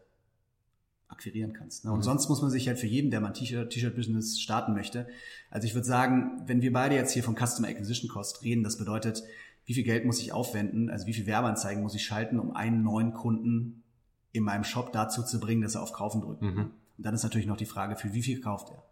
akquirieren 1.08 1.54
kannst. 1.54 1.84
Ne? 1.84 1.92
Und 1.92 2.00
mhm. 2.00 2.04
sonst 2.04 2.30
muss 2.30 2.42
man 2.42 2.52
sich 2.52 2.68
halt 2.68 2.78
für 2.78 2.88
jeden, 2.88 3.10
der 3.10 3.20
mal 3.20 3.30
ein 3.30 3.34
T-Shirt-Business 3.34 4.40
starten 4.40 4.74
möchte, 4.74 5.08
also 5.50 5.66
ich 5.66 5.74
würde 5.74 5.88
sagen, 5.88 6.44
wenn 6.46 6.62
wir 6.62 6.72
beide 6.72 6.96
jetzt 6.96 7.12
hier 7.12 7.24
von 7.24 7.36
Customer 7.36 7.68
Acquisition 7.68 8.10
Cost 8.10 8.44
reden, 8.44 8.64
das 8.64 8.78
bedeutet, 8.78 9.24
wie 9.66 9.74
viel 9.74 9.84
Geld 9.84 10.06
muss 10.06 10.20
ich 10.20 10.34
aufwenden, 10.34 10.90
also 10.90 11.08
wie 11.08 11.14
viel 11.14 11.26
Werbeanzeigen 11.26 11.82
muss 11.82 11.96
ich 11.96 12.06
schalten, 12.06 12.40
um 12.40 12.56
einen 12.56 12.84
neuen 12.84 13.14
Kunden 13.14 13.84
in 14.32 14.44
meinem 14.44 14.64
Shop 14.64 14.92
dazu 14.94 15.24
zu 15.24 15.40
bringen, 15.40 15.62
dass 15.62 15.76
er 15.76 15.82
auf 15.82 15.94
Kaufen 15.94 16.22
drückt. 16.22 16.42
Mhm. 16.42 16.72
Und 16.98 17.06
dann 17.06 17.14
ist 17.14 17.24
natürlich 17.24 17.48
noch 17.48 17.58
die 17.58 17.66
Frage, 17.66 17.96
für 17.96 18.14
wie 18.14 18.22
viel 18.22 18.40
kauft 18.42 18.70
er? 18.70 18.84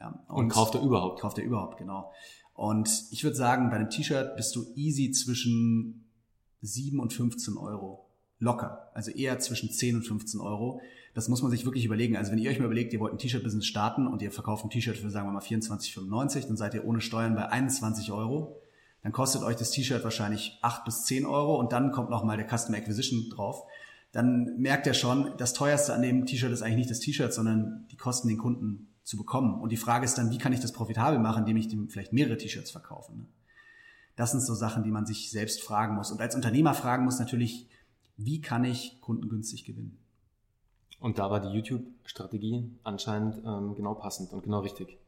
Ja, 0.00 0.24
und, 0.28 0.36
und 0.36 0.48
kauft 0.48 0.74
er 0.74 0.82
überhaupt? 0.82 1.20
Kauft 1.20 1.38
er 1.38 1.44
überhaupt, 1.44 1.78
genau. 1.78 2.12
Und 2.54 2.88
ich 3.10 3.24
würde 3.24 3.36
sagen, 3.36 3.70
bei 3.70 3.76
einem 3.76 3.90
T-Shirt 3.90 4.36
bist 4.36 4.54
du 4.54 4.64
easy 4.74 5.10
zwischen 5.10 6.03
7 6.64 6.98
und 7.00 7.12
15 7.12 7.56
Euro. 7.56 8.06
Locker. 8.38 8.90
Also 8.94 9.10
eher 9.10 9.38
zwischen 9.38 9.70
10 9.70 9.96
und 9.96 10.02
15 10.02 10.40
Euro. 10.40 10.80
Das 11.14 11.28
muss 11.28 11.42
man 11.42 11.50
sich 11.50 11.64
wirklich 11.64 11.84
überlegen. 11.84 12.16
Also 12.16 12.32
wenn 12.32 12.38
ihr 12.38 12.50
euch 12.50 12.58
mal 12.58 12.66
überlegt, 12.66 12.92
ihr 12.92 13.00
wollt 13.00 13.12
ein 13.12 13.18
T-Shirt-Business 13.18 13.66
starten 13.66 14.06
und 14.06 14.20
ihr 14.22 14.32
verkauft 14.32 14.64
ein 14.64 14.70
T-Shirt 14.70 14.96
für, 14.96 15.10
sagen 15.10 15.28
wir 15.28 15.32
mal, 15.32 15.42
24,95, 15.42 16.48
dann 16.48 16.56
seid 16.56 16.74
ihr 16.74 16.84
ohne 16.84 17.00
Steuern 17.00 17.34
bei 17.34 17.48
21 17.48 18.10
Euro. 18.10 18.60
Dann 19.02 19.12
kostet 19.12 19.42
euch 19.42 19.56
das 19.56 19.70
T-Shirt 19.70 20.02
wahrscheinlich 20.02 20.58
8 20.62 20.84
bis 20.84 21.04
10 21.04 21.26
Euro 21.26 21.58
und 21.58 21.72
dann 21.72 21.92
kommt 21.92 22.10
nochmal 22.10 22.36
der 22.36 22.48
Customer 22.48 22.78
Acquisition 22.78 23.28
drauf. 23.30 23.64
Dann 24.12 24.56
merkt 24.58 24.86
ihr 24.86 24.94
schon, 24.94 25.32
das 25.38 25.52
teuerste 25.52 25.92
an 25.92 26.02
dem 26.02 26.26
T-Shirt 26.26 26.52
ist 26.52 26.62
eigentlich 26.62 26.76
nicht 26.76 26.90
das 26.90 27.00
T-Shirt, 27.00 27.32
sondern 27.32 27.86
die 27.90 27.96
Kosten, 27.96 28.28
den 28.28 28.38
Kunden 28.38 28.88
zu 29.04 29.16
bekommen. 29.16 29.60
Und 29.60 29.70
die 29.70 29.76
Frage 29.76 30.04
ist 30.04 30.16
dann, 30.16 30.30
wie 30.30 30.38
kann 30.38 30.52
ich 30.52 30.60
das 30.60 30.72
profitabel 30.72 31.18
machen, 31.18 31.40
indem 31.40 31.56
ich 31.58 31.68
dem 31.68 31.88
vielleicht 31.88 32.12
mehrere 32.12 32.38
T-Shirts 32.38 32.70
verkaufe. 32.70 33.14
Ne? 33.14 33.26
Das 34.16 34.30
sind 34.30 34.40
so 34.40 34.54
Sachen, 34.54 34.84
die 34.84 34.90
man 34.90 35.06
sich 35.06 35.30
selbst 35.30 35.62
fragen 35.62 35.94
muss. 35.94 36.10
Und 36.10 36.20
als 36.20 36.34
Unternehmer 36.34 36.74
fragen 36.74 37.04
muss 37.04 37.18
natürlich, 37.18 37.68
wie 38.16 38.40
kann 38.40 38.64
ich 38.64 39.00
Kunden 39.00 39.28
günstig 39.28 39.64
gewinnen? 39.64 39.98
Und 41.00 41.18
da 41.18 41.30
war 41.30 41.40
die 41.40 41.48
YouTube-Strategie 41.48 42.70
anscheinend 42.82 43.42
ähm, 43.44 43.74
genau 43.74 43.94
passend 43.94 44.32
und 44.32 44.42
genau 44.42 44.60
richtig. 44.60 44.98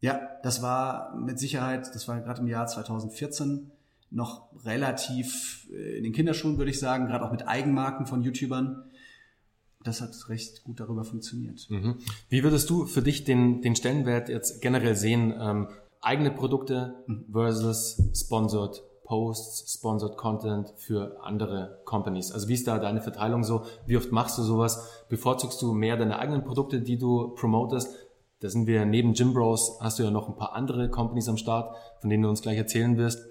Ja, 0.00 0.20
das 0.42 0.62
war 0.62 1.14
mit 1.16 1.38
Sicherheit, 1.38 1.94
das 1.94 2.08
war 2.08 2.20
gerade 2.20 2.40
im 2.40 2.48
Jahr 2.48 2.66
2014 2.66 3.70
noch 4.10 4.48
relativ 4.64 5.68
äh, 5.70 5.98
in 5.98 6.04
den 6.04 6.12
Kinderschuhen, 6.12 6.58
würde 6.58 6.70
ich 6.70 6.78
sagen, 6.78 7.06
gerade 7.06 7.24
auch 7.24 7.32
mit 7.32 7.46
Eigenmarken 7.46 8.06
von 8.06 8.22
YouTubern. 8.22 8.84
Das 9.84 10.00
hat 10.00 10.28
recht 10.28 10.64
gut 10.64 10.80
darüber 10.80 11.04
funktioniert. 11.04 11.68
Mhm. 11.70 11.98
Wie 12.28 12.42
würdest 12.42 12.68
du 12.68 12.86
für 12.86 13.02
dich 13.02 13.24
den, 13.24 13.62
den 13.62 13.76
Stellenwert 13.76 14.28
jetzt 14.28 14.60
generell 14.60 14.96
sehen? 14.96 15.32
Ähm, 15.38 15.68
eigene 16.00 16.30
Produkte 16.30 17.04
versus 17.30 18.02
sponsored 18.14 18.82
Posts, 19.04 19.72
sponsored 19.72 20.16
Content 20.18 20.74
für 20.76 21.18
andere 21.22 21.80
Companies. 21.86 22.30
Also 22.30 22.48
wie 22.48 22.54
ist 22.54 22.68
da 22.68 22.78
deine 22.78 23.00
Verteilung 23.00 23.42
so? 23.42 23.62
Wie 23.86 23.96
oft 23.96 24.12
machst 24.12 24.36
du 24.36 24.42
sowas? 24.42 25.04
Bevorzugst 25.08 25.62
du 25.62 25.72
mehr 25.72 25.96
deine 25.96 26.18
eigenen 26.18 26.44
Produkte, 26.44 26.82
die 26.82 26.98
du 26.98 27.28
promotest? 27.34 27.96
Da 28.40 28.50
sind 28.50 28.66
wir 28.66 28.84
neben 28.84 29.14
Gym 29.14 29.32
Bros, 29.32 29.78
hast 29.80 29.98
du 29.98 30.02
ja 30.02 30.10
noch 30.10 30.28
ein 30.28 30.36
paar 30.36 30.52
andere 30.52 30.90
Companies 30.90 31.28
am 31.28 31.38
Start, 31.38 31.74
von 32.00 32.10
denen 32.10 32.22
du 32.22 32.28
uns 32.28 32.42
gleich 32.42 32.58
erzählen 32.58 32.98
wirst. 32.98 33.24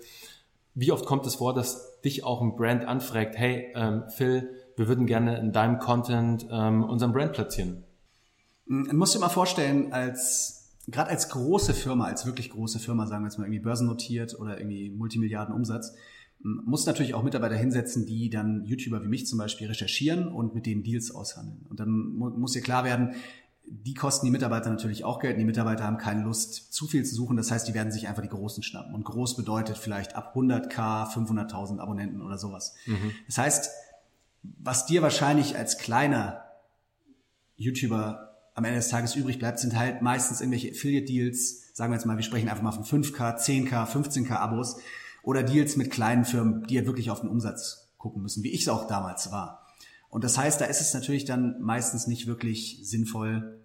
Wie 0.73 0.91
oft 0.91 1.05
kommt 1.05 1.25
es 1.27 1.35
vor, 1.35 1.53
dass 1.53 2.01
dich 2.01 2.23
auch 2.23 2.41
ein 2.41 2.55
Brand 2.55 2.85
anfragt, 2.85 3.37
hey 3.37 3.71
ähm, 3.75 4.03
Phil, 4.09 4.49
wir 4.75 4.87
würden 4.87 5.05
gerne 5.05 5.37
in 5.37 5.51
deinem 5.51 5.77
Content 5.77 6.47
ähm, 6.51 6.83
unseren 6.83 7.13
Brand 7.13 7.33
platzieren? 7.33 7.83
Man 8.65 8.97
muss 8.97 9.13
dir 9.13 9.19
mal 9.19 9.29
vorstellen, 9.29 9.93
als 9.93 10.56
gerade 10.87 11.09
als 11.09 11.29
große 11.29 11.73
Firma, 11.73 12.05
als 12.05 12.25
wirklich 12.25 12.49
große 12.49 12.79
Firma, 12.79 13.07
sagen 13.07 13.23
wir 13.23 13.27
jetzt 13.27 13.37
mal 13.37 13.45
irgendwie 13.45 13.63
börsennotiert 13.63 14.39
oder 14.39 14.57
irgendwie 14.57 14.89
Multimilliarden 14.89 15.53
Umsatz, 15.53 15.93
muss 16.39 16.85
natürlich 16.85 17.13
auch 17.13 17.23
Mitarbeiter 17.23 17.55
hinsetzen, 17.55 18.05
die 18.05 18.29
dann 18.29 18.63
YouTuber 18.63 19.03
wie 19.03 19.07
mich 19.07 19.25
zum 19.25 19.39
Beispiel 19.39 19.67
recherchieren 19.67 20.27
und 20.27 20.53
mit 20.53 20.65
denen 20.65 20.83
Deals 20.83 21.11
aushandeln. 21.11 21.65
Und 21.69 21.79
dann 21.79 21.89
muss 21.89 22.53
dir 22.53 22.61
klar 22.61 22.83
werden, 22.83 23.15
die 23.69 23.95
kosten 23.95 24.27
die 24.27 24.31
Mitarbeiter 24.31 24.69
natürlich 24.69 25.03
auch 25.03 25.19
Geld. 25.19 25.33
Und 25.33 25.39
die 25.39 25.45
Mitarbeiter 25.45 25.83
haben 25.83 25.97
keine 25.97 26.23
Lust, 26.23 26.73
zu 26.73 26.87
viel 26.87 27.03
zu 27.03 27.15
suchen. 27.15 27.35
Das 27.35 27.51
heißt, 27.51 27.67
die 27.67 27.73
werden 27.73 27.91
sich 27.91 28.07
einfach 28.07 28.21
die 28.21 28.29
Großen 28.29 28.63
schnappen. 28.63 28.93
Und 28.93 29.03
groß 29.03 29.35
bedeutet 29.35 29.77
vielleicht 29.77 30.15
ab 30.15 30.35
100k, 30.35 31.11
500.000 31.11 31.79
Abonnenten 31.79 32.21
oder 32.21 32.37
sowas. 32.37 32.75
Mhm. 32.85 33.11
Das 33.25 33.37
heißt, 33.39 33.69
was 34.43 34.85
dir 34.85 35.01
wahrscheinlich 35.01 35.57
als 35.57 35.77
kleiner 35.77 36.43
YouTuber 37.57 38.26
am 38.57 38.65
Ende 38.65 38.79
des 38.79 38.89
Tages 38.89 39.15
übrig 39.15 39.37
bleibt, 39.37 39.59
sind 39.59 39.77
halt 39.77 40.01
meistens 40.01 40.41
irgendwelche 40.41 40.71
Affiliate-Deals, 40.71 41.75
sagen 41.75 41.91
wir 41.91 41.95
jetzt 41.95 42.07
mal, 42.07 42.17
wir 42.17 42.23
sprechen 42.23 42.49
einfach 42.49 42.63
mal 42.63 42.71
von 42.71 42.83
5K, 42.83 43.37
10K, 43.37 43.85
15K 43.87 44.31
Abos 44.31 44.77
oder 45.21 45.43
Deals 45.43 45.77
mit 45.77 45.91
kleinen 45.91 46.25
Firmen, 46.25 46.65
die 46.65 46.73
ja 46.73 46.85
wirklich 46.87 47.11
auf 47.11 47.21
den 47.21 47.29
Umsatz 47.29 47.91
gucken 47.99 48.23
müssen, 48.23 48.41
wie 48.41 48.49
ich 48.49 48.61
es 48.61 48.69
auch 48.69 48.87
damals 48.87 49.31
war. 49.31 49.63
Und 50.09 50.23
das 50.23 50.39
heißt, 50.39 50.59
da 50.59 50.65
ist 50.65 50.81
es 50.81 50.91
natürlich 50.95 51.25
dann 51.25 51.61
meistens 51.61 52.07
nicht 52.07 52.25
wirklich 52.25 52.79
sinnvoll, 52.81 53.61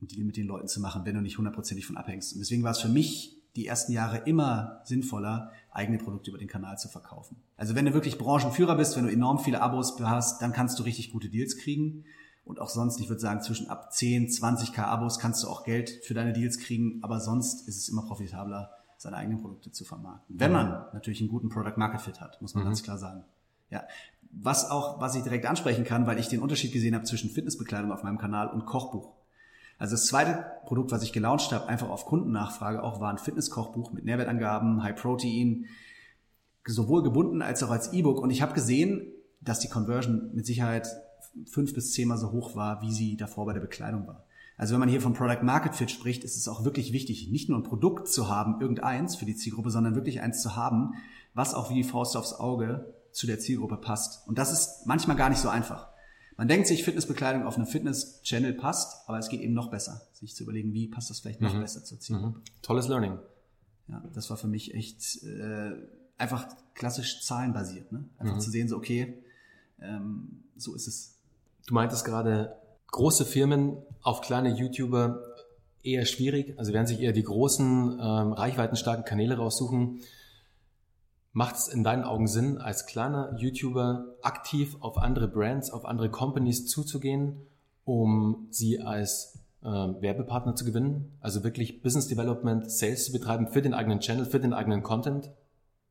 einen 0.00 0.08
Deal 0.08 0.24
mit 0.24 0.36
den 0.36 0.46
Leuten 0.46 0.68
zu 0.68 0.80
machen, 0.80 1.04
wenn 1.04 1.16
du 1.16 1.20
nicht 1.20 1.38
hundertprozentig 1.38 1.84
von 1.84 1.96
abhängst. 1.96 2.32
Und 2.32 2.38
deswegen 2.38 2.62
war 2.62 2.70
es 2.70 2.78
für 2.78 2.88
mich 2.88 3.42
die 3.56 3.66
ersten 3.66 3.90
Jahre 3.90 4.18
immer 4.18 4.82
sinnvoller, 4.84 5.50
eigene 5.72 5.98
Produkte 5.98 6.30
über 6.30 6.38
den 6.38 6.46
Kanal 6.46 6.78
zu 6.78 6.88
verkaufen. 6.88 7.38
Also 7.56 7.74
wenn 7.74 7.86
du 7.86 7.92
wirklich 7.92 8.18
Branchenführer 8.18 8.76
bist, 8.76 8.96
wenn 8.96 9.06
du 9.06 9.12
enorm 9.12 9.40
viele 9.40 9.62
Abos 9.62 9.98
hast, 9.98 10.42
dann 10.42 10.52
kannst 10.52 10.78
du 10.78 10.84
richtig 10.84 11.10
gute 11.10 11.28
Deals 11.28 11.56
kriegen. 11.56 12.04
Und 12.46 12.60
auch 12.60 12.68
sonst, 12.68 13.00
ich 13.00 13.08
würde 13.08 13.20
sagen, 13.20 13.42
zwischen 13.42 13.68
ab 13.68 13.92
10, 13.92 14.28
20k 14.28 14.82
Abos 14.82 15.18
kannst 15.18 15.42
du 15.42 15.48
auch 15.48 15.64
Geld 15.64 15.90
für 16.04 16.14
deine 16.14 16.32
Deals 16.32 16.58
kriegen, 16.58 17.00
aber 17.02 17.18
sonst 17.18 17.66
ist 17.66 17.76
es 17.76 17.88
immer 17.88 18.02
profitabler, 18.02 18.70
seine 18.98 19.16
eigenen 19.16 19.40
Produkte 19.40 19.72
zu 19.72 19.84
vermarkten. 19.84 20.38
Wenn 20.38 20.52
man 20.52 20.86
natürlich 20.92 21.20
einen 21.20 21.28
guten 21.28 21.48
Product 21.48 21.76
Market 21.76 22.00
Fit 22.00 22.20
hat, 22.20 22.40
muss 22.40 22.54
man 22.54 22.62
mhm. 22.62 22.68
ganz 22.68 22.84
klar 22.84 22.98
sagen. 22.98 23.24
Ja. 23.68 23.82
Was 24.30 24.70
auch, 24.70 25.00
was 25.00 25.16
ich 25.16 25.24
direkt 25.24 25.44
ansprechen 25.44 25.84
kann, 25.84 26.06
weil 26.06 26.20
ich 26.20 26.28
den 26.28 26.40
Unterschied 26.40 26.72
gesehen 26.72 26.94
habe 26.94 27.04
zwischen 27.04 27.30
Fitnessbekleidung 27.30 27.90
auf 27.90 28.04
meinem 28.04 28.18
Kanal 28.18 28.48
und 28.48 28.64
Kochbuch. 28.64 29.12
Also 29.78 29.96
das 29.96 30.06
zweite 30.06 30.46
Produkt, 30.66 30.92
was 30.92 31.02
ich 31.02 31.12
gelauncht 31.12 31.50
habe, 31.50 31.66
einfach 31.66 31.88
auf 31.88 32.06
Kundennachfrage 32.06 32.80
auch, 32.82 33.00
war 33.00 33.10
ein 33.10 33.18
Fitnesskochbuch 33.18 33.92
mit 33.92 34.04
Nährwertangaben, 34.04 34.84
High 34.84 34.94
Protein, 34.94 35.66
sowohl 36.64 37.02
gebunden 37.02 37.42
als 37.42 37.62
auch 37.64 37.70
als 37.70 37.92
E-Book. 37.92 38.20
Und 38.20 38.30
ich 38.30 38.40
habe 38.40 38.54
gesehen, 38.54 39.12
dass 39.40 39.58
die 39.58 39.68
Conversion 39.68 40.30
mit 40.32 40.46
Sicherheit 40.46 40.88
fünf 41.44 41.74
bis 41.74 41.92
zehnmal 41.92 42.18
so 42.18 42.32
hoch 42.32 42.56
war, 42.56 42.82
wie 42.82 42.92
sie 42.92 43.16
davor 43.16 43.46
bei 43.46 43.52
der 43.52 43.60
Bekleidung 43.60 44.06
war. 44.06 44.24
Also 44.56 44.72
wenn 44.72 44.80
man 44.80 44.88
hier 44.88 45.02
vom 45.02 45.12
Product 45.12 45.42
Market 45.42 45.74
Fit 45.74 45.90
spricht, 45.90 46.24
ist 46.24 46.36
es 46.36 46.48
auch 46.48 46.64
wirklich 46.64 46.92
wichtig, 46.92 47.28
nicht 47.30 47.48
nur 47.48 47.58
ein 47.58 47.62
Produkt 47.62 48.08
zu 48.08 48.28
haben, 48.28 48.60
irgendeins 48.60 49.14
für 49.16 49.26
die 49.26 49.36
Zielgruppe, 49.36 49.70
sondern 49.70 49.94
wirklich 49.94 50.22
eins 50.22 50.40
zu 50.40 50.56
haben, 50.56 50.94
was 51.34 51.54
auch 51.54 51.68
wie 51.70 51.74
die 51.74 51.84
Faust 51.84 52.16
aufs 52.16 52.32
Auge 52.32 52.94
zu 53.12 53.26
der 53.26 53.38
Zielgruppe 53.38 53.76
passt. 53.76 54.26
Und 54.26 54.38
das 54.38 54.52
ist 54.52 54.86
manchmal 54.86 55.16
gar 55.16 55.28
nicht 55.28 55.40
so 55.40 55.48
einfach. 55.48 55.88
Man 56.38 56.48
denkt 56.48 56.66
sich, 56.66 56.84
Fitnessbekleidung 56.84 57.44
auf 57.44 57.56
einem 57.56 57.66
Fitness-Channel 57.66 58.54
passt, 58.54 59.08
aber 59.08 59.18
es 59.18 59.28
geht 59.28 59.40
eben 59.40 59.54
noch 59.54 59.70
besser, 59.70 60.02
sich 60.12 60.34
zu 60.34 60.42
überlegen, 60.42 60.74
wie 60.74 60.86
passt 60.86 61.08
das 61.08 61.20
vielleicht 61.20 61.40
noch 61.40 61.54
mhm. 61.54 61.60
besser 61.60 61.84
zur 61.84 61.98
Zielgruppe. 61.98 62.38
Mhm. 62.38 62.42
Tolles 62.62 62.88
Learning. 62.88 63.18
Ja, 63.88 64.02
das 64.12 64.28
war 64.28 64.36
für 64.36 64.48
mich 64.48 64.74
echt 64.74 65.22
äh, 65.22 65.72
einfach 66.18 66.46
klassisch 66.74 67.22
zahlenbasiert. 67.22 67.92
Ne? 67.92 68.04
Einfach 68.18 68.36
mhm. 68.36 68.40
zu 68.40 68.50
sehen, 68.50 68.68
so 68.68 68.76
okay, 68.76 69.22
ähm, 69.80 70.44
so 70.56 70.74
ist 70.74 70.86
es. 70.86 71.15
Du 71.66 71.74
meintest 71.74 72.04
gerade, 72.04 72.56
große 72.92 73.24
Firmen 73.24 73.78
auf 74.02 74.20
kleine 74.20 74.50
YouTuber 74.50 75.20
eher 75.82 76.06
schwierig, 76.06 76.56
also 76.58 76.72
werden 76.72 76.86
sich 76.86 77.00
eher 77.00 77.12
die 77.12 77.24
großen, 77.24 77.98
ähm, 78.00 78.32
reichweitenstarken 78.32 79.04
Kanäle 79.04 79.36
raussuchen. 79.36 80.00
Macht 81.32 81.56
es 81.56 81.68
in 81.68 81.82
deinen 81.82 82.04
Augen 82.04 82.28
Sinn, 82.28 82.58
als 82.58 82.86
kleiner 82.86 83.36
YouTuber 83.36 84.14
aktiv 84.22 84.76
auf 84.80 84.96
andere 84.96 85.28
Brands, 85.28 85.70
auf 85.70 85.84
andere 85.84 86.08
Companies 86.08 86.66
zuzugehen, 86.66 87.42
um 87.84 88.46
sie 88.50 88.80
als 88.80 89.38
äh, 89.62 89.66
Werbepartner 89.66 90.54
zu 90.54 90.64
gewinnen? 90.64 91.18
Also 91.20 91.42
wirklich 91.42 91.82
Business 91.82 92.06
Development, 92.06 92.70
Sales 92.70 93.06
zu 93.06 93.12
betreiben 93.12 93.48
für 93.48 93.60
den 93.60 93.74
eigenen 93.74 94.00
Channel, 94.00 94.24
für 94.24 94.40
den 94.40 94.52
eigenen 94.52 94.82
Content? 94.82 95.30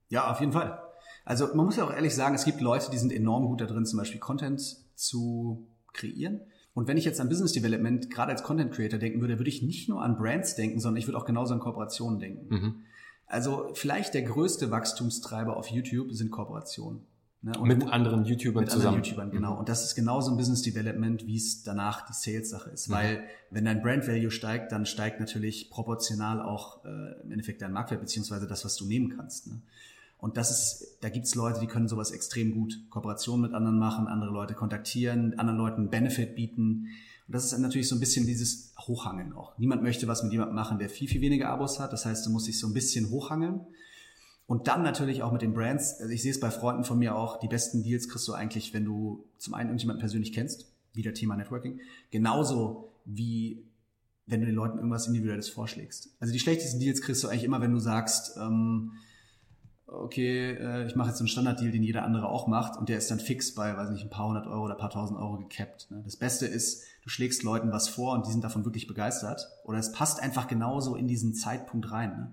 Ja, 0.07 0.31
auf 0.31 0.39
jeden 0.39 0.53
Fall. 0.53 0.79
Also 1.25 1.47
man 1.53 1.65
muss 1.65 1.75
ja 1.75 1.83
auch 1.83 1.93
ehrlich 1.93 2.15
sagen, 2.15 2.33
es 2.33 2.45
gibt 2.45 2.61
Leute, 2.61 2.89
die 2.91 2.97
sind 2.97 3.11
enorm 3.11 3.45
gut 3.45 3.59
da 3.59 3.65
drin, 3.65 3.85
zum 3.85 3.99
Beispiel 3.99 4.19
Content 4.19 4.85
zu 4.95 5.67
kreieren. 5.93 6.41
Und 6.73 6.88
wenn 6.88 6.97
ich 6.97 7.05
jetzt 7.05 7.21
an 7.21 7.29
Business 7.29 7.53
Development 7.53 8.10
gerade 8.10 8.31
als 8.31 8.43
Content 8.43 8.73
Creator 8.73 8.99
denken 8.99 9.21
würde, 9.21 9.39
würde 9.39 9.49
ich 9.49 9.62
nicht 9.62 9.88
nur 9.88 10.01
an 10.01 10.17
Brands 10.17 10.55
denken, 10.55 10.79
sondern 10.79 10.97
ich 10.97 11.08
würde 11.08 11.17
auch 11.17 11.25
genauso 11.25 11.53
an 11.53 11.60
Kooperationen 11.60 12.19
denken. 12.19 12.53
Mhm. 12.53 12.75
Also 13.27 13.71
vielleicht 13.73 14.13
der 14.13 14.23
größte 14.23 14.71
Wachstumstreiber 14.71 15.58
auf 15.58 15.67
YouTube 15.67 16.12
sind 16.12 16.31
Kooperationen. 16.31 17.05
Ne? 17.45 17.53
mit 17.62 17.84
anderen 17.91 18.25
YouTubern 18.25 18.63
mit 18.63 18.71
zusammen. 18.71 18.88
Anderen 18.88 19.03
YouTubern, 19.03 19.29
genau. 19.29 19.53
Mhm. 19.53 19.60
Und 19.60 19.69
das 19.69 19.86
ist 19.86 19.93
genauso 19.93 20.31
ein 20.31 20.38
Business 20.38 20.63
Development, 20.63 21.27
wie 21.27 21.38
es 21.38 21.62
danach 21.62 22.08
die 22.08 22.13
Sales-Sache 22.13 22.71
ist. 22.71 22.89
Mhm. 22.89 22.93
Weil 22.93 23.23
wenn 23.51 23.65
dein 23.65 23.84
Brand 23.84 24.08
Value 24.08 24.31
steigt, 24.31 24.71
dann 24.71 24.88
steigt 24.88 25.19
natürlich 25.19 25.69
proportional 25.69 26.41
auch 26.41 26.84
äh, 26.86 27.21
im 27.21 27.31
Endeffekt 27.31 27.62
dein 27.62 27.71
Marktwert, 27.71 28.01
beziehungsweise 28.01 28.47
das, 28.47 28.65
was 28.65 28.75
du 28.77 28.86
nehmen 28.86 29.15
kannst. 29.15 29.47
Ne? 29.47 29.62
Und 30.25 30.38
das 30.38 30.49
ist, 30.49 30.97
da 31.01 31.09
gibt's 31.09 31.35
Leute, 31.35 31.59
die 31.59 31.67
können 31.67 31.88
sowas 31.88 32.09
extrem 32.09 32.51
gut. 32.51 32.81
Kooperationen 32.89 33.43
mit 33.43 33.53
anderen 33.53 33.77
machen, 33.77 34.07
andere 34.07 34.31
Leute 34.31 34.55
kontaktieren, 34.55 35.38
anderen 35.38 35.59
Leuten 35.59 35.91
Benefit 35.91 36.35
bieten. 36.35 36.88
Und 37.27 37.35
das 37.35 37.45
ist 37.45 37.55
natürlich 37.59 37.88
so 37.88 37.95
ein 37.95 37.99
bisschen 37.99 38.25
dieses 38.25 38.73
Hochhangeln 38.79 39.33
auch. 39.33 39.55
Niemand 39.59 39.83
möchte 39.83 40.07
was 40.07 40.23
mit 40.23 40.31
jemandem 40.31 40.55
machen, 40.55 40.79
der 40.79 40.89
viel, 40.89 41.07
viel 41.07 41.21
weniger 41.21 41.49
Abos 41.49 41.79
hat. 41.79 41.93
Das 41.93 42.07
heißt, 42.07 42.25
du 42.25 42.31
musst 42.31 42.47
dich 42.47 42.59
so 42.59 42.65
ein 42.65 42.73
bisschen 42.73 43.11
hochhangeln. 43.11 43.67
Und 44.47 44.67
dann 44.67 44.81
natürlich 44.81 45.21
auch 45.21 45.31
mit 45.31 45.43
den 45.43 45.53
Brands. 45.53 45.99
Also 45.99 46.11
ich 46.11 46.23
sehe 46.23 46.31
es 46.31 46.39
bei 46.39 46.49
Freunden 46.49 46.85
von 46.85 46.97
mir 46.97 47.15
auch, 47.15 47.38
die 47.38 47.47
besten 47.47 47.83
Deals 47.83 48.09
kriegst 48.09 48.27
du 48.27 48.33
eigentlich, 48.33 48.73
wenn 48.73 48.83
du 48.83 49.23
zum 49.38 49.53
einen 49.53 49.69
irgendjemanden 49.69 49.99
persönlich 49.99 50.33
kennst, 50.33 50.71
wieder 50.93 51.13
Thema 51.13 51.35
Networking, 51.35 51.81
genauso 52.09 52.89
wie 53.05 53.63
wenn 54.25 54.39
du 54.39 54.47
den 54.47 54.55
Leuten 54.55 54.77
irgendwas 54.79 55.05
Individuelles 55.05 55.49
vorschlägst. 55.49 56.15
Also 56.19 56.33
die 56.33 56.39
schlechtesten 56.39 56.79
Deals 56.79 57.03
kriegst 57.03 57.23
du 57.23 57.27
eigentlich 57.27 57.43
immer, 57.43 57.61
wenn 57.61 57.73
du 57.73 57.79
sagst, 57.79 58.38
ähm, 58.41 58.93
okay, 59.88 60.52
äh, 60.52 60.86
ich 60.88 60.95
mache 60.95 61.10
jetzt 61.10 61.17
so 61.17 61.24
einen 61.24 61.28
Standarddeal, 61.28 61.71
den 61.71 61.84
jeder 61.84 62.04
andere 62.04 62.28
auch 62.28 62.48
macht 62.48 62.78
und 62.78 62.89
der 62.89 62.98
ist 62.98 63.10
dann 63.12 63.19
fix 63.19 63.54
bei, 63.54 63.76
weiß 63.76 63.89
nicht, 63.91 64.04
ein 64.04 64.10
paar 64.10 64.28
hundert 64.28 64.48
Euro 64.48 64.65
oder 64.65 64.76
ein 64.76 64.80
paar 64.80 64.89
tausend 64.89 65.19
Euro 65.19 65.38
gekappt. 65.38 65.91
Ne? 65.91 66.02
Das 66.04 66.15
Beste 66.15 66.45
ist, 66.45 66.84
du 67.04 67.10
schlägst 67.10 67.43
Leuten 67.43 67.71
was 67.71 67.88
vor 67.88 68.13
und 68.13 68.26
die 68.26 68.32
sind 68.32 68.43
davon 68.43 68.65
wirklich 68.65 68.88
begeistert 68.88 69.48
oder 69.63 69.78
es 69.78 69.91
passt 69.91 70.21
einfach 70.21 70.48
genauso 70.48 70.95
in 70.95 71.08
diesen 71.08 71.34
Zeitpunkt 71.34 71.91
rein. 71.91 72.17
Ne? 72.17 72.32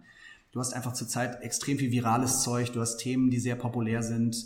Du 0.53 0.61
hast 0.61 0.73
einfach 0.73 0.93
zurzeit 0.93 1.43
extrem 1.43 1.79
viel 1.79 1.91
virales 1.91 2.43
Zeug, 2.43 2.73
du 2.73 2.81
hast 2.81 2.99
Themen, 2.99 3.31
die 3.31 3.41
sehr 3.41 3.57
populär 3.57 4.03
sind, 4.03 4.37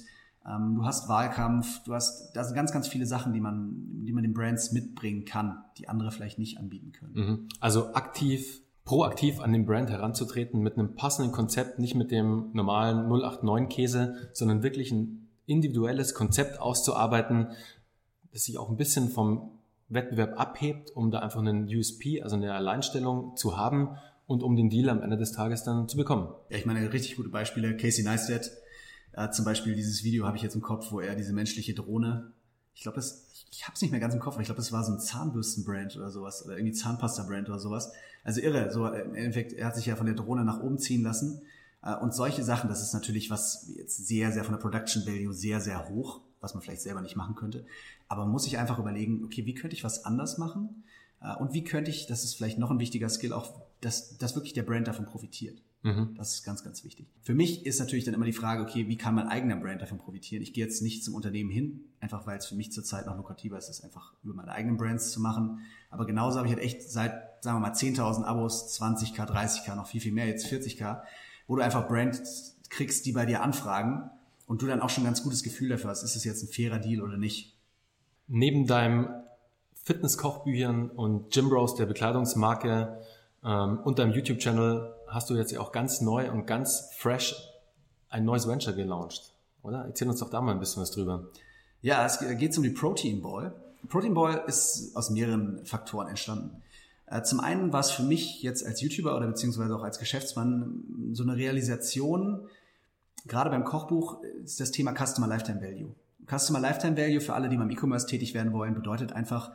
ähm, 0.46 0.76
du 0.76 0.84
hast 0.84 1.08
Wahlkampf, 1.08 1.82
du 1.84 1.94
hast, 1.94 2.32
da 2.34 2.44
sind 2.44 2.54
ganz, 2.54 2.72
ganz 2.72 2.88
viele 2.88 3.06
Sachen, 3.06 3.32
die 3.32 3.40
man, 3.40 4.04
die 4.04 4.12
man 4.12 4.22
den 4.22 4.34
Brands 4.34 4.72
mitbringen 4.72 5.24
kann, 5.24 5.64
die 5.78 5.88
andere 5.88 6.10
vielleicht 6.10 6.38
nicht 6.38 6.58
anbieten 6.58 6.92
können. 6.92 7.14
Mhm. 7.14 7.48
Also 7.60 7.94
aktiv 7.94 8.62
proaktiv 8.86 9.40
an 9.40 9.52
den 9.52 9.66
Brand 9.66 9.90
heranzutreten 9.90 10.62
mit 10.62 10.78
einem 10.78 10.94
passenden 10.94 11.32
Konzept, 11.32 11.78
nicht 11.78 11.96
mit 11.96 12.10
dem 12.10 12.50
normalen 12.52 13.08
089 13.08 13.68
Käse, 13.68 14.30
sondern 14.32 14.62
wirklich 14.62 14.92
ein 14.92 15.28
individuelles 15.44 16.14
Konzept 16.14 16.60
auszuarbeiten, 16.60 17.48
das 18.32 18.44
sich 18.44 18.58
auch 18.58 18.70
ein 18.70 18.76
bisschen 18.76 19.10
vom 19.10 19.58
Wettbewerb 19.88 20.38
abhebt, 20.38 20.90
um 20.94 21.10
da 21.10 21.18
einfach 21.18 21.40
einen 21.40 21.66
USP, 21.66 22.22
also 22.22 22.36
eine 22.36 22.54
Alleinstellung 22.54 23.36
zu 23.36 23.56
haben 23.56 23.96
und 24.26 24.42
um 24.42 24.56
den 24.56 24.70
Deal 24.70 24.88
am 24.88 25.02
Ende 25.02 25.16
des 25.16 25.32
Tages 25.32 25.64
dann 25.64 25.88
zu 25.88 25.96
bekommen. 25.96 26.28
Ja, 26.48 26.56
ich 26.56 26.66
meine, 26.66 26.92
richtig 26.92 27.16
gute 27.16 27.28
Beispiele. 27.28 27.76
Casey 27.76 28.04
Neistat, 28.04 28.50
äh, 29.12 29.30
zum 29.30 29.44
Beispiel 29.44 29.74
dieses 29.74 30.04
Video 30.04 30.26
habe 30.26 30.36
ich 30.36 30.42
jetzt 30.44 30.54
im 30.54 30.62
Kopf, 30.62 30.92
wo 30.92 31.00
er 31.00 31.16
diese 31.16 31.32
menschliche 31.32 31.74
Drohne, 31.74 32.32
ich 32.76 32.82
glaube, 32.82 32.96
das, 32.96 33.24
ich 33.50 33.64
habe 33.64 33.74
es 33.74 33.80
nicht 33.80 33.90
mehr 33.90 34.00
ganz 34.00 34.12
im 34.12 34.20
Kopf, 34.20 34.34
aber 34.34 34.42
ich 34.42 34.48
glaube, 34.48 34.60
das 34.60 34.70
war 34.70 34.84
so 34.84 34.92
ein 34.92 35.00
Zahnbürstenbrand 35.00 35.96
oder 35.96 36.10
sowas 36.10 36.44
oder 36.44 36.58
irgendwie 36.58 36.74
Zahnpasta-Brand 36.74 37.48
oder 37.48 37.58
sowas. 37.58 37.90
Also 38.22 38.42
irre. 38.42 38.70
So 38.70 38.86
im 38.86 39.14
Endeffekt, 39.14 39.54
er 39.54 39.68
hat 39.68 39.76
sich 39.76 39.86
ja 39.86 39.96
von 39.96 40.04
der 40.04 40.14
Drohne 40.14 40.44
nach 40.44 40.60
oben 40.60 40.78
ziehen 40.78 41.02
lassen. 41.02 41.40
Äh, 41.82 41.96
und 41.96 42.14
solche 42.14 42.44
Sachen, 42.44 42.68
das 42.68 42.82
ist 42.82 42.92
natürlich 42.92 43.30
was 43.30 43.70
jetzt 43.74 44.06
sehr, 44.06 44.30
sehr 44.30 44.44
von 44.44 44.52
der 44.52 44.60
Production 44.60 45.06
Value 45.06 45.32
sehr, 45.32 45.62
sehr 45.62 45.88
hoch, 45.88 46.20
was 46.42 46.52
man 46.52 46.62
vielleicht 46.62 46.82
selber 46.82 47.00
nicht 47.00 47.16
machen 47.16 47.34
könnte. 47.34 47.64
Aber 48.08 48.26
muss 48.26 48.44
sich 48.44 48.58
einfach 48.58 48.78
überlegen, 48.78 49.24
okay, 49.24 49.46
wie 49.46 49.54
könnte 49.54 49.74
ich 49.74 49.82
was 49.82 50.04
anders 50.04 50.36
machen? 50.36 50.84
Äh, 51.22 51.34
und 51.36 51.54
wie 51.54 51.64
könnte 51.64 51.90
ich, 51.90 52.06
das 52.06 52.24
ist 52.24 52.34
vielleicht 52.34 52.58
noch 52.58 52.70
ein 52.70 52.78
wichtiger 52.78 53.08
Skill, 53.08 53.32
auch, 53.32 53.58
dass, 53.80 54.18
dass 54.18 54.34
wirklich 54.34 54.52
der 54.52 54.64
Brand 54.64 54.86
davon 54.86 55.06
profitiert. 55.06 55.62
Mhm. 55.86 56.16
Das 56.16 56.34
ist 56.34 56.42
ganz, 56.42 56.64
ganz 56.64 56.82
wichtig. 56.82 57.06
Für 57.22 57.32
mich 57.32 57.64
ist 57.64 57.78
natürlich 57.78 58.04
dann 58.04 58.12
immer 58.12 58.24
die 58.24 58.32
Frage, 58.32 58.60
okay, 58.60 58.88
wie 58.88 58.96
kann 58.96 59.14
mein 59.14 59.28
eigener 59.28 59.54
Brand 59.54 59.80
davon 59.80 59.98
profitieren? 59.98 60.42
Ich 60.42 60.52
gehe 60.52 60.64
jetzt 60.64 60.82
nicht 60.82 61.04
zum 61.04 61.14
Unternehmen 61.14 61.48
hin, 61.48 61.84
einfach 62.00 62.26
weil 62.26 62.38
es 62.38 62.46
für 62.46 62.56
mich 62.56 62.72
zurzeit 62.72 63.06
noch 63.06 63.16
lukrativer 63.16 63.56
ist, 63.56 63.68
es 63.68 63.84
einfach 63.84 64.12
über 64.24 64.34
meine 64.34 64.50
eigenen 64.50 64.78
Brands 64.78 65.12
zu 65.12 65.20
machen. 65.20 65.60
Aber 65.88 66.04
genauso 66.04 66.38
habe 66.38 66.48
ich 66.48 66.54
halt 66.54 66.64
echt 66.64 66.82
seit, 66.82 67.12
sagen 67.40 67.58
wir 67.58 67.60
mal, 67.60 67.72
10.000 67.72 68.24
Abos, 68.24 68.76
20k, 68.80 69.30
30k, 69.30 69.76
noch 69.76 69.86
viel, 69.86 70.00
viel 70.00 70.10
mehr, 70.10 70.26
jetzt 70.26 70.46
40k, 70.46 71.02
wo 71.46 71.54
du 71.54 71.62
einfach 71.62 71.86
Brands 71.86 72.56
kriegst, 72.68 73.06
die 73.06 73.12
bei 73.12 73.24
dir 73.24 73.42
anfragen 73.42 74.10
und 74.46 74.62
du 74.62 74.66
dann 74.66 74.80
auch 74.80 74.90
schon 74.90 75.04
ein 75.04 75.06
ganz 75.06 75.22
gutes 75.22 75.44
Gefühl 75.44 75.68
dafür 75.68 75.90
hast, 75.90 76.02
ist 76.02 76.16
es 76.16 76.24
jetzt 76.24 76.42
ein 76.42 76.48
fairer 76.48 76.80
Deal 76.80 77.00
oder 77.00 77.16
nicht. 77.16 77.56
Neben 78.26 78.66
deinem 78.66 79.08
Fitness-Kochbüchern 79.84 80.90
und 80.90 81.32
Gym 81.32 81.48
Bros, 81.48 81.76
der 81.76 81.86
Bekleidungsmarke 81.86 82.98
ähm, 83.44 83.78
und 83.84 84.00
deinem 84.00 84.12
YouTube-Channel 84.14 84.95
hast 85.08 85.30
du 85.30 85.34
jetzt 85.34 85.52
ja 85.52 85.60
auch 85.60 85.72
ganz 85.72 86.00
neu 86.00 86.30
und 86.30 86.46
ganz 86.46 86.90
fresh 86.96 87.34
ein 88.08 88.24
neues 88.24 88.46
Venture 88.46 88.74
gelauncht, 88.74 89.34
oder? 89.62 89.84
Erzähl 89.84 90.08
uns 90.08 90.20
doch 90.20 90.30
da 90.30 90.40
mal 90.40 90.52
ein 90.52 90.60
bisschen 90.60 90.82
was 90.82 90.90
drüber. 90.90 91.28
Ja, 91.82 92.04
es 92.06 92.18
geht 92.18 92.56
um 92.56 92.62
die 92.62 92.70
Protein 92.70 93.20
Ball. 93.22 93.54
Protein 93.88 94.14
Ball 94.14 94.42
ist 94.46 94.96
aus 94.96 95.10
mehreren 95.10 95.64
Faktoren 95.64 96.08
entstanden. 96.08 96.62
Äh, 97.06 97.22
zum 97.22 97.40
einen 97.40 97.72
war 97.72 97.80
es 97.80 97.90
für 97.90 98.02
mich 98.02 98.42
jetzt 98.42 98.66
als 98.66 98.80
YouTuber 98.80 99.16
oder 99.16 99.26
beziehungsweise 99.26 99.74
auch 99.76 99.82
als 99.82 99.98
Geschäftsmann 99.98 100.82
so 101.12 101.22
eine 101.22 101.36
Realisation, 101.36 102.48
gerade 103.26 103.50
beim 103.50 103.64
Kochbuch 103.64 104.22
ist 104.44 104.60
das 104.60 104.70
Thema 104.72 104.92
Customer 104.92 105.28
Lifetime 105.28 105.60
Value. 105.60 105.94
Customer 106.28 106.58
Lifetime 106.58 106.96
Value 106.96 107.20
für 107.20 107.34
alle, 107.34 107.48
die 107.48 107.56
beim 107.56 107.70
E-Commerce 107.70 108.06
tätig 108.06 108.34
werden 108.34 108.52
wollen, 108.52 108.74
bedeutet 108.74 109.12
einfach, 109.12 109.52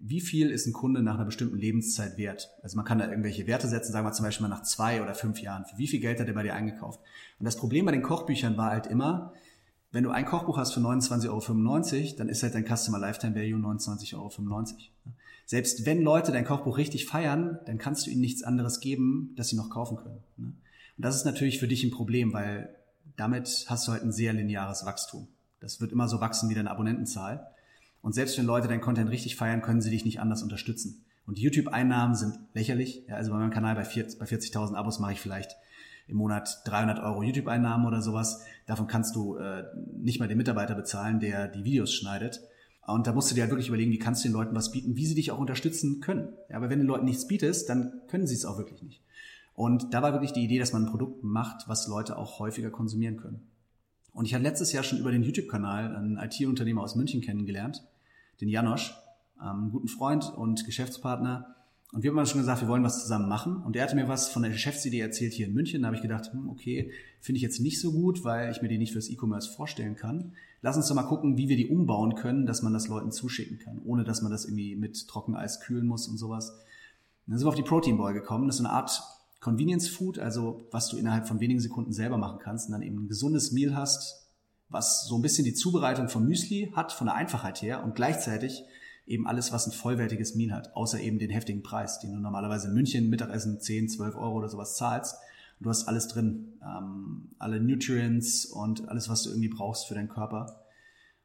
wie 0.00 0.20
viel 0.20 0.50
ist 0.50 0.66
ein 0.66 0.72
Kunde 0.72 1.02
nach 1.02 1.14
einer 1.14 1.24
bestimmten 1.24 1.56
Lebenszeit 1.56 2.16
wert? 2.18 2.50
Also 2.62 2.76
man 2.76 2.84
kann 2.84 2.98
da 2.98 3.08
irgendwelche 3.08 3.46
Werte 3.46 3.68
setzen, 3.68 3.92
sagen 3.92 4.06
wir 4.06 4.12
zum 4.12 4.24
Beispiel 4.24 4.46
mal 4.46 4.54
nach 4.54 4.62
zwei 4.62 5.02
oder 5.02 5.14
fünf 5.14 5.40
Jahren. 5.40 5.64
Für 5.64 5.78
wie 5.78 5.86
viel 5.86 6.00
Geld 6.00 6.20
hat 6.20 6.28
er 6.28 6.34
bei 6.34 6.42
dir 6.42 6.54
eingekauft? 6.54 7.00
Und 7.38 7.44
das 7.44 7.56
Problem 7.56 7.86
bei 7.86 7.92
den 7.92 8.02
Kochbüchern 8.02 8.56
war 8.56 8.70
halt 8.70 8.86
immer, 8.86 9.32
wenn 9.92 10.04
du 10.04 10.10
ein 10.10 10.26
Kochbuch 10.26 10.58
hast 10.58 10.74
für 10.74 10.80
29,95 10.80 11.28
Euro, 11.30 12.16
dann 12.18 12.28
ist 12.28 12.42
halt 12.42 12.54
dein 12.54 12.66
Customer 12.66 12.98
Lifetime 12.98 13.34
Value 13.34 13.58
29,95 13.58 14.14
Euro. 14.14 14.30
Selbst 15.46 15.86
wenn 15.86 16.02
Leute 16.02 16.32
dein 16.32 16.44
Kochbuch 16.44 16.76
richtig 16.76 17.06
feiern, 17.06 17.58
dann 17.66 17.78
kannst 17.78 18.06
du 18.06 18.10
ihnen 18.10 18.20
nichts 18.20 18.42
anderes 18.42 18.80
geben, 18.80 19.32
das 19.36 19.48
sie 19.48 19.56
noch 19.56 19.70
kaufen 19.70 19.96
können. 19.96 20.20
Und 20.36 20.56
das 20.96 21.16
ist 21.16 21.24
natürlich 21.24 21.60
für 21.60 21.68
dich 21.68 21.84
ein 21.84 21.92
Problem, 21.92 22.32
weil 22.32 22.74
damit 23.16 23.66
hast 23.68 23.86
du 23.86 23.92
halt 23.92 24.02
ein 24.02 24.12
sehr 24.12 24.32
lineares 24.32 24.84
Wachstum. 24.84 25.28
Das 25.60 25.80
wird 25.80 25.92
immer 25.92 26.08
so 26.08 26.20
wachsen 26.20 26.50
wie 26.50 26.54
deine 26.54 26.70
Abonnentenzahl. 26.70 27.46
Und 28.06 28.12
selbst 28.12 28.38
wenn 28.38 28.46
Leute 28.46 28.68
deinen 28.68 28.82
Content 28.82 29.10
richtig 29.10 29.34
feiern, 29.34 29.62
können 29.62 29.80
sie 29.80 29.90
dich 29.90 30.04
nicht 30.04 30.20
anders 30.20 30.44
unterstützen. 30.44 31.04
Und 31.26 31.40
YouTube-Einnahmen 31.40 32.14
sind 32.14 32.38
lächerlich. 32.54 33.02
Ja, 33.08 33.16
also 33.16 33.32
bei 33.32 33.38
meinem 33.38 33.50
Kanal 33.50 33.74
bei 33.74 33.82
40.000 33.82 34.76
Abos 34.76 35.00
mache 35.00 35.14
ich 35.14 35.20
vielleicht 35.20 35.56
im 36.06 36.18
Monat 36.18 36.60
300 36.66 37.00
Euro 37.00 37.24
YouTube-Einnahmen 37.24 37.84
oder 37.84 38.02
sowas. 38.02 38.44
Davon 38.66 38.86
kannst 38.86 39.16
du 39.16 39.34
äh, 39.38 39.64
nicht 39.96 40.20
mal 40.20 40.28
den 40.28 40.38
Mitarbeiter 40.38 40.76
bezahlen, 40.76 41.18
der 41.18 41.48
die 41.48 41.64
Videos 41.64 41.92
schneidet. 41.92 42.42
Und 42.86 43.08
da 43.08 43.12
musst 43.12 43.32
du 43.32 43.34
dir 43.34 43.40
halt 43.40 43.50
wirklich 43.50 43.66
überlegen, 43.66 43.90
wie 43.90 43.98
kannst 43.98 44.22
du 44.22 44.28
den 44.28 44.34
Leuten 44.34 44.54
was 44.54 44.70
bieten, 44.70 44.94
wie 44.94 45.06
sie 45.06 45.16
dich 45.16 45.32
auch 45.32 45.38
unterstützen 45.38 46.00
können. 46.00 46.28
Ja, 46.48 46.58
aber 46.58 46.70
wenn 46.70 46.78
den 46.78 46.86
Leuten 46.86 47.06
nichts 47.06 47.26
bietest, 47.26 47.68
dann 47.68 48.02
können 48.06 48.28
sie 48.28 48.36
es 48.36 48.44
auch 48.44 48.56
wirklich 48.56 48.84
nicht. 48.84 49.02
Und 49.52 49.92
da 49.94 50.00
war 50.00 50.12
wirklich 50.12 50.32
die 50.32 50.44
Idee, 50.44 50.60
dass 50.60 50.72
man 50.72 50.84
ein 50.84 50.90
Produkt 50.92 51.24
macht, 51.24 51.68
was 51.68 51.88
Leute 51.88 52.16
auch 52.18 52.38
häufiger 52.38 52.70
konsumieren 52.70 53.16
können. 53.16 53.48
Und 54.12 54.26
ich 54.26 54.34
hatte 54.34 54.44
letztes 54.44 54.72
Jahr 54.72 54.84
schon 54.84 55.00
über 55.00 55.10
den 55.10 55.24
YouTube-Kanal 55.24 55.96
einen 55.96 56.18
IT-Unternehmer 56.18 56.82
aus 56.82 56.94
München 56.94 57.20
kennengelernt, 57.20 57.82
den 58.40 58.48
Janosch, 58.48 58.94
ähm, 59.40 59.62
einen 59.62 59.70
guten 59.70 59.88
Freund 59.88 60.32
und 60.36 60.64
Geschäftspartner. 60.64 61.56
Und 61.92 62.02
wir 62.02 62.10
haben 62.10 62.16
mal 62.16 62.26
schon 62.26 62.40
gesagt, 62.40 62.60
wir 62.60 62.68
wollen 62.68 62.82
was 62.82 63.02
zusammen 63.02 63.28
machen. 63.28 63.56
Und 63.56 63.76
er 63.76 63.84
hatte 63.84 63.96
mir 63.96 64.08
was 64.08 64.28
von 64.28 64.42
der 64.42 64.50
Geschäftsidee 64.50 65.00
erzählt 65.00 65.32
hier 65.32 65.46
in 65.46 65.54
München. 65.54 65.82
Da 65.82 65.86
habe 65.86 65.96
ich 65.96 66.02
gedacht, 66.02 66.32
hm, 66.32 66.48
okay, 66.48 66.90
finde 67.20 67.36
ich 67.36 67.42
jetzt 67.42 67.60
nicht 67.60 67.80
so 67.80 67.92
gut, 67.92 68.24
weil 68.24 68.50
ich 68.50 68.60
mir 68.60 68.68
die 68.68 68.78
nicht 68.78 68.92
fürs 68.92 69.08
E-Commerce 69.08 69.52
vorstellen 69.54 69.96
kann. 69.96 70.32
Lass 70.62 70.76
uns 70.76 70.88
doch 70.88 70.94
mal 70.94 71.04
gucken, 71.04 71.36
wie 71.36 71.48
wir 71.48 71.56
die 71.56 71.68
umbauen 71.68 72.14
können, 72.16 72.44
dass 72.44 72.62
man 72.62 72.72
das 72.72 72.88
Leuten 72.88 73.12
zuschicken 73.12 73.58
kann, 73.58 73.80
ohne 73.84 74.04
dass 74.04 74.20
man 74.20 74.32
das 74.32 74.44
irgendwie 74.46 74.74
mit 74.74 75.06
Trockeneis 75.06 75.60
kühlen 75.60 75.86
muss 75.86 76.08
und 76.08 76.18
sowas. 76.18 76.50
Und 76.50 77.32
dann 77.32 77.38
sind 77.38 77.46
wir 77.46 77.50
auf 77.50 77.54
die 77.54 77.62
Protein 77.62 77.96
Boy 77.96 78.14
gekommen. 78.14 78.46
Das 78.46 78.56
ist 78.56 78.64
eine 78.64 78.74
Art 78.74 79.00
Convenience 79.40 79.88
Food, 79.88 80.18
also 80.18 80.66
was 80.72 80.88
du 80.88 80.96
innerhalb 80.96 81.28
von 81.28 81.40
wenigen 81.40 81.60
Sekunden 81.60 81.92
selber 81.92 82.18
machen 82.18 82.40
kannst 82.42 82.66
und 82.66 82.72
dann 82.72 82.82
eben 82.82 83.04
ein 83.04 83.08
gesundes 83.08 83.52
Meal 83.52 83.76
hast, 83.76 84.25
was 84.68 85.06
so 85.06 85.16
ein 85.16 85.22
bisschen 85.22 85.44
die 85.44 85.54
Zubereitung 85.54 86.08
von 86.08 86.26
Müsli 86.26 86.72
hat, 86.74 86.92
von 86.92 87.06
der 87.06 87.14
Einfachheit 87.14 87.62
her 87.62 87.84
und 87.84 87.94
gleichzeitig 87.94 88.64
eben 89.06 89.26
alles, 89.26 89.52
was 89.52 89.66
ein 89.66 89.72
vollwertiges 89.72 90.34
Meal 90.34 90.52
hat, 90.52 90.74
außer 90.74 91.00
eben 91.00 91.18
den 91.18 91.30
heftigen 91.30 91.62
Preis, 91.62 92.00
den 92.00 92.12
du 92.12 92.18
normalerweise 92.18 92.68
in 92.68 92.74
München 92.74 93.08
Mittagessen 93.08 93.60
10, 93.60 93.88
12 93.88 94.16
Euro 94.16 94.36
oder 94.38 94.48
sowas 94.48 94.76
zahlst. 94.76 95.14
Und 95.58 95.64
du 95.64 95.70
hast 95.70 95.86
alles 95.86 96.08
drin, 96.08 96.54
ähm, 96.62 97.30
alle 97.38 97.60
Nutrients 97.60 98.46
und 98.46 98.88
alles, 98.88 99.08
was 99.08 99.22
du 99.22 99.30
irgendwie 99.30 99.48
brauchst 99.48 99.86
für 99.86 99.94
deinen 99.94 100.08
Körper. 100.08 100.64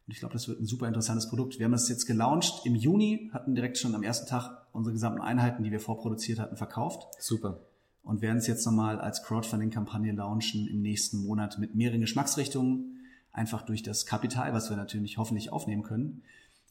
Und 0.07 0.13
ich 0.13 0.19
glaube, 0.19 0.33
das 0.33 0.47
wird 0.47 0.59
ein 0.59 0.65
super 0.65 0.87
interessantes 0.87 1.27
Produkt. 1.27 1.57
Wir 1.57 1.65
haben 1.65 1.71
das 1.71 1.89
jetzt 1.89 2.05
gelauncht 2.05 2.65
im 2.65 2.75
Juni, 2.75 3.29
hatten 3.33 3.55
direkt 3.55 3.77
schon 3.77 3.95
am 3.95 4.03
ersten 4.03 4.27
Tag 4.27 4.67
unsere 4.71 4.93
gesamten 4.93 5.21
Einheiten, 5.21 5.63
die 5.63 5.71
wir 5.71 5.79
vorproduziert 5.79 6.39
hatten, 6.39 6.55
verkauft. 6.55 7.07
Super. 7.19 7.59
Und 8.03 8.21
werden 8.21 8.37
es 8.37 8.47
jetzt 8.47 8.65
nochmal 8.65 8.99
als 8.99 9.23
Crowdfunding-Kampagne 9.23 10.13
launchen 10.13 10.67
im 10.67 10.81
nächsten 10.81 11.25
Monat 11.25 11.59
mit 11.59 11.75
mehreren 11.75 12.01
Geschmacksrichtungen, 12.01 13.00
einfach 13.33 13.63
durch 13.63 13.83
das 13.83 14.05
Kapital, 14.05 14.53
was 14.53 14.69
wir 14.69 14.77
natürlich 14.77 15.17
hoffentlich 15.17 15.51
aufnehmen 15.51 15.83
können. 15.83 16.23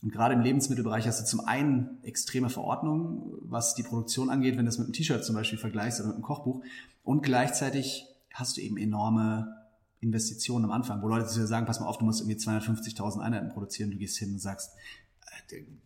Und 0.03 0.12
gerade 0.12 0.35
im 0.35 0.40
Lebensmittelbereich 0.40 1.07
hast 1.07 1.20
du 1.20 1.27
zum 1.27 1.40
einen 1.40 1.99
extreme 2.03 2.49
Verordnungen, 2.49 3.23
was 3.42 3.75
die 3.75 3.83
Produktion 3.83 4.31
angeht, 4.31 4.57
wenn 4.57 4.64
du 4.64 4.70
das 4.70 4.79
mit 4.79 4.87
einem 4.87 4.94
T-Shirt 4.94 5.25
zum 5.25 5.35
Beispiel 5.35 5.59
vergleichst 5.59 6.01
oder 6.01 6.09
mit 6.09 6.16
einem 6.16 6.25
Kochbuch. 6.25 6.62
Und 7.05 7.23
gleichzeitig 7.23 8.07
hast 8.33 8.57
du 8.57 8.62
eben 8.62 8.79
enorme 8.79 9.57
Investitionen 10.01 10.64
am 10.64 10.70
Anfang, 10.70 11.03
wo 11.03 11.09
Leute 11.09 11.33
dir 11.33 11.46
sagen, 11.46 11.66
pass 11.66 11.81
mal 11.81 11.87
auf, 11.87 11.99
du 11.99 12.07
musst 12.07 12.20
irgendwie 12.20 12.38
250.000 12.38 13.20
Einheiten 13.20 13.51
produzieren. 13.51 13.90
Du 13.90 13.99
gehst 13.99 14.16
hin 14.16 14.33
und 14.33 14.38
sagst, 14.38 14.70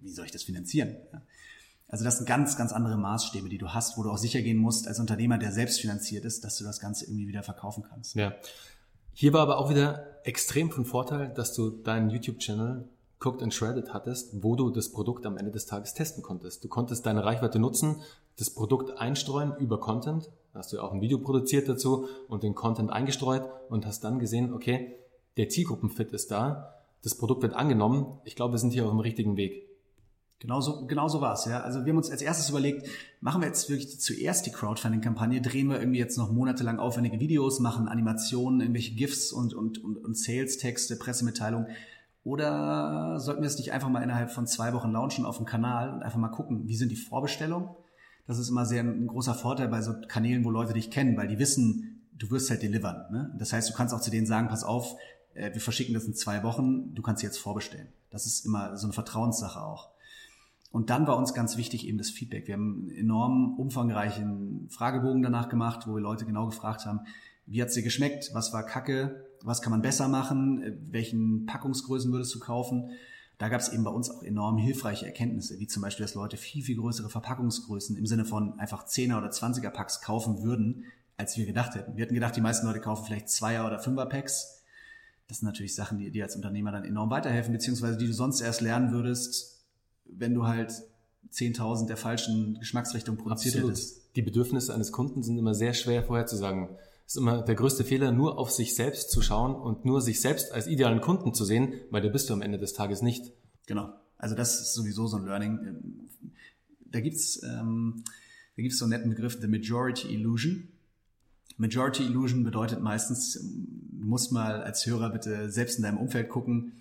wie 0.00 0.10
soll 0.10 0.26
ich 0.26 0.32
das 0.32 0.44
finanzieren? 0.44 0.96
Also 1.88 2.04
das 2.04 2.18
sind 2.18 2.26
ganz, 2.26 2.56
ganz 2.56 2.72
andere 2.72 2.96
Maßstäbe, 2.96 3.48
die 3.48 3.58
du 3.58 3.72
hast, 3.72 3.98
wo 3.98 4.02
du 4.02 4.10
auch 4.10 4.18
sicher 4.18 4.42
gehen 4.42 4.58
musst 4.58 4.86
als 4.86 5.00
Unternehmer, 5.00 5.38
der 5.38 5.52
selbst 5.52 5.80
finanziert 5.80 6.24
ist, 6.24 6.44
dass 6.44 6.56
du 6.56 6.64
das 6.64 6.80
Ganze 6.80 7.04
irgendwie 7.06 7.28
wieder 7.28 7.42
verkaufen 7.42 7.84
kannst. 7.88 8.14
Ja. 8.14 8.34
Hier 9.16 9.32
war 9.32 9.42
aber 9.42 9.58
auch 9.58 9.70
wieder 9.70 10.06
extrem 10.24 10.72
von 10.72 10.84
Vorteil, 10.84 11.28
dass 11.28 11.54
du 11.54 11.70
deinen 11.70 12.10
YouTube-Channel 12.10 12.88
Cooked 13.20 13.44
and 13.44 13.54
Shredded 13.54 13.94
hattest, 13.94 14.42
wo 14.42 14.56
du 14.56 14.70
das 14.70 14.90
Produkt 14.90 15.24
am 15.24 15.36
Ende 15.36 15.52
des 15.52 15.66
Tages 15.66 15.94
testen 15.94 16.20
konntest. 16.24 16.64
Du 16.64 16.68
konntest 16.68 17.06
deine 17.06 17.24
Reichweite 17.24 17.60
nutzen, 17.60 18.02
das 18.38 18.50
Produkt 18.50 18.98
einstreuen 18.98 19.54
über 19.60 19.78
Content. 19.78 20.32
Da 20.52 20.58
hast 20.58 20.72
du 20.72 20.80
auch 20.80 20.92
ein 20.92 21.00
Video 21.00 21.18
produziert 21.18 21.68
dazu 21.68 22.08
und 22.26 22.42
den 22.42 22.56
Content 22.56 22.90
eingestreut 22.90 23.44
und 23.68 23.86
hast 23.86 24.02
dann 24.02 24.18
gesehen, 24.18 24.52
okay, 24.52 24.96
der 25.36 25.48
Zielgruppenfit 25.48 26.10
ist 26.10 26.32
da, 26.32 26.74
das 27.04 27.14
Produkt 27.14 27.42
wird 27.42 27.54
angenommen. 27.54 28.18
Ich 28.24 28.34
glaube, 28.34 28.54
wir 28.54 28.58
sind 28.58 28.72
hier 28.72 28.84
auf 28.84 28.90
dem 28.90 28.98
richtigen 28.98 29.36
Weg. 29.36 29.68
Genauso, 30.44 30.86
genauso 30.86 31.22
war 31.22 31.32
es, 31.32 31.46
ja. 31.46 31.60
Also 31.60 31.86
wir 31.86 31.92
haben 31.92 31.96
uns 31.96 32.10
als 32.10 32.20
erstes 32.20 32.50
überlegt, 32.50 32.86
machen 33.22 33.40
wir 33.40 33.48
jetzt 33.48 33.70
wirklich 33.70 33.98
zuerst 33.98 34.44
die 34.44 34.52
Crowdfunding-Kampagne, 34.52 35.40
drehen 35.40 35.70
wir 35.70 35.78
irgendwie 35.78 35.98
jetzt 35.98 36.18
noch 36.18 36.30
monatelang 36.30 36.78
aufwendige 36.78 37.18
Videos, 37.18 37.60
machen 37.60 37.88
Animationen, 37.88 38.60
irgendwelche 38.60 38.94
GIFs 38.94 39.32
und, 39.32 39.54
und, 39.54 39.82
und, 39.82 39.96
und 39.96 40.18
Sales-Texte, 40.18 40.96
Pressemitteilungen 40.96 41.68
oder 42.24 43.18
sollten 43.20 43.40
wir 43.40 43.46
es 43.46 43.56
nicht 43.56 43.72
einfach 43.72 43.88
mal 43.88 44.02
innerhalb 44.02 44.30
von 44.30 44.46
zwei 44.46 44.74
Wochen 44.74 44.90
launchen 44.90 45.24
auf 45.24 45.38
dem 45.38 45.46
Kanal 45.46 45.94
und 45.94 46.02
einfach 46.02 46.18
mal 46.18 46.28
gucken, 46.28 46.68
wie 46.68 46.76
sind 46.76 46.90
die 46.90 46.96
Vorbestellungen? 46.96 47.70
Das 48.26 48.38
ist 48.38 48.50
immer 48.50 48.66
sehr 48.66 48.82
ein 48.82 49.06
großer 49.06 49.34
Vorteil 49.34 49.68
bei 49.68 49.80
so 49.80 49.94
Kanälen, 50.08 50.44
wo 50.44 50.50
Leute 50.50 50.74
dich 50.74 50.90
kennen, 50.90 51.16
weil 51.16 51.28
die 51.28 51.38
wissen, 51.38 52.08
du 52.12 52.30
wirst 52.30 52.50
halt 52.50 52.62
delivern. 52.62 53.06
Ne? 53.10 53.34
Das 53.38 53.54
heißt, 53.54 53.70
du 53.70 53.74
kannst 53.74 53.94
auch 53.94 54.00
zu 54.02 54.10
denen 54.10 54.26
sagen, 54.26 54.48
pass 54.48 54.62
auf, 54.62 54.94
äh, 55.32 55.54
wir 55.54 55.60
verschicken 55.62 55.94
das 55.94 56.04
in 56.04 56.14
zwei 56.14 56.42
Wochen, 56.42 56.94
du 56.94 57.00
kannst 57.00 57.22
jetzt 57.22 57.38
vorbestellen. 57.38 57.88
Das 58.10 58.26
ist 58.26 58.44
immer 58.44 58.76
so 58.76 58.86
eine 58.86 58.92
Vertrauenssache 58.92 59.60
auch. 59.60 59.90
Und 60.74 60.90
dann 60.90 61.06
war 61.06 61.16
uns 61.16 61.34
ganz 61.34 61.56
wichtig 61.56 61.86
eben 61.86 61.98
das 61.98 62.10
Feedback. 62.10 62.48
Wir 62.48 62.54
haben 62.54 62.88
einen 62.88 62.90
enorm 62.90 63.54
umfangreichen 63.60 64.66
Fragebogen 64.70 65.22
danach 65.22 65.48
gemacht, 65.48 65.86
wo 65.86 65.94
wir 65.94 66.00
Leute 66.00 66.26
genau 66.26 66.46
gefragt 66.46 66.84
haben, 66.84 67.02
wie 67.46 67.62
hat's 67.62 67.74
dir 67.74 67.84
geschmeckt, 67.84 68.30
was 68.32 68.52
war 68.52 68.66
Kacke, 68.66 69.24
was 69.44 69.62
kann 69.62 69.70
man 69.70 69.82
besser 69.82 70.08
machen, 70.08 70.80
welchen 70.90 71.46
Packungsgrößen 71.46 72.10
würdest 72.10 72.34
du 72.34 72.40
kaufen. 72.40 72.90
Da 73.38 73.48
gab 73.50 73.60
es 73.60 73.68
eben 73.68 73.84
bei 73.84 73.92
uns 73.92 74.10
auch 74.10 74.24
enorm 74.24 74.58
hilfreiche 74.58 75.06
Erkenntnisse, 75.06 75.60
wie 75.60 75.68
zum 75.68 75.80
Beispiel, 75.80 76.06
dass 76.06 76.16
Leute 76.16 76.36
viel, 76.36 76.64
viel 76.64 76.76
größere 76.76 77.08
Verpackungsgrößen 77.08 77.96
im 77.96 78.06
Sinne 78.06 78.24
von 78.24 78.58
einfach 78.58 78.84
10er 78.84 79.18
oder 79.18 79.28
20er 79.28 79.70
Packs 79.70 80.00
kaufen 80.00 80.42
würden, 80.42 80.86
als 81.16 81.36
wir 81.36 81.46
gedacht 81.46 81.76
hätten. 81.76 81.96
Wir 81.96 82.02
hätten 82.02 82.14
gedacht, 82.14 82.34
die 82.34 82.40
meisten 82.40 82.66
Leute 82.66 82.80
kaufen 82.80 83.04
vielleicht 83.06 83.28
2er 83.28 83.64
oder 83.64 83.80
5er 83.80 84.06
Packs. 84.06 84.64
Das 85.28 85.38
sind 85.38 85.46
natürlich 85.46 85.76
Sachen, 85.76 85.98
die 85.98 86.10
dir 86.10 86.24
als 86.24 86.34
Unternehmer 86.34 86.72
dann 86.72 86.84
enorm 86.84 87.10
weiterhelfen, 87.10 87.52
beziehungsweise 87.52 87.96
die 87.96 88.08
du 88.08 88.12
sonst 88.12 88.40
erst 88.40 88.60
lernen 88.60 88.90
würdest, 88.90 89.53
wenn 90.04 90.34
du 90.34 90.46
halt 90.46 90.72
10.000 91.32 91.86
der 91.86 91.96
falschen 91.96 92.58
Geschmacksrichtungen 92.60 93.20
produziert 93.20 93.54
Absolut. 93.54 93.76
hättest. 93.76 94.16
Die 94.16 94.22
Bedürfnisse 94.22 94.74
eines 94.74 94.92
Kunden 94.92 95.22
sind 95.22 95.38
immer 95.38 95.54
sehr 95.54 95.74
schwer 95.74 96.04
vorherzusagen 96.04 96.68
ist 97.06 97.16
immer 97.16 97.42
der 97.42 97.54
größte 97.54 97.84
Fehler, 97.84 98.12
nur 98.12 98.38
auf 98.38 98.50
sich 98.50 98.74
selbst 98.74 99.10
zu 99.10 99.20
schauen 99.20 99.54
und 99.54 99.84
nur 99.84 100.00
sich 100.00 100.20
selbst 100.20 100.52
als 100.52 100.66
idealen 100.66 101.00
Kunden 101.00 101.34
zu 101.34 101.44
sehen, 101.44 101.74
weil 101.90 102.02
der 102.02 102.10
bist 102.10 102.30
du 102.30 102.34
am 102.34 102.42
Ende 102.42 102.58
des 102.58 102.72
Tages 102.72 103.02
nicht. 103.02 103.32
Genau. 103.66 103.92
Also 104.16 104.34
das 104.34 104.60
ist 104.60 104.74
sowieso 104.74 105.06
so 105.06 105.18
ein 105.18 105.26
Learning. 105.26 105.58
Ähm, 105.66 106.10
da 106.90 107.00
gibt's 107.00 107.42
ähm, 107.42 108.04
da 108.56 108.62
gibt's 108.62 108.78
so 108.78 108.84
einen 108.84 108.92
netten 108.92 109.10
Begriff, 109.10 109.38
the 109.40 109.48
Majority 109.48 110.14
Illusion. 110.14 110.68
Majority 111.56 112.04
Illusion 112.04 112.42
bedeutet 112.42 112.80
meistens, 112.80 113.34
du 113.34 114.06
musst 114.06 114.32
mal 114.32 114.62
als 114.62 114.86
Hörer 114.86 115.10
bitte 115.10 115.50
selbst 115.50 115.76
in 115.76 115.82
deinem 115.82 115.98
Umfeld 115.98 116.28
gucken. 116.28 116.72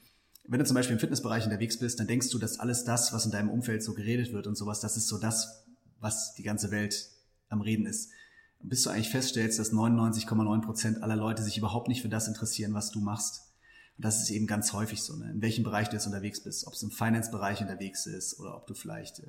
Wenn 0.45 0.59
du 0.59 0.65
zum 0.65 0.75
Beispiel 0.75 0.95
im 0.95 0.99
Fitnessbereich 0.99 1.45
unterwegs 1.45 1.79
bist, 1.79 1.99
dann 1.99 2.07
denkst 2.07 2.29
du, 2.29 2.37
dass 2.37 2.59
alles 2.59 2.83
das, 2.83 3.13
was 3.13 3.25
in 3.25 3.31
deinem 3.31 3.49
Umfeld 3.49 3.81
so 3.83 3.93
geredet 3.93 4.33
wird 4.33 4.47
und 4.47 4.57
sowas, 4.57 4.81
das 4.81 4.97
ist 4.97 5.07
so 5.07 5.17
das, 5.17 5.65
was 5.99 6.33
die 6.35 6.43
ganze 6.43 6.69
Welt 6.71 7.09
am 7.49 7.61
Reden 7.61 7.85
ist 7.85 8.09
bis 8.63 8.83
du 8.83 8.89
eigentlich 8.89 9.09
feststellst, 9.09 9.59
dass 9.59 9.73
99,9 9.73 10.61
Prozent 10.61 11.03
aller 11.03 11.15
Leute 11.15 11.43
sich 11.43 11.57
überhaupt 11.57 11.89
nicht 11.89 12.01
für 12.01 12.09
das 12.09 12.27
interessieren, 12.27 12.73
was 12.73 12.91
du 12.91 13.01
machst. 13.01 13.51
Und 13.97 14.05
das 14.05 14.21
ist 14.21 14.31
eben 14.31 14.47
ganz 14.47 14.73
häufig 14.73 15.03
so, 15.03 15.15
ne? 15.17 15.29
in 15.31 15.41
welchem 15.41 15.63
Bereich 15.63 15.89
du 15.89 15.95
jetzt 15.95 16.07
unterwegs 16.07 16.41
bist, 16.41 16.65
ob 16.65 16.73
es 16.73 16.81
im 16.81 16.89
Finance-Bereich 16.89 17.61
unterwegs 17.61 18.05
ist 18.05 18.39
oder 18.39 18.55
ob 18.55 18.65
du 18.65 18.73
vielleicht, 18.73 19.19
äh, 19.19 19.27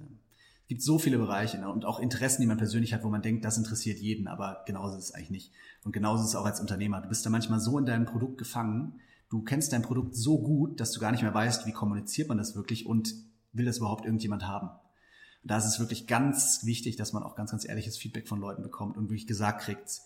es 0.62 0.68
gibt 0.68 0.83
so 0.83 0.98
viele 0.98 1.18
Bereiche 1.18 1.59
ne? 1.59 1.68
und 1.68 1.85
auch 1.85 1.98
Interessen, 1.98 2.40
die 2.40 2.46
man 2.46 2.57
persönlich 2.57 2.94
hat, 2.94 3.03
wo 3.03 3.11
man 3.11 3.20
denkt, 3.20 3.44
das 3.44 3.59
interessiert 3.59 3.98
jeden, 3.98 4.29
aber 4.29 4.62
genauso 4.66 4.96
ist 4.96 5.05
es 5.05 5.14
eigentlich 5.14 5.31
nicht. 5.31 5.53
Und 5.83 5.92
genauso 5.92 6.22
ist 6.22 6.31
es 6.31 6.37
auch 6.37 6.46
als 6.46 6.61
Unternehmer. 6.61 7.03
Du 7.03 7.09
bist 7.09 7.27
da 7.27 7.31
manchmal 7.31 7.61
so 7.61 7.79
in 7.79 7.85
deinem 7.85 8.07
Produkt 8.07 8.38
gefangen, 8.38 9.00
du 9.35 9.42
kennst 9.42 9.73
dein 9.73 9.83
Produkt 9.83 10.14
so 10.14 10.38
gut, 10.38 10.79
dass 10.79 10.92
du 10.92 11.01
gar 11.01 11.11
nicht 11.11 11.23
mehr 11.23 11.35
weißt, 11.35 11.66
wie 11.66 11.73
kommuniziert 11.73 12.29
man 12.29 12.38
das 12.38 12.55
wirklich 12.55 12.87
und 12.87 13.12
will 13.53 13.64
das 13.64 13.79
überhaupt 13.79 14.05
irgendjemand 14.05 14.47
haben. 14.47 14.68
Und 14.68 15.51
da 15.51 15.59
ist 15.59 15.64
es 15.64 15.81
wirklich 15.81 16.07
ganz 16.07 16.64
wichtig, 16.64 16.94
dass 16.94 17.12
man 17.12 17.25
auch 17.25 17.35
ganz, 17.35 17.51
ganz 17.51 17.68
ehrliches 17.68 17.99
Feedback 17.99 18.29
von 18.29 18.38
Leuten 18.38 18.62
bekommt 18.62 18.97
und 18.97 19.09
wirklich 19.09 19.27
gesagt 19.27 19.62
kriegt, 19.62 20.03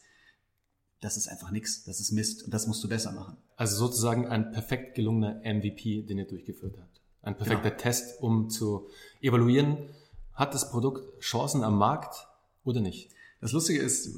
das 1.02 1.18
ist 1.18 1.28
einfach 1.28 1.50
nichts, 1.50 1.84
das 1.84 2.00
ist 2.00 2.10
Mist 2.10 2.42
und 2.42 2.54
das 2.54 2.66
musst 2.66 2.82
du 2.82 2.88
besser 2.88 3.12
machen. 3.12 3.36
Also 3.56 3.76
sozusagen 3.76 4.26
ein 4.26 4.50
perfekt 4.50 4.94
gelungener 4.94 5.40
MVP, 5.44 6.04
den 6.04 6.16
ihr 6.16 6.26
durchgeführt 6.26 6.78
habt. 6.78 7.02
Ein 7.20 7.36
perfekter 7.36 7.68
genau. 7.68 7.82
Test, 7.82 8.22
um 8.22 8.48
zu 8.48 8.88
evaluieren, 9.20 9.90
hat 10.32 10.54
das 10.54 10.70
Produkt 10.70 11.20
Chancen 11.20 11.64
am 11.64 11.76
Markt 11.76 12.26
oder 12.64 12.80
nicht? 12.80 13.10
Das 13.42 13.52
Lustige 13.52 13.80
ist, 13.80 14.08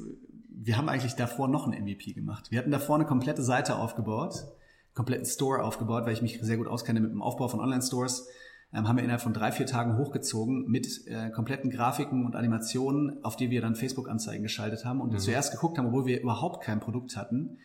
wir 0.49 0.77
haben 0.77 0.87
eigentlich 0.87 1.15
davor 1.15 1.49
noch 1.49 1.67
ein 1.67 1.83
MVP 1.83 2.13
gemacht. 2.13 2.49
Wir 2.49 2.59
hatten 2.59 2.71
davor 2.71 2.95
eine 2.95 3.05
komplette 3.05 3.43
Seite 3.43 3.75
aufgebaut, 3.75 4.45
kompletten 4.93 5.25
Store 5.25 5.63
aufgebaut, 5.63 6.05
weil 6.05 6.13
ich 6.13 6.21
mich 6.21 6.39
sehr 6.41 6.57
gut 6.57 6.67
auskenne 6.67 6.99
mit 6.99 7.11
dem 7.11 7.21
Aufbau 7.21 7.47
von 7.47 7.59
Online-Stores 7.59 8.27
ähm, 8.73 8.87
haben 8.87 8.97
wir 8.97 9.03
innerhalb 9.03 9.21
von 9.21 9.33
drei, 9.33 9.51
vier 9.51 9.65
Tagen 9.65 9.97
hochgezogen 9.97 10.65
mit 10.67 11.05
äh, 11.07 11.29
kompletten 11.29 11.69
Grafiken 11.69 12.25
und 12.25 12.35
Animationen, 12.35 13.23
auf 13.23 13.35
die 13.35 13.49
wir 13.49 13.61
dann 13.61 13.75
Facebook-Anzeigen 13.75 14.43
geschaltet 14.43 14.85
haben 14.85 15.01
und 15.01 15.11
mhm. 15.11 15.19
zuerst 15.19 15.51
geguckt 15.51 15.77
haben, 15.77 15.87
obwohl 15.87 16.05
wir 16.05 16.21
überhaupt 16.21 16.63
kein 16.63 16.79
Produkt 16.79 17.17
hatten, 17.17 17.57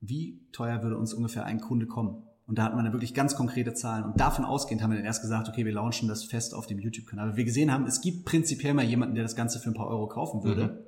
wie 0.00 0.40
teuer 0.52 0.82
würde 0.82 0.98
uns 0.98 1.14
ungefähr 1.14 1.44
ein 1.44 1.60
Kunde 1.60 1.86
kommen. 1.86 2.22
Und 2.46 2.58
da 2.58 2.64
hat 2.64 2.74
man 2.74 2.84
dann 2.84 2.92
wirklich 2.92 3.14
ganz 3.14 3.36
konkrete 3.36 3.72
Zahlen. 3.72 4.04
Und 4.04 4.20
davon 4.20 4.44
ausgehend 4.44 4.82
haben 4.82 4.90
wir 4.90 4.98
dann 4.98 5.06
erst 5.06 5.22
gesagt, 5.22 5.48
okay, 5.48 5.64
wir 5.64 5.72
launchen 5.72 6.08
das 6.08 6.24
fest 6.24 6.54
auf 6.54 6.66
dem 6.66 6.78
YouTube-Kanal. 6.78 7.30
Weil 7.30 7.36
wir 7.36 7.44
gesehen 7.44 7.72
haben, 7.72 7.86
es 7.86 8.02
gibt 8.02 8.26
prinzipiell 8.26 8.74
mal 8.74 8.84
jemanden, 8.84 9.14
der 9.14 9.24
das 9.24 9.34
Ganze 9.34 9.58
für 9.58 9.70
ein 9.70 9.74
paar 9.74 9.88
Euro 9.88 10.06
kaufen 10.08 10.44
würde. 10.44 10.64
Mhm. 10.64 10.78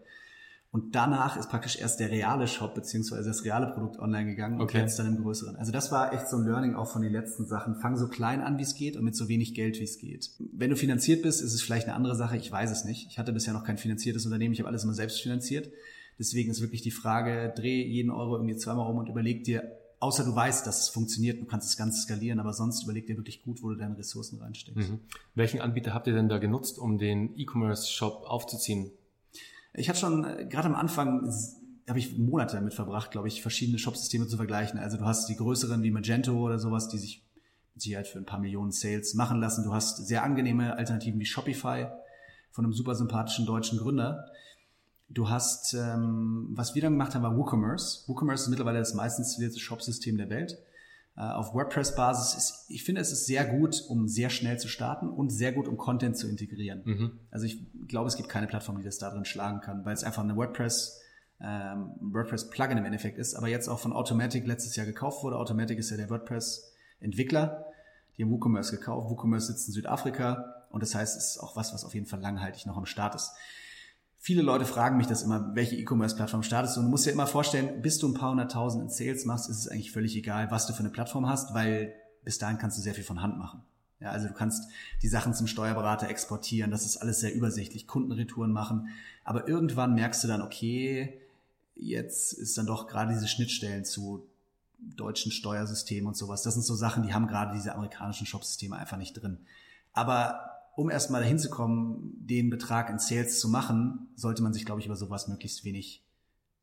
Und 0.77 0.95
danach 0.95 1.39
ist 1.39 1.49
praktisch 1.49 1.81
erst 1.81 2.01
der 2.01 2.11
reale 2.11 2.47
Shop 2.47 2.75
beziehungsweise 2.75 3.31
das 3.31 3.47
reale 3.47 3.69
Produkt 3.69 3.99
online 3.99 4.27
gegangen 4.27 4.61
okay. 4.61 4.77
und 4.77 4.83
jetzt 4.83 4.99
dann 4.99 5.07
im 5.07 5.23
größeren. 5.23 5.57
Also 5.57 5.73
das 5.73 5.91
war 5.91 6.13
echt 6.13 6.29
so 6.29 6.37
ein 6.37 6.45
Learning 6.45 6.75
auch 6.75 6.93
von 6.93 7.01
den 7.01 7.13
letzten 7.13 7.47
Sachen. 7.47 7.77
Fang 7.77 7.97
so 7.97 8.09
klein 8.09 8.43
an, 8.43 8.59
wie 8.59 8.63
es 8.63 8.75
geht 8.75 8.99
und 8.99 9.03
mit 9.03 9.17
so 9.17 9.27
wenig 9.27 9.55
Geld, 9.55 9.81
wie 9.81 9.85
es 9.85 9.97
geht. 9.97 10.33
Wenn 10.39 10.69
du 10.69 10.77
finanziert 10.77 11.23
bist, 11.23 11.41
ist 11.41 11.55
es 11.55 11.63
vielleicht 11.63 11.87
eine 11.87 11.97
andere 11.97 12.15
Sache. 12.15 12.37
Ich 12.37 12.53
weiß 12.53 12.71
es 12.71 12.85
nicht. 12.85 13.07
Ich 13.09 13.19
hatte 13.19 13.33
bisher 13.33 13.55
noch 13.55 13.65
kein 13.65 13.79
finanziertes 13.79 14.27
Unternehmen. 14.27 14.53
Ich 14.53 14.61
habe 14.61 14.69
alles 14.69 14.85
immer 14.85 14.93
selbst 14.93 15.23
finanziert. 15.23 15.71
Deswegen 16.19 16.51
ist 16.51 16.61
wirklich 16.61 16.83
die 16.83 16.91
Frage, 16.91 17.55
dreh 17.57 17.83
jeden 17.83 18.11
Euro 18.11 18.37
irgendwie 18.37 18.59
zweimal 18.59 18.87
um 18.91 18.99
und 18.99 19.09
überleg 19.09 19.45
dir, 19.45 19.63
außer 20.01 20.25
du 20.25 20.37
weißt, 20.37 20.67
dass 20.67 20.81
es 20.83 20.89
funktioniert, 20.91 21.41
du 21.41 21.47
kannst 21.47 21.71
das 21.71 21.79
Ganze 21.79 22.03
skalieren, 22.03 22.39
aber 22.39 22.53
sonst 22.53 22.85
überleg 22.85 23.07
dir 23.07 23.17
wirklich 23.17 23.41
gut, 23.41 23.63
wo 23.63 23.71
du 23.71 23.77
deine 23.77 23.97
Ressourcen 23.97 24.41
reinsteckst. 24.41 24.91
Mhm. 24.91 25.01
Welchen 25.35 25.63
Anbieter 25.63 25.95
habt 25.95 26.07
ihr 26.07 26.13
denn 26.13 26.29
da 26.29 26.37
genutzt, 26.37 26.79
um 26.79 26.99
den 26.99 27.35
E-Commerce-Shop 27.39 28.25
aufzuziehen? 28.27 28.91
Ich 29.77 29.89
hatte 29.89 29.99
schon, 29.99 30.25
äh, 30.25 30.47
gerade 30.47 30.69
am 30.69 30.75
Anfang 30.75 31.31
habe 31.89 31.99
ich 31.99 32.19
Monate 32.19 32.57
damit 32.57 32.75
verbracht, 32.75 33.11
glaube 33.11 33.29
ich, 33.29 33.43
verschiedene 33.43 33.79
Shopsysteme 33.79 34.27
zu 34.27 34.37
vergleichen. 34.37 34.79
Also 34.79 34.97
du 34.97 35.05
hast 35.05 35.29
die 35.29 35.37
größeren 35.37 35.83
wie 35.83 35.91
Magento 35.91 36.33
oder 36.33 36.59
sowas, 36.59 36.89
die 36.89 36.99
sich 36.99 37.23
mit 37.75 37.83
Sicherheit 37.83 38.09
für 38.09 38.19
ein 38.19 38.27
paar 38.27 38.41
Millionen 38.41 38.73
Sales 38.73 39.15
machen 39.15 39.39
lassen. 39.39 39.65
Du 39.65 39.73
hast 39.73 40.07
sehr 40.07 40.25
angenehme 40.25 40.77
Alternativen 40.77 41.21
wie 41.21 41.27
Shopify 41.27 41.87
von 42.51 42.65
einem 42.65 42.73
super 42.73 42.95
sympathischen 42.95 43.47
deutschen 43.47 43.79
Gründer. 43.79 44.27
Du 45.09 45.29
hast, 45.29 45.75
ähm, 45.75 46.49
was 46.51 46.75
wir 46.75 46.83
dann 46.83 46.95
gemacht 46.95 47.15
haben, 47.15 47.23
war 47.23 47.37
WooCommerce. 47.37 48.09
WooCommerce 48.09 48.45
ist 48.45 48.49
mittlerweile 48.49 48.79
das 48.79 48.95
meistens 48.95 49.39
Shopsystem 49.61 50.17
der 50.17 50.31
Welt. 50.31 50.59
Äh, 51.17 51.23
auf 51.23 51.55
WordPress-Basis 51.55 52.35
ist, 52.35 52.65
ich 52.69 52.85
finde, 52.85 53.01
es 53.01 53.11
ist 53.11 53.27
sehr 53.27 53.45
gut, 53.47 53.83
um 53.89 54.07
sehr 54.07 54.29
schnell 54.29 54.59
zu 54.59 54.69
starten 54.69 55.09
und 55.09 55.31
sehr 55.31 55.53
gut, 55.53 55.67
um 55.67 55.77
Content 55.77 56.17
zu 56.17 56.29
integrieren. 56.29 56.83
Mhm. 56.85 57.21
Also 57.31 57.47
ich 57.47 57.59
glaube, 57.89 58.09
es 58.09 58.17
gibt 58.17 58.29
keine 58.29 58.47
Plattform, 58.47 58.79
die 58.79 58.85
das 58.85 58.99
da 58.99 59.11
drin 59.11 59.25
schlagen 59.25 59.61
kann, 59.61 59.85
weil 59.85 59.95
es 59.95 60.05
einfach 60.05 60.23
eine 60.23 60.37
WordPress 60.37 61.01
ähm, 61.41 61.93
WordPress-Plugin 62.01 62.79
im 62.79 62.85
Endeffekt 62.85 63.19
ist, 63.19 63.35
aber 63.35 63.49
jetzt 63.49 63.69
auch 63.69 63.79
von 63.79 63.93
Automatic 63.93 64.47
letztes 64.47 64.77
Jahr 64.77 64.87
gekauft 64.87 65.23
wurde. 65.23 65.37
Automatic 65.37 65.79
ist 65.79 65.91
ja 65.91 65.97
der 65.97 66.09
WordPress-Entwickler. 66.09 67.67
Die 68.17 68.23
haben 68.23 68.31
WooCommerce 68.31 68.73
gekauft. 68.73 69.11
WooCommerce 69.11 69.49
sitzt 69.49 69.69
in 69.69 69.75
Südafrika 69.75 70.67
und 70.71 70.83
das 70.83 70.95
heißt, 70.95 71.17
es 71.17 71.33
ist 71.33 71.39
auch 71.39 71.57
was, 71.57 71.75
was 71.75 71.85
auf 71.85 71.95
jeden 71.95 72.07
Fall 72.07 72.21
langhaltig 72.21 72.67
noch 72.67 72.77
am 72.77 72.87
Start 72.87 73.15
ist. 73.15 73.33
Viele 74.27 74.43
Leute 74.43 74.65
fragen 74.65 74.97
mich 74.97 75.07
das 75.07 75.23
immer, 75.23 75.55
welche 75.55 75.77
E-Commerce-Plattform 75.77 76.43
startest 76.43 76.75
du? 76.75 76.81
Und 76.81 76.87
du 76.87 76.91
musst 76.91 77.07
dir 77.07 77.13
immer 77.13 77.29
vorstellen, 77.29 77.81
bis 77.81 77.99
du 77.99 78.09
ein 78.09 78.15
paar 78.15 78.31
hunderttausend 78.31 78.83
in 78.83 78.91
Sales 78.91 79.25
machst, 79.25 79.49
ist 79.49 79.57
es 79.57 79.69
eigentlich 79.69 79.93
völlig 79.93 80.17
egal, 80.17 80.51
was 80.51 80.67
du 80.67 80.73
für 80.73 80.81
eine 80.81 80.91
Plattform 80.91 81.29
hast, 81.29 81.55
weil 81.55 81.95
bis 82.25 82.37
dahin 82.39 82.59
kannst 82.59 82.77
du 82.77 82.83
sehr 82.83 82.95
viel 82.95 83.05
von 83.05 83.23
Hand 83.23 83.39
machen. 83.39 83.63
Ja, 84.01 84.11
also 84.11 84.27
du 84.27 84.35
kannst 84.35 84.69
die 85.01 85.07
Sachen 85.07 85.33
zum 85.33 85.47
Steuerberater 85.47 86.09
exportieren, 86.09 86.73
das 86.73 86.85
ist 86.85 86.97
alles 86.97 87.21
sehr 87.21 87.37
übersichtlich, 87.37 87.87
Kundenretouren 87.87 88.51
machen. 88.51 88.89
Aber 89.23 89.47
irgendwann 89.47 89.95
merkst 89.95 90.25
du 90.25 90.27
dann, 90.27 90.43
okay, 90.43 91.21
jetzt 91.77 92.33
ist 92.33 92.59
dann 92.59 92.67
doch 92.67 92.89
gerade 92.89 93.15
diese 93.15 93.29
Schnittstellen 93.29 93.85
zu 93.85 94.27
deutschen 94.81 95.31
Steuersystemen 95.31 96.09
und 96.09 96.17
sowas. 96.17 96.43
Das 96.43 96.55
sind 96.55 96.65
so 96.65 96.75
Sachen, 96.75 97.05
die 97.05 97.15
haben 97.15 97.29
gerade 97.29 97.55
diese 97.55 97.77
amerikanischen 97.77 98.27
Shopsysteme 98.27 98.75
einfach 98.75 98.97
nicht 98.97 99.13
drin. 99.13 99.39
Aber 99.93 100.56
um 100.77 100.91
erstmal 100.91 101.23
dahin 101.23 101.39
zu 101.39 101.49
kommen, 101.49 102.13
den 102.21 102.51
Betrag 102.51 102.91
in 102.91 102.99
Sales 102.99 103.41
zu 103.41 103.49
machen, 103.49 104.11
sollte 104.15 104.43
man 104.43 104.53
sich, 104.53 104.67
glaube 104.67 104.81
ich, 104.81 104.87
über 104.87 104.95
sowas 104.95 105.27
möglichst 105.27 105.65
wenig 105.65 106.05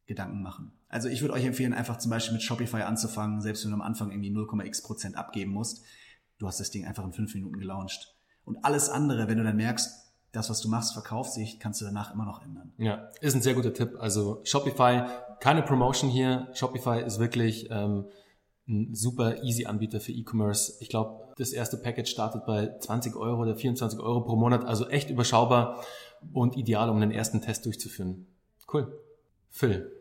Gedanken 0.05 0.41
machen. 0.43 0.71
Also 0.87 1.09
ich 1.09 1.21
würde 1.21 1.33
euch 1.33 1.45
empfehlen, 1.45 1.73
einfach 1.73 1.97
zum 1.97 2.11
Beispiel 2.11 2.33
mit 2.33 2.43
Shopify 2.43 2.83
anzufangen, 2.83 3.41
selbst 3.41 3.63
wenn 3.63 3.71
du 3.71 3.75
am 3.75 3.81
Anfang 3.81 4.11
irgendwie 4.11 4.29
0,x 4.29 4.83
Prozent 4.83 5.17
abgeben 5.17 5.51
musst. 5.51 5.83
Du 6.37 6.47
hast 6.47 6.59
das 6.59 6.69
Ding 6.69 6.85
einfach 6.85 7.03
in 7.03 7.11
fünf 7.11 7.33
Minuten 7.33 7.57
gelauncht. 7.57 8.15
Und 8.45 8.63
alles 8.63 8.89
andere, 8.89 9.27
wenn 9.27 9.39
du 9.39 9.43
dann 9.43 9.55
merkst, 9.55 9.91
das, 10.31 10.49
was 10.49 10.61
du 10.61 10.69
machst, 10.69 10.93
verkauft 10.93 11.31
sich, 11.31 11.59
kannst 11.59 11.81
du 11.81 11.85
danach 11.85 12.13
immer 12.13 12.25
noch 12.25 12.43
ändern. 12.43 12.73
Ja, 12.77 13.09
ist 13.21 13.35
ein 13.35 13.41
sehr 13.41 13.53
guter 13.55 13.73
Tipp. 13.73 13.95
Also 13.99 14.41
Shopify, 14.43 15.05
keine 15.39 15.63
Promotion 15.63 16.09
hier. 16.09 16.49
Shopify 16.53 17.01
ist 17.03 17.19
wirklich 17.19 17.67
ähm, 17.71 18.05
ein 18.67 18.95
super 18.95 19.43
easy 19.43 19.65
Anbieter 19.65 19.99
für 19.99 20.13
E-Commerce. 20.13 20.77
Ich 20.79 20.89
glaube, 20.89 21.33
das 21.37 21.51
erste 21.51 21.77
Package 21.77 22.09
startet 22.09 22.45
bei 22.45 22.77
20 22.79 23.15
Euro 23.15 23.41
oder 23.41 23.55
24 23.55 23.99
Euro 23.99 24.21
pro 24.21 24.35
Monat, 24.35 24.65
also 24.65 24.87
echt 24.87 25.09
überschaubar 25.09 25.83
und 26.31 26.55
ideal, 26.55 26.89
um 26.89 26.99
den 26.99 27.11
ersten 27.11 27.41
Test 27.41 27.65
durchzuführen. 27.65 28.27
Cool. 28.71 28.97
Phil, 29.49 29.91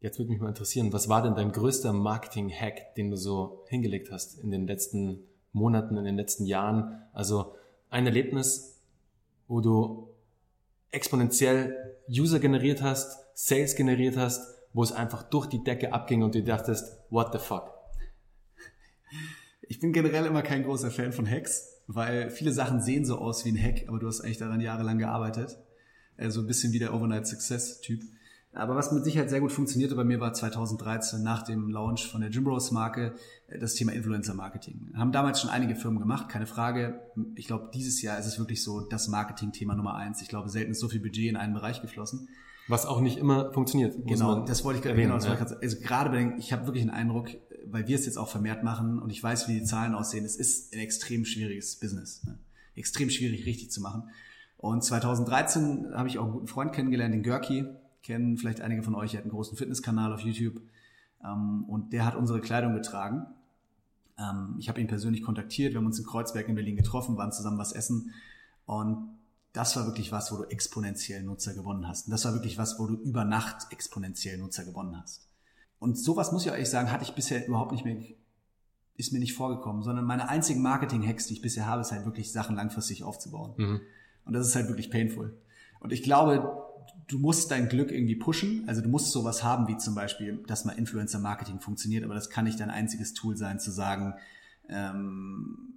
jetzt 0.00 0.18
würde 0.18 0.30
mich 0.30 0.40
mal 0.40 0.48
interessieren, 0.48 0.92
was 0.92 1.08
war 1.08 1.22
denn 1.22 1.34
dein 1.34 1.52
größter 1.52 1.92
Marketing-Hack, 1.92 2.94
den 2.94 3.10
du 3.10 3.16
so 3.16 3.64
hingelegt 3.68 4.10
hast 4.10 4.38
in 4.38 4.50
den 4.50 4.66
letzten 4.66 5.24
Monaten, 5.52 5.96
in 5.96 6.04
den 6.04 6.16
letzten 6.16 6.46
Jahren? 6.46 7.02
Also 7.12 7.54
ein 7.90 8.06
Erlebnis, 8.06 8.80
wo 9.46 9.60
du 9.60 10.08
exponentiell 10.90 11.96
User 12.08 12.38
generiert 12.38 12.82
hast, 12.82 13.18
Sales 13.34 13.76
generiert 13.76 14.16
hast, 14.16 14.54
wo 14.72 14.82
es 14.82 14.92
einfach 14.92 15.22
durch 15.24 15.46
die 15.46 15.62
Decke 15.62 15.92
abging 15.92 16.22
und 16.22 16.34
du 16.34 16.42
dachtest, 16.42 16.98
what 17.10 17.32
the 17.32 17.38
fuck? 17.38 17.77
Ich 19.62 19.80
bin 19.80 19.92
generell 19.92 20.26
immer 20.26 20.42
kein 20.42 20.64
großer 20.64 20.90
Fan 20.90 21.12
von 21.12 21.28
Hacks, 21.28 21.82
weil 21.86 22.30
viele 22.30 22.52
Sachen 22.52 22.80
sehen 22.80 23.04
so 23.04 23.18
aus 23.18 23.44
wie 23.44 23.50
ein 23.50 23.62
Hack, 23.62 23.84
aber 23.88 23.98
du 23.98 24.06
hast 24.06 24.20
eigentlich 24.20 24.38
daran 24.38 24.60
jahrelang 24.60 24.98
gearbeitet. 24.98 25.58
Also 26.16 26.40
ein 26.40 26.46
bisschen 26.46 26.72
wie 26.72 26.78
der 26.78 26.94
Overnight 26.94 27.26
Success 27.26 27.80
Typ. 27.80 28.02
Aber 28.52 28.74
was 28.74 28.90
mit 28.92 29.04
Sicherheit 29.04 29.30
sehr 29.30 29.40
gut 29.40 29.52
funktionierte 29.52 29.94
bei 29.94 30.04
mir 30.04 30.20
war 30.20 30.32
2013 30.32 31.22
nach 31.22 31.42
dem 31.42 31.68
Launch 31.68 32.10
von 32.10 32.22
der 32.22 32.30
Jim 32.30 32.46
Rose 32.46 32.72
Marke 32.72 33.14
äh, 33.48 33.58
das 33.58 33.74
Thema 33.74 33.92
Influencer 33.92 34.34
Marketing. 34.34 34.90
Haben 34.96 35.12
damals 35.12 35.40
schon 35.40 35.50
einige 35.50 35.76
Firmen 35.76 36.00
gemacht, 36.00 36.28
keine 36.28 36.46
Frage. 36.46 37.00
Ich 37.36 37.46
glaube, 37.46 37.70
dieses 37.74 38.00
Jahr 38.02 38.18
ist 38.18 38.26
es 38.26 38.38
wirklich 38.38 38.62
so 38.64 38.80
das 38.80 39.08
Marketing-Thema 39.08 39.74
Nummer 39.74 39.94
eins. 39.94 40.22
Ich 40.22 40.28
glaube, 40.28 40.48
selten 40.48 40.72
ist 40.72 40.80
so 40.80 40.88
viel 40.88 41.00
Budget 41.00 41.28
in 41.28 41.36
einen 41.36 41.54
Bereich 41.54 41.82
geflossen. 41.82 42.28
Was 42.68 42.84
auch 42.84 43.00
nicht 43.00 43.18
immer 43.18 43.52
funktioniert. 43.52 43.94
Genau, 44.06 44.44
das 44.44 44.64
wollte 44.64 44.78
ich 44.78 44.84
gerade, 44.84 45.00
genau, 45.00 45.14
das 45.14 45.24
ja. 45.24 45.36
Also 45.62 45.78
gerade 45.80 46.10
bei 46.10 46.16
den, 46.16 46.38
ich 46.38 46.52
habe 46.52 46.66
wirklich 46.66 46.82
einen 46.82 46.90
Eindruck, 46.90 47.28
weil 47.70 47.86
wir 47.86 47.96
es 47.96 48.06
jetzt 48.06 48.18
auch 48.18 48.28
vermehrt 48.28 48.62
machen 48.62 48.98
und 48.98 49.10
ich 49.10 49.22
weiß, 49.22 49.48
wie 49.48 49.60
die 49.60 49.64
Zahlen 49.64 49.94
aussehen, 49.94 50.24
es 50.24 50.36
ist 50.36 50.74
ein 50.74 50.80
extrem 50.80 51.24
schwieriges 51.24 51.76
Business. 51.76 52.24
Ne? 52.24 52.38
Extrem 52.74 53.10
schwierig, 53.10 53.46
richtig 53.46 53.70
zu 53.70 53.80
machen. 53.80 54.10
Und 54.56 54.82
2013 54.82 55.94
habe 55.94 56.08
ich 56.08 56.18
auch 56.18 56.24
einen 56.24 56.32
guten 56.32 56.46
Freund 56.48 56.72
kennengelernt, 56.72 57.14
den 57.14 57.22
Görki. 57.22 57.64
Kennen 58.02 58.36
vielleicht 58.36 58.60
einige 58.60 58.82
von 58.82 58.94
euch, 58.94 59.14
er 59.14 59.18
hat 59.18 59.24
einen 59.24 59.32
großen 59.32 59.56
Fitnesskanal 59.56 60.12
auf 60.12 60.20
YouTube. 60.20 60.60
Ähm, 61.24 61.64
und 61.64 61.92
der 61.92 62.04
hat 62.04 62.16
unsere 62.16 62.40
Kleidung 62.40 62.74
getragen. 62.74 63.26
Ähm, 64.18 64.56
ich 64.58 64.68
habe 64.68 64.80
ihn 64.80 64.88
persönlich 64.88 65.22
kontaktiert, 65.22 65.72
wir 65.72 65.78
haben 65.78 65.86
uns 65.86 65.98
in 65.98 66.06
Kreuzberg 66.06 66.48
in 66.48 66.54
Berlin 66.54 66.76
getroffen, 66.76 67.16
waren 67.16 67.32
zusammen 67.32 67.58
was 67.58 67.72
essen. 67.72 68.12
Und 68.66 69.18
das 69.52 69.76
war 69.76 69.86
wirklich 69.86 70.12
was, 70.12 70.30
wo 70.32 70.36
du 70.36 70.44
exponentiell 70.44 71.22
Nutzer 71.22 71.54
gewonnen 71.54 71.88
hast. 71.88 72.06
Und 72.06 72.12
das 72.12 72.24
war 72.24 72.34
wirklich 72.34 72.58
was, 72.58 72.78
wo 72.78 72.86
du 72.86 72.94
über 72.94 73.24
Nacht 73.24 73.72
exponentiell 73.72 74.38
Nutzer 74.38 74.64
gewonnen 74.64 74.96
hast. 75.00 75.27
Und 75.78 75.98
sowas 75.98 76.32
muss 76.32 76.44
ich 76.44 76.50
ehrlich 76.50 76.68
sagen, 76.68 76.90
hatte 76.90 77.04
ich 77.04 77.12
bisher 77.12 77.46
überhaupt 77.46 77.72
nicht 77.72 77.84
mehr, 77.84 77.96
ist 78.96 79.12
mir 79.12 79.20
nicht 79.20 79.34
vorgekommen, 79.34 79.82
sondern 79.82 80.04
meine 80.04 80.28
einzigen 80.28 80.60
Marketing-Hacks, 80.60 81.26
die 81.26 81.34
ich 81.34 81.42
bisher 81.42 81.66
habe, 81.66 81.82
ist 81.82 81.92
halt 81.92 82.04
wirklich 82.04 82.32
Sachen 82.32 82.56
langfristig 82.56 83.04
aufzubauen. 83.04 83.54
Mhm. 83.56 83.80
Und 84.24 84.32
das 84.32 84.46
ist 84.46 84.56
halt 84.56 84.68
wirklich 84.68 84.90
painful. 84.90 85.40
Und 85.80 85.92
ich 85.92 86.02
glaube, 86.02 86.64
du 87.06 87.18
musst 87.18 87.50
dein 87.50 87.68
Glück 87.68 87.90
irgendwie 87.90 88.16
pushen. 88.16 88.64
Also 88.66 88.82
du 88.82 88.88
musst 88.88 89.12
sowas 89.12 89.44
haben 89.44 89.68
wie 89.68 89.76
zum 89.76 89.94
Beispiel, 89.94 90.42
dass 90.46 90.64
mal 90.64 90.72
Influencer-Marketing 90.72 91.60
funktioniert, 91.60 92.04
aber 92.04 92.14
das 92.14 92.28
kann 92.28 92.44
nicht 92.44 92.60
dein 92.60 92.70
einziges 92.70 93.14
Tool 93.14 93.36
sein, 93.36 93.60
zu 93.60 93.70
sagen, 93.70 94.14
ähm, 94.68 95.74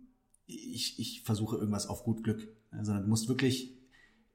ich, 0.48 1.00
ich 1.00 1.22
versuche 1.24 1.58
irgendwas 1.58 1.88
auf 1.88 2.04
gut 2.04 2.24
Glück. 2.24 2.48
Sondern 2.72 3.04
du 3.04 3.10
musst 3.10 3.28
wirklich 3.30 3.78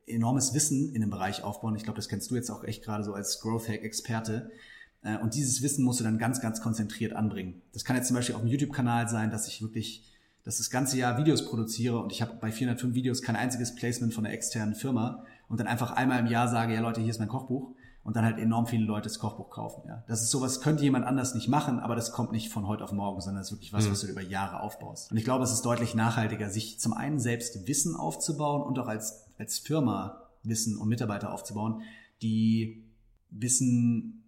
enormes 0.06 0.54
Wissen 0.54 0.94
in 0.94 1.00
dem 1.00 1.10
Bereich 1.10 1.42
aufbauen. 1.42 1.74
Ich 1.74 1.82
glaube, 1.82 1.96
das 1.96 2.08
kennst 2.08 2.30
du 2.30 2.36
jetzt 2.36 2.50
auch 2.50 2.64
echt 2.64 2.84
gerade 2.84 3.02
so 3.02 3.12
als 3.12 3.40
Growth 3.40 3.68
Hack-Experte. 3.68 4.50
Äh, 4.50 4.75
und 5.22 5.34
dieses 5.34 5.62
Wissen 5.62 5.84
musst 5.84 6.00
du 6.00 6.04
dann 6.04 6.18
ganz, 6.18 6.40
ganz 6.40 6.60
konzentriert 6.60 7.12
anbringen. 7.12 7.62
Das 7.72 7.84
kann 7.84 7.96
jetzt 7.96 8.08
zum 8.08 8.16
Beispiel 8.16 8.34
auf 8.34 8.42
dem 8.42 8.50
YouTube-Kanal 8.50 9.08
sein, 9.08 9.30
dass 9.30 9.48
ich 9.48 9.62
wirklich 9.62 10.04
dass 10.46 10.58
das 10.58 10.70
ganze 10.70 10.96
Jahr 10.96 11.18
Videos 11.18 11.44
produziere 11.44 11.98
und 11.98 12.12
ich 12.12 12.22
habe 12.22 12.34
bei 12.40 12.52
405 12.52 12.94
Videos 12.94 13.20
kein 13.20 13.34
einziges 13.34 13.74
Placement 13.74 14.14
von 14.14 14.24
einer 14.24 14.32
externen 14.32 14.76
Firma 14.76 15.24
und 15.48 15.58
dann 15.58 15.66
einfach 15.66 15.90
einmal 15.90 16.20
im 16.20 16.26
Jahr 16.26 16.46
sage, 16.46 16.72
ja 16.72 16.80
Leute, 16.80 17.00
hier 17.00 17.10
ist 17.10 17.18
mein 17.18 17.26
Kochbuch 17.26 17.74
und 18.04 18.14
dann 18.14 18.24
halt 18.24 18.38
enorm 18.38 18.68
viele 18.68 18.84
Leute 18.84 19.08
das 19.08 19.18
Kochbuch 19.18 19.50
kaufen. 19.50 19.82
Ja. 19.88 20.04
Das 20.06 20.22
ist 20.22 20.30
sowas, 20.30 20.60
könnte 20.60 20.84
jemand 20.84 21.04
anders 21.04 21.34
nicht 21.34 21.48
machen, 21.48 21.80
aber 21.80 21.96
das 21.96 22.12
kommt 22.12 22.30
nicht 22.30 22.52
von 22.52 22.68
heute 22.68 22.84
auf 22.84 22.92
morgen, 22.92 23.20
sondern 23.20 23.40
das 23.40 23.48
ist 23.48 23.54
wirklich 23.54 23.72
was, 23.72 23.86
mhm. 23.86 23.90
was 23.90 24.02
du 24.02 24.06
über 24.06 24.20
Jahre 24.20 24.60
aufbaust. 24.60 25.10
Und 25.10 25.16
ich 25.16 25.24
glaube, 25.24 25.42
es 25.42 25.50
ist 25.50 25.62
deutlich 25.62 25.96
nachhaltiger, 25.96 26.48
sich 26.48 26.78
zum 26.78 26.92
einen 26.92 27.18
selbst 27.18 27.66
Wissen 27.66 27.96
aufzubauen 27.96 28.62
und 28.62 28.78
auch 28.78 28.86
als, 28.86 29.26
als 29.38 29.58
Firma 29.58 30.22
Wissen 30.44 30.76
und 30.76 30.88
Mitarbeiter 30.88 31.32
aufzubauen, 31.32 31.82
die 32.22 32.84
wissen, 33.30 34.25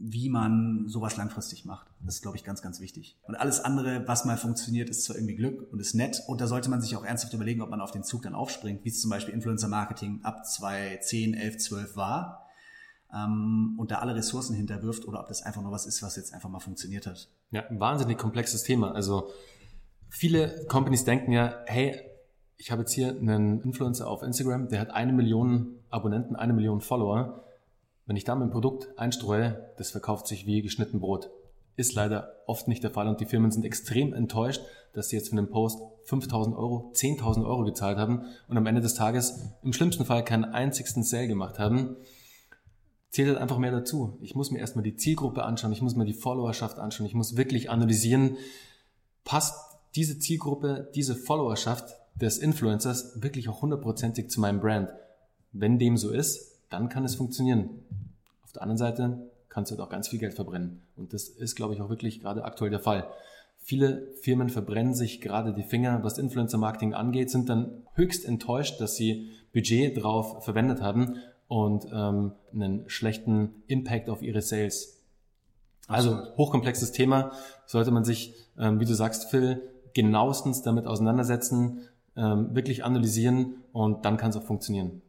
wie 0.00 0.28
man 0.28 0.84
sowas 0.86 1.16
langfristig 1.16 1.64
macht. 1.64 1.88
Das 2.04 2.16
ist, 2.16 2.22
glaube 2.22 2.36
ich, 2.36 2.44
ganz, 2.44 2.62
ganz 2.62 2.80
wichtig. 2.80 3.18
Und 3.26 3.34
alles 3.34 3.60
andere, 3.60 4.06
was 4.06 4.24
mal 4.24 4.36
funktioniert, 4.36 4.88
ist 4.88 5.04
zwar 5.04 5.16
irgendwie 5.16 5.34
Glück 5.34 5.72
und 5.72 5.80
ist 5.80 5.94
nett. 5.94 6.22
Und 6.28 6.40
da 6.40 6.46
sollte 6.46 6.70
man 6.70 6.80
sich 6.80 6.96
auch 6.96 7.04
ernsthaft 7.04 7.34
überlegen, 7.34 7.62
ob 7.62 7.70
man 7.70 7.80
auf 7.80 7.90
den 7.90 8.04
Zug 8.04 8.22
dann 8.22 8.34
aufspringt, 8.34 8.84
wie 8.84 8.90
es 8.90 9.00
zum 9.00 9.10
Beispiel 9.10 9.34
Influencer 9.34 9.68
Marketing 9.68 10.20
ab 10.22 10.46
2010, 10.46 11.34
11, 11.34 11.58
12 11.58 11.96
war. 11.96 12.46
Ähm, 13.12 13.74
und 13.78 13.90
da 13.90 13.98
alle 13.98 14.14
Ressourcen 14.14 14.54
hinterwirft 14.54 15.06
oder 15.06 15.20
ob 15.20 15.28
das 15.28 15.42
einfach 15.42 15.62
nur 15.62 15.72
was 15.72 15.86
ist, 15.86 16.02
was 16.02 16.14
jetzt 16.16 16.32
einfach 16.32 16.48
mal 16.48 16.60
funktioniert 16.60 17.06
hat. 17.06 17.28
Ja, 17.50 17.66
ein 17.66 17.80
wahnsinnig 17.80 18.18
komplexes 18.18 18.62
Thema. 18.62 18.92
Also 18.92 19.30
viele 20.08 20.64
Companies 20.66 21.04
denken 21.04 21.32
ja, 21.32 21.56
hey, 21.66 22.00
ich 22.56 22.70
habe 22.70 22.82
jetzt 22.82 22.92
hier 22.92 23.10
einen 23.10 23.62
Influencer 23.62 24.08
auf 24.08 24.22
Instagram, 24.22 24.68
der 24.68 24.80
hat 24.80 24.90
eine 24.90 25.12
Million 25.12 25.76
Abonnenten, 25.90 26.36
eine 26.36 26.52
Million 26.52 26.80
Follower 26.80 27.47
wenn 28.08 28.16
ich 28.16 28.24
da 28.24 28.34
mein 28.34 28.50
Produkt 28.50 28.88
einstreue, 28.98 29.70
das 29.76 29.90
verkauft 29.90 30.26
sich 30.26 30.46
wie 30.46 30.62
geschnitten 30.62 30.98
Brot. 30.98 31.30
Ist 31.76 31.94
leider 31.94 32.32
oft 32.46 32.66
nicht 32.66 32.82
der 32.82 32.90
Fall 32.90 33.06
und 33.06 33.20
die 33.20 33.26
Firmen 33.26 33.50
sind 33.50 33.66
extrem 33.66 34.14
enttäuscht, 34.14 34.62
dass 34.94 35.10
sie 35.10 35.16
jetzt 35.16 35.28
für 35.28 35.36
einen 35.36 35.50
Post 35.50 35.80
5000 36.04 36.56
Euro, 36.56 36.90
10.000 36.94 37.46
Euro 37.46 37.64
gezahlt 37.64 37.98
haben 37.98 38.24
und 38.48 38.56
am 38.56 38.64
Ende 38.66 38.80
des 38.80 38.94
Tages 38.94 39.50
im 39.62 39.74
schlimmsten 39.74 40.06
Fall 40.06 40.24
keinen 40.24 40.46
einzigsten 40.46 41.02
Sale 41.02 41.28
gemacht 41.28 41.58
haben. 41.58 41.96
zählt 43.10 43.28
halt 43.28 43.38
einfach 43.38 43.58
mehr 43.58 43.72
dazu. 43.72 44.16
Ich 44.22 44.34
muss 44.34 44.50
mir 44.50 44.58
erstmal 44.58 44.84
die 44.84 44.96
Zielgruppe 44.96 45.44
anschauen, 45.44 45.72
ich 45.72 45.82
muss 45.82 45.94
mir 45.94 46.06
die 46.06 46.14
Followerschaft 46.14 46.78
anschauen, 46.78 47.06
ich 47.06 47.14
muss 47.14 47.36
wirklich 47.36 47.68
analysieren, 47.68 48.38
passt 49.24 49.54
diese 49.96 50.18
Zielgruppe, 50.18 50.90
diese 50.94 51.14
Followerschaft 51.14 51.94
des 52.14 52.38
Influencers 52.38 53.22
wirklich 53.22 53.50
auch 53.50 53.60
hundertprozentig 53.60 54.30
zu 54.30 54.40
meinem 54.40 54.60
Brand. 54.60 54.94
Wenn 55.52 55.78
dem 55.78 55.98
so 55.98 56.10
ist, 56.10 56.57
dann 56.70 56.88
kann 56.88 57.04
es 57.04 57.14
funktionieren. 57.14 57.70
Auf 58.44 58.52
der 58.52 58.62
anderen 58.62 58.78
Seite 58.78 59.30
kannst 59.48 59.70
du 59.70 59.76
halt 59.76 59.86
auch 59.86 59.90
ganz 59.90 60.08
viel 60.08 60.18
Geld 60.18 60.34
verbrennen. 60.34 60.82
Und 60.96 61.12
das 61.12 61.28
ist, 61.28 61.54
glaube 61.54 61.74
ich, 61.74 61.80
auch 61.80 61.88
wirklich 61.88 62.20
gerade 62.20 62.44
aktuell 62.44 62.70
der 62.70 62.80
Fall. 62.80 63.08
Viele 63.58 64.14
Firmen 64.22 64.48
verbrennen 64.48 64.94
sich 64.94 65.20
gerade 65.20 65.52
die 65.52 65.62
Finger, 65.62 66.02
was 66.02 66.18
Influencer-Marketing 66.18 66.94
angeht, 66.94 67.30
sind 67.30 67.48
dann 67.48 67.82
höchst 67.94 68.24
enttäuscht, 68.24 68.80
dass 68.80 68.96
sie 68.96 69.30
Budget 69.52 70.02
drauf 70.02 70.44
verwendet 70.44 70.80
haben 70.80 71.16
und 71.48 71.86
ähm, 71.92 72.32
einen 72.52 72.88
schlechten 72.88 73.62
Impact 73.66 74.08
auf 74.10 74.22
ihre 74.22 74.42
Sales. 74.42 75.02
Also 75.86 76.18
hochkomplexes 76.36 76.92
Thema, 76.92 77.32
sollte 77.66 77.90
man 77.90 78.04
sich, 78.04 78.34
ähm, 78.58 78.78
wie 78.78 78.84
du 78.84 78.94
sagst, 78.94 79.30
Phil, 79.30 79.62
genauestens 79.94 80.62
damit 80.62 80.86
auseinandersetzen, 80.86 81.80
ähm, 82.16 82.54
wirklich 82.54 82.84
analysieren 82.84 83.56
und 83.72 84.04
dann 84.04 84.18
kann 84.18 84.30
es 84.30 84.36
auch 84.36 84.44
funktionieren. 84.44 85.02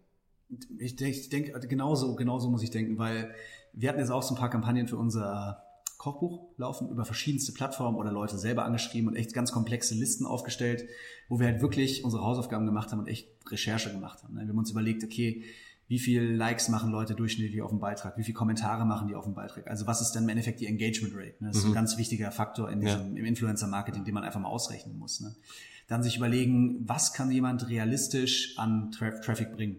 Ich 0.77 0.95
denke, 0.95 1.17
ich 1.17 1.29
denke 1.29 1.59
genauso, 1.67 2.15
genauso 2.15 2.49
muss 2.49 2.63
ich 2.63 2.71
denken, 2.71 2.97
weil 2.97 3.33
wir 3.73 3.89
hatten 3.89 3.99
jetzt 3.99 4.09
auch 4.09 4.23
so 4.23 4.33
ein 4.33 4.37
paar 4.37 4.49
Kampagnen 4.49 4.87
für 4.87 4.97
unser 4.97 5.63
Kochbuch 5.99 6.47
laufen 6.57 6.89
über 6.89 7.03
verschiedenste 7.03 7.51
Plattformen 7.51 7.97
oder 7.97 8.11
Leute 8.11 8.37
selber 8.37 8.63
angeschrieben 8.63 9.09
und 9.09 9.15
echt 9.15 9.33
ganz 9.33 9.51
komplexe 9.51 9.95
Listen 9.95 10.25
aufgestellt, 10.25 10.85
wo 11.27 11.39
wir 11.39 11.47
halt 11.47 11.61
wirklich 11.61 12.05
unsere 12.05 12.23
Hausaufgaben 12.23 12.65
gemacht 12.65 12.91
haben 12.91 12.99
und 12.99 13.07
echt 13.07 13.27
Recherche 13.51 13.91
gemacht 13.91 14.23
haben. 14.23 14.35
Wir 14.35 14.47
haben 14.47 14.57
uns 14.57 14.71
überlegt, 14.71 15.03
okay, 15.03 15.43
wie 15.89 15.99
viel 15.99 16.21
Likes 16.23 16.69
machen 16.69 16.91
Leute 16.91 17.15
durchschnittlich 17.15 17.61
auf 17.61 17.71
dem 17.71 17.79
Beitrag, 17.79 18.17
wie 18.17 18.23
viele 18.23 18.35
Kommentare 18.35 18.85
machen 18.85 19.07
die 19.07 19.15
auf 19.15 19.25
dem 19.25 19.33
Beitrag. 19.33 19.67
Also 19.67 19.87
was 19.87 20.01
ist 20.01 20.11
dann 20.11 20.23
im 20.23 20.29
Endeffekt 20.29 20.61
die 20.61 20.67
Engagement 20.67 21.15
Rate? 21.15 21.33
Das 21.41 21.57
ist 21.57 21.63
mhm. 21.63 21.71
ein 21.71 21.73
ganz 21.73 21.97
wichtiger 21.97 22.31
Faktor 22.31 22.71
in 22.71 22.79
diesem, 22.79 23.15
ja. 23.15 23.19
im 23.19 23.25
Influencer-Marketing, 23.25 24.05
den 24.05 24.13
man 24.13 24.23
einfach 24.23 24.39
mal 24.39 24.49
ausrechnen 24.49 24.97
muss. 24.97 25.19
Ne? 25.19 25.35
Dann 25.87 26.03
sich 26.03 26.15
überlegen, 26.15 26.87
was 26.87 27.11
kann 27.11 27.31
jemand 27.31 27.67
realistisch 27.67 28.57
an 28.57 28.91
Tra 28.91 29.09
Traffic 29.09 29.51
bringen. 29.51 29.77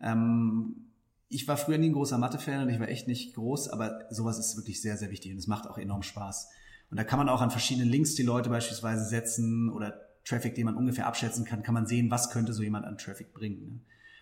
Ähm, 0.00 0.90
ich 1.28 1.48
war 1.48 1.56
früher 1.56 1.78
nie 1.78 1.88
ein 1.88 1.94
großer 1.94 2.18
Mathe-Fan 2.18 2.62
und 2.62 2.68
ich 2.68 2.78
war 2.78 2.88
echt 2.88 3.08
nicht 3.08 3.34
groß, 3.34 3.68
aber 3.68 4.04
sowas 4.10 4.38
ist 4.38 4.56
wirklich 4.56 4.80
sehr, 4.80 4.96
sehr 4.96 5.10
wichtig 5.10 5.32
und 5.32 5.38
es 5.38 5.46
macht 5.46 5.66
auch 5.68 5.78
enorm 5.78 6.02
Spaß. 6.02 6.48
Und 6.90 6.96
da 6.96 7.04
kann 7.04 7.18
man 7.18 7.28
auch 7.28 7.40
an 7.40 7.50
verschiedenen 7.50 7.88
Links 7.88 8.14
die 8.14 8.22
Leute 8.22 8.50
beispielsweise 8.50 9.04
setzen 9.04 9.70
oder 9.70 10.00
Traffic, 10.24 10.54
den 10.54 10.66
man 10.66 10.76
ungefähr 10.76 11.06
abschätzen 11.06 11.44
kann, 11.44 11.62
kann 11.62 11.74
man 11.74 11.86
sehen, 11.86 12.10
was 12.10 12.30
könnte 12.30 12.52
so 12.52 12.62
jemand 12.62 12.86
an 12.86 12.98
Traffic 12.98 13.34
bringen. 13.34 13.66
Ne? 13.66 13.80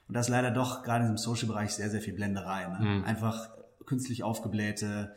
Und 0.08 0.14
das 0.14 0.26
ist 0.26 0.30
leider 0.30 0.50
doch 0.50 0.82
gerade 0.82 1.04
in 1.04 1.12
diesem 1.12 1.22
Social-Bereich 1.22 1.72
sehr, 1.72 1.90
sehr 1.90 2.00
viel 2.00 2.14
Blenderei. 2.14 2.66
Ne? 2.66 2.78
Mhm. 2.80 3.04
Einfach 3.04 3.50
künstlich 3.86 4.22
aufgeblähte, 4.22 5.14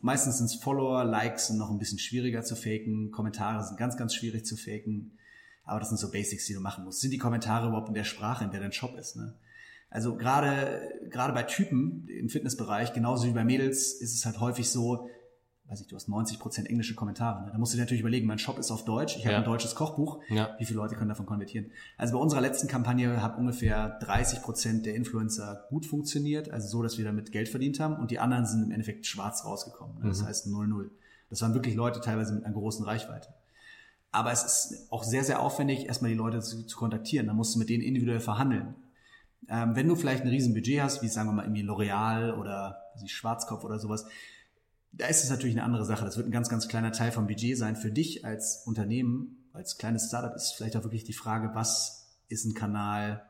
meistens 0.00 0.38
sind 0.38 0.46
es 0.46 0.54
Follower, 0.54 1.04
Likes 1.04 1.48
sind 1.48 1.58
noch 1.58 1.70
ein 1.70 1.78
bisschen 1.78 1.98
schwieriger 1.98 2.42
zu 2.42 2.56
faken, 2.56 3.10
Kommentare 3.10 3.64
sind 3.64 3.76
ganz, 3.76 3.96
ganz 3.96 4.14
schwierig 4.14 4.44
zu 4.44 4.56
faken. 4.56 5.18
Aber 5.64 5.80
das 5.80 5.88
sind 5.88 5.98
so 5.98 6.10
Basics, 6.10 6.46
die 6.46 6.54
du 6.54 6.60
machen 6.60 6.84
musst. 6.84 7.00
Sind 7.00 7.10
die 7.10 7.18
Kommentare 7.18 7.68
überhaupt 7.68 7.88
in 7.88 7.94
der 7.94 8.04
Sprache, 8.04 8.44
in 8.44 8.50
der 8.50 8.60
dein 8.60 8.72
Shop 8.72 8.98
ist? 8.98 9.16
Ne? 9.16 9.34
Also 9.94 10.16
gerade, 10.16 10.90
gerade 11.08 11.32
bei 11.32 11.44
Typen 11.44 12.08
im 12.08 12.28
Fitnessbereich, 12.28 12.94
genauso 12.94 13.28
wie 13.28 13.30
bei 13.30 13.44
Mädels, 13.44 13.92
ist 13.92 14.12
es 14.12 14.26
halt 14.26 14.40
häufig 14.40 14.68
so, 14.68 15.08
weiß 15.68 15.82
ich, 15.82 15.86
du 15.86 15.94
hast 15.94 16.08
90 16.08 16.40
Prozent 16.40 16.68
englische 16.68 16.96
Kommentare. 16.96 17.44
Ne? 17.44 17.52
Da 17.52 17.58
musst 17.58 17.72
du 17.72 17.76
dir 17.76 17.84
natürlich 17.84 18.00
überlegen, 18.00 18.26
mein 18.26 18.40
Shop 18.40 18.58
ist 18.58 18.72
auf 18.72 18.84
Deutsch, 18.84 19.16
ich 19.16 19.22
ja. 19.22 19.30
habe 19.30 19.38
ein 19.38 19.44
deutsches 19.44 19.76
Kochbuch. 19.76 20.18
Ja. 20.30 20.56
Wie 20.58 20.64
viele 20.64 20.78
Leute 20.78 20.96
können 20.96 21.10
davon 21.10 21.26
konvertieren? 21.26 21.70
Also 21.96 22.14
bei 22.14 22.18
unserer 22.18 22.40
letzten 22.40 22.66
Kampagne 22.66 23.22
hat 23.22 23.38
ungefähr 23.38 23.96
30 24.00 24.42
Prozent 24.42 24.84
der 24.84 24.96
Influencer 24.96 25.64
gut 25.68 25.86
funktioniert, 25.86 26.50
also 26.50 26.66
so, 26.66 26.82
dass 26.82 26.98
wir 26.98 27.04
damit 27.04 27.30
Geld 27.30 27.48
verdient 27.48 27.78
haben 27.78 27.94
und 27.94 28.10
die 28.10 28.18
anderen 28.18 28.46
sind 28.46 28.64
im 28.64 28.72
Endeffekt 28.72 29.06
schwarz 29.06 29.44
rausgekommen. 29.44 30.00
Ne? 30.00 30.08
Das 30.08 30.22
mhm. 30.22 30.26
heißt 30.26 30.48
0-0. 30.48 30.90
Das 31.30 31.40
waren 31.40 31.54
wirklich 31.54 31.76
Leute 31.76 32.00
teilweise 32.00 32.34
mit 32.34 32.44
einer 32.44 32.54
großen 32.54 32.84
Reichweite. 32.84 33.28
Aber 34.10 34.32
es 34.32 34.42
ist 34.42 34.90
auch 34.90 35.04
sehr, 35.04 35.22
sehr 35.22 35.40
aufwendig, 35.40 35.86
erstmal 35.86 36.10
die 36.10 36.16
Leute 36.16 36.40
zu, 36.40 36.66
zu 36.66 36.76
kontaktieren. 36.76 37.28
Da 37.28 37.32
musst 37.32 37.54
du 37.54 37.60
mit 37.60 37.68
denen 37.68 37.84
individuell 37.84 38.18
verhandeln. 38.18 38.74
Ähm, 39.48 39.76
wenn 39.76 39.88
du 39.88 39.96
vielleicht 39.96 40.22
ein 40.22 40.28
riesen 40.28 40.54
Budget 40.54 40.80
hast, 40.82 41.02
wie 41.02 41.08
sagen 41.08 41.28
wir 41.28 41.32
mal 41.32 41.44
irgendwie 41.44 41.62
L'Oreal 41.62 42.34
oder 42.34 42.82
also 42.94 43.06
Schwarzkopf 43.06 43.64
oder 43.64 43.78
sowas, 43.78 44.06
da 44.92 45.06
ist 45.06 45.24
es 45.24 45.30
natürlich 45.30 45.56
eine 45.56 45.64
andere 45.64 45.84
Sache. 45.84 46.04
Das 46.04 46.16
wird 46.16 46.28
ein 46.28 46.32
ganz, 46.32 46.48
ganz 46.48 46.68
kleiner 46.68 46.92
Teil 46.92 47.12
vom 47.12 47.26
Budget 47.26 47.58
sein. 47.58 47.76
Für 47.76 47.90
dich 47.90 48.24
als 48.24 48.62
Unternehmen, 48.66 49.48
als 49.52 49.76
kleines 49.76 50.06
Startup 50.06 50.34
ist 50.34 50.52
vielleicht 50.56 50.76
auch 50.76 50.84
wirklich 50.84 51.04
die 51.04 51.12
Frage, 51.12 51.50
was 51.54 52.16
ist 52.28 52.44
ein 52.44 52.54
Kanal, 52.54 53.24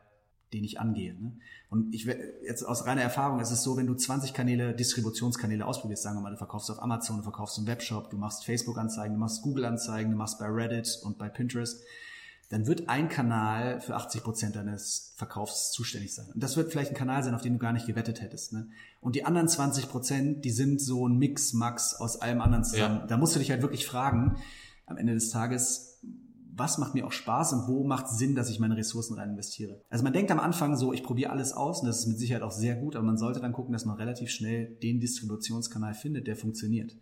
den 0.53 0.63
ich 0.63 0.79
angehe. 0.79 1.13
Ne? 1.13 1.37
Und 1.69 1.93
ich 1.93 2.05
jetzt 2.05 2.63
aus 2.63 2.85
reiner 2.85 3.01
Erfahrung 3.01 3.39
ist 3.39 3.51
es 3.51 3.63
so, 3.63 3.77
wenn 3.77 3.87
du 3.87 3.95
20 3.95 4.33
Kanäle, 4.33 4.73
Distributionskanäle 4.73 5.65
ausprobierst, 5.65 6.03
sagen 6.03 6.17
wir 6.17 6.21
mal, 6.21 6.31
du 6.31 6.37
verkaufst 6.37 6.69
auf 6.71 6.81
Amazon, 6.81 7.17
du 7.17 7.23
verkaufst 7.23 7.57
im 7.57 7.67
Webshop, 7.67 8.09
du 8.09 8.17
machst 8.17 8.45
Facebook-Anzeigen, 8.45 9.15
du 9.15 9.19
machst 9.19 9.41
Google-Anzeigen, 9.41 10.11
du 10.11 10.17
machst 10.17 10.39
bei 10.39 10.45
Reddit 10.45 10.99
und 11.03 11.17
bei 11.17 11.29
Pinterest, 11.29 11.83
dann 12.49 12.67
wird 12.67 12.89
ein 12.89 13.09
Kanal 13.09 13.79
für 13.79 13.95
80 13.95 14.23
Prozent 14.23 14.55
deines 14.55 15.13
Verkaufs 15.15 15.71
zuständig 15.71 16.13
sein. 16.13 16.27
Und 16.33 16.43
das 16.43 16.57
wird 16.57 16.71
vielleicht 16.71 16.91
ein 16.91 16.97
Kanal 16.97 17.23
sein, 17.23 17.33
auf 17.33 17.41
den 17.41 17.53
du 17.53 17.59
gar 17.59 17.73
nicht 17.73 17.87
gewettet 17.87 18.21
hättest. 18.21 18.53
Ne? 18.53 18.67
Und 19.01 19.15
die 19.15 19.25
anderen 19.25 19.47
20 19.47 19.89
Prozent, 19.89 20.45
die 20.45 20.51
sind 20.51 20.79
so 20.79 21.07
ein 21.07 21.17
Mix, 21.17 21.53
Max 21.53 21.95
aus 21.95 22.21
allem 22.21 22.41
anderen 22.41 22.63
zusammen. 22.63 22.99
Ja. 23.01 23.07
Da 23.07 23.17
musst 23.17 23.35
du 23.35 23.39
dich 23.39 23.49
halt 23.49 23.61
wirklich 23.61 23.85
fragen, 23.85 24.37
am 24.85 24.97
Ende 24.97 25.15
des 25.15 25.31
Tages, 25.31 25.99
was 26.53 26.77
macht 26.77 26.93
mir 26.93 27.05
auch 27.05 27.11
Spaß 27.11 27.53
und 27.53 27.67
wo 27.67 27.83
macht 27.83 28.07
Sinn, 28.09 28.35
dass 28.35 28.49
ich 28.49 28.59
meine 28.59 28.77
Ressourcen 28.77 29.15
rein 29.15 29.31
investiere. 29.31 29.81
Also 29.89 30.03
man 30.03 30.13
denkt 30.13 30.31
am 30.31 30.39
Anfang 30.39 30.77
so, 30.77 30.93
ich 30.93 31.03
probiere 31.03 31.31
alles 31.31 31.51
aus 31.53 31.81
und 31.81 31.87
das 31.87 31.99
ist 31.99 32.07
mit 32.07 32.19
Sicherheit 32.19 32.43
auch 32.43 32.51
sehr 32.51 32.75
gut, 32.75 32.95
aber 32.95 33.05
man 33.05 33.17
sollte 33.17 33.39
dann 33.39 33.53
gucken, 33.53 33.73
dass 33.73 33.85
man 33.85 33.97
relativ 33.97 34.29
schnell 34.29 34.67
den 34.81 34.99
Distributionskanal 34.99 35.95
findet, 35.95 36.27
der 36.27 36.35
funktioniert. 36.35 36.95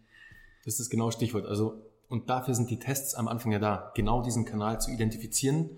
Das 0.66 0.80
ist 0.80 0.90
genau 0.90 1.12
Stichwort. 1.12 1.46
Also 1.46 1.84
und 2.14 2.30
dafür 2.30 2.54
sind 2.54 2.70
die 2.70 2.78
Tests 2.78 3.16
am 3.16 3.28
Anfang 3.28 3.52
ja 3.52 3.58
da, 3.58 3.92
genau 3.96 4.22
diesen 4.22 4.46
Kanal 4.46 4.80
zu 4.80 4.92
identifizieren 4.92 5.72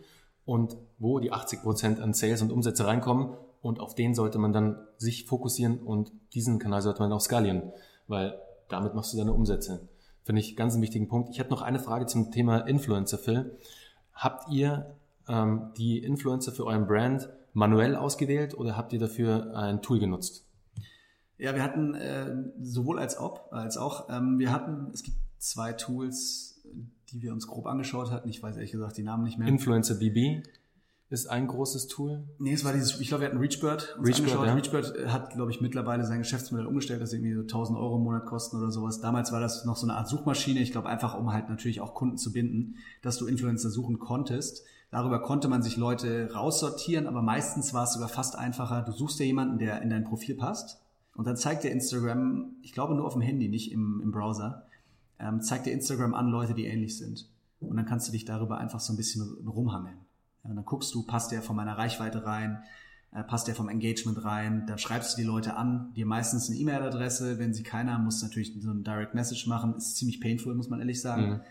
und 0.44 0.76
wo 1.00 1.20
die 1.20 1.32
80 1.32 1.62
Prozent 1.62 2.02
an 2.02 2.14
Sales 2.14 2.42
und 2.42 2.52
Umsätze 2.52 2.86
reinkommen. 2.86 3.38
Und 3.62 3.80
auf 3.80 3.96
den 3.96 4.14
sollte 4.14 4.38
man 4.38 4.52
dann 4.52 4.86
sich 4.98 5.28
fokussieren 5.28 5.80
und 5.80 6.12
diesen 6.34 6.60
Kanal 6.60 6.82
sollte 6.82 7.02
man 7.02 7.14
auch 7.14 7.22
skalieren, 7.22 7.72
weil 8.08 8.38
damit 8.68 8.94
machst 8.94 9.14
du 9.14 9.18
deine 9.18 9.32
Umsätze. 9.32 9.88
Finde 10.24 10.42
ich 10.42 10.58
ganz 10.58 10.74
einen 10.74 10.84
wichtigen 10.84 11.08
Punkt. 11.08 11.30
Ich 11.30 11.40
hätte 11.40 11.52
noch 11.52 11.62
eine 11.62 11.80
Frage 11.80 12.06
zum 12.06 12.32
Thema 12.32 12.58
Influencer, 12.68 13.18
Phil. 13.18 13.58
Habt 14.12 14.52
ihr 14.52 14.94
ähm, 15.30 15.72
die 15.78 16.00
Influencer 16.00 16.52
für 16.52 16.66
euren 16.66 16.86
Brand 16.86 17.30
manuell 17.54 17.96
ausgewählt 17.96 18.58
oder 18.58 18.76
habt 18.76 18.92
ihr 18.92 19.00
dafür 19.00 19.56
ein 19.56 19.82
Tool 19.82 20.00
genutzt? 20.00 20.46
Ja, 21.38 21.56
wir 21.56 21.64
hatten 21.64 21.96
äh, 21.96 22.36
sowohl 22.62 23.00
als 23.00 23.18
ob, 23.18 23.48
als 23.52 23.78
auch, 23.78 24.10
ähm, 24.10 24.38
wir 24.38 24.52
hatten, 24.52 24.92
es 24.94 25.02
gibt 25.02 25.16
zwei 25.38 25.74
Tools, 25.74 26.62
die 27.12 27.22
wir 27.22 27.34
uns 27.34 27.48
grob 27.48 27.68
angeschaut 27.68 28.12
hatten. 28.12 28.30
Ich 28.30 28.42
weiß 28.42 28.56
ehrlich 28.56 28.72
gesagt 28.72 28.98
die 28.98 29.04
Namen 29.04 29.24
nicht 29.24 29.38
mehr. 29.38 29.48
Influencer 29.48 29.96
BB 29.96 30.44
ist 31.10 31.28
ein 31.28 31.48
großes 31.48 31.88
Tool. 31.88 32.24
Nee, 32.40 32.54
es 32.54 32.66
war 32.66 32.74
dieses, 32.74 33.00
ich 33.00 33.08
glaube, 33.08 33.22
wir 33.22 33.30
hatten 33.30 33.38
Reachbird 33.38 33.96
uns 33.98 34.08
Reachbird, 34.08 34.38
angeschaut. 34.38 34.48
Ja. 34.48 34.54
Reachbird 34.54 35.08
hat, 35.12 35.34
glaube 35.34 35.52
ich, 35.52 35.62
mittlerweile 35.62 36.04
sein 36.04 36.20
Geschäftsmodell 36.20 36.66
umgestellt, 36.66 37.02
dass 37.02 37.14
irgendwie 37.14 37.34
so 37.34 37.42
1000 37.42 37.78
Euro 37.78 37.98
im 37.98 38.04
Monat 38.04 38.26
kosten 38.26 38.58
oder 38.58 38.72
sowas. 38.72 39.02
Damals 39.02 39.32
war 39.32 39.40
das 39.40 39.66
noch 39.66 39.78
so 39.78 39.86
eine 39.86 39.96
Art 39.96 40.08
Suchmaschine. 40.10 40.60
Ich 40.60 40.72
glaube, 40.72 40.90
einfach, 40.90 41.18
um 41.18 41.32
halt 41.32 41.48
natürlich 41.48 41.80
auch 41.80 41.94
Kunden 41.94 42.18
zu 42.18 42.34
binden, 42.34 42.76
dass 43.04 43.18
du 43.18 43.28
Influencer 43.28 43.70
suchen 43.70 44.00
konntest. 44.00 44.66
Darüber 44.90 45.22
konnte 45.22 45.48
man 45.48 45.62
sich 45.62 45.78
Leute 45.78 46.32
raussortieren, 46.34 47.06
aber 47.06 47.22
meistens 47.22 47.74
war 47.74 47.84
es 47.84 47.94
sogar 47.94 48.10
fast 48.10 48.38
einfacher. 48.38 48.82
Du 48.82 48.92
suchst 48.92 49.20
dir 49.20 49.26
jemanden, 49.26 49.60
der 49.60 49.82
in 49.84 49.90
dein 49.92 50.06
Profil 50.06 50.36
passt. 50.36 50.82
Und 51.16 51.28
dann 51.28 51.38
zeigt 51.38 51.64
dir 51.64 51.72
Instagram, 51.72 52.56
ich 52.62 52.74
glaube 52.74 52.96
nur 52.96 53.06
auf 53.06 53.14
dem 53.14 53.22
Handy, 53.22 53.48
nicht 53.48 53.72
im, 53.72 54.02
im 54.04 54.12
Browser, 54.12 54.66
ähm, 55.20 55.42
zeigt 55.42 55.66
dir 55.66 55.72
Instagram 55.72 56.14
an 56.14 56.28
Leute, 56.28 56.54
die 56.54 56.66
ähnlich 56.66 56.98
sind. 56.98 57.28
Und 57.60 57.78
dann 57.78 57.86
kannst 57.86 58.08
du 58.08 58.12
dich 58.12 58.26
darüber 58.26 58.58
einfach 58.58 58.80
so 58.80 58.94
ein 58.94 58.98
bisschen 58.98 59.22
rumhangeln. 59.48 59.98
Ja, 60.44 60.50
und 60.50 60.56
dann 60.56 60.66
guckst 60.66 60.94
du, 60.94 61.04
passt 61.04 61.32
der 61.32 61.42
von 61.42 61.56
meiner 61.56 61.78
Reichweite 61.78 62.26
rein, 62.26 62.64
äh, 63.14 63.24
passt 63.24 63.48
der 63.48 63.56
vom 63.56 63.70
Engagement 63.70 64.24
rein, 64.24 64.66
dann 64.68 64.78
schreibst 64.78 65.14
du 65.14 65.22
die 65.22 65.28
Leute 65.28 65.56
an, 65.56 65.94
dir 65.96 66.06
meistens 66.06 66.50
eine 66.50 66.60
E-Mail-Adresse, 66.60 67.40
wenn 67.40 67.54
sie 67.54 67.64
keiner 67.64 67.94
haben, 67.94 68.04
musst 68.04 68.22
du 68.22 68.28
natürlich 68.28 68.54
so 68.60 68.72
ein 68.72 68.84
Direct 68.84 69.16
Message 69.16 69.48
machen, 69.48 69.76
ist 69.78 69.96
ziemlich 69.96 70.20
painful, 70.22 70.54
muss 70.54 70.70
man 70.70 70.80
ehrlich 70.80 71.02
sagen. 71.02 71.30
Mhm. 71.30 71.42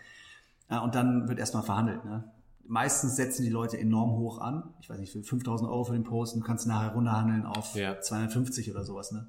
Äh, 0.69 0.79
und 0.79 0.95
dann 0.95 1.27
wird 1.27 1.39
erstmal 1.39 1.63
verhandelt. 1.63 2.05
Ne? 2.05 2.23
Meistens 2.67 3.15
setzen 3.15 3.43
die 3.43 3.49
Leute 3.49 3.79
enorm 3.79 4.11
hoch 4.11 4.39
an. 4.39 4.63
Ich 4.81 4.89
weiß 4.89 4.99
nicht, 4.99 5.11
für 5.11 5.21
5000 5.21 5.69
Euro 5.69 5.83
für 5.83 5.93
den 5.93 6.03
Post, 6.03 6.35
du 6.35 6.39
kannst 6.41 6.67
nachher 6.67 6.93
runterhandeln 6.93 7.45
auf 7.45 7.75
ja. 7.75 7.99
250 7.99 8.71
oder 8.71 8.83
sowas. 8.83 9.11
Ne? 9.11 9.27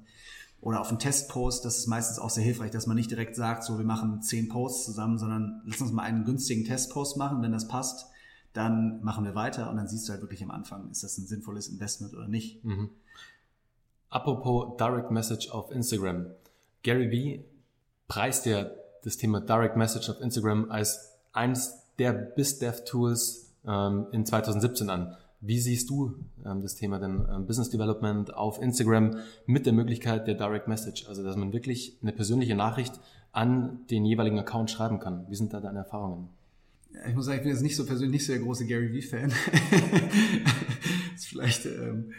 Oder 0.61 0.81
auf 0.81 0.89
einen 0.89 0.99
Testpost, 0.99 1.63
das 1.65 1.77
ist 1.77 1.87
meistens 1.87 2.19
auch 2.19 2.29
sehr 2.29 2.43
hilfreich, 2.43 2.71
dass 2.71 2.87
man 2.87 2.95
nicht 2.95 3.11
direkt 3.11 3.35
sagt, 3.35 3.63
so 3.63 3.77
wir 3.77 3.85
machen 3.85 4.21
zehn 4.21 4.49
Posts 4.49 4.85
zusammen, 4.85 5.17
sondern 5.17 5.61
lass 5.65 5.81
uns 5.81 5.91
mal 5.91 6.03
einen 6.03 6.25
günstigen 6.25 6.65
Testpost 6.65 7.17
machen, 7.17 7.41
wenn 7.41 7.51
das 7.51 7.67
passt, 7.67 8.07
dann 8.53 9.03
machen 9.03 9.23
wir 9.23 9.35
weiter 9.35 9.69
und 9.69 9.77
dann 9.77 9.87
siehst 9.87 10.07
du 10.07 10.13
halt 10.13 10.21
wirklich 10.21 10.43
am 10.43 10.51
Anfang, 10.51 10.89
ist 10.89 11.03
das 11.03 11.17
ein 11.17 11.27
sinnvolles 11.27 11.67
Investment 11.67 12.13
oder 12.13 12.27
nicht. 12.27 12.63
Mhm. 12.65 12.89
Apropos 14.09 14.77
Direct 14.77 15.11
Message 15.11 15.49
auf 15.51 15.71
Instagram. 15.71 16.27
Gary 16.81 17.11
Vee 17.11 17.45
preist 18.07 18.45
ja 18.45 18.69
das 19.03 19.17
Thema 19.17 19.41
Direct 19.41 19.75
Message 19.75 20.09
auf 20.09 20.21
Instagram 20.21 20.71
als 20.71 21.13
eines 21.33 21.83
der 21.99 22.13
BizDev 22.13 22.83
Tools 22.85 23.53
ähm, 23.65 24.07
in 24.11 24.25
2017 24.25 24.89
an. 24.89 25.15
Wie 25.39 25.59
siehst 25.59 25.89
du 25.89 26.15
ähm, 26.45 26.61
das 26.61 26.75
Thema 26.75 26.99
denn 26.99 27.25
ähm, 27.29 27.45
Business 27.45 27.69
Development 27.69 28.33
auf 28.33 28.61
Instagram 28.61 29.17
mit 29.45 29.65
der 29.65 29.73
Möglichkeit 29.73 30.27
der 30.27 30.35
Direct 30.35 30.67
Message? 30.67 31.07
Also, 31.07 31.23
dass 31.23 31.35
man 31.35 31.53
wirklich 31.53 31.97
eine 32.01 32.11
persönliche 32.11 32.55
Nachricht 32.55 32.99
an 33.31 33.85
den 33.91 34.03
jeweiligen 34.05 34.39
Account 34.39 34.71
schreiben 34.71 34.99
kann. 34.99 35.27
Wie 35.29 35.35
sind 35.35 35.53
da 35.53 35.59
deine 35.59 35.79
Erfahrungen? 35.79 36.29
Ich 37.07 37.13
muss 37.13 37.25
sagen, 37.25 37.37
ich 37.37 37.43
bin 37.43 37.51
jetzt 37.51 37.61
nicht 37.61 37.75
so 37.75 37.85
persönlich 37.85 38.13
nicht 38.13 38.25
so 38.25 38.33
der 38.33 38.41
große 38.41 38.65
Gary 38.65 38.91
Vee-Fan. 38.91 39.31
ist 41.15 41.27
vielleicht, 41.27 41.67
ähm, 41.67 42.13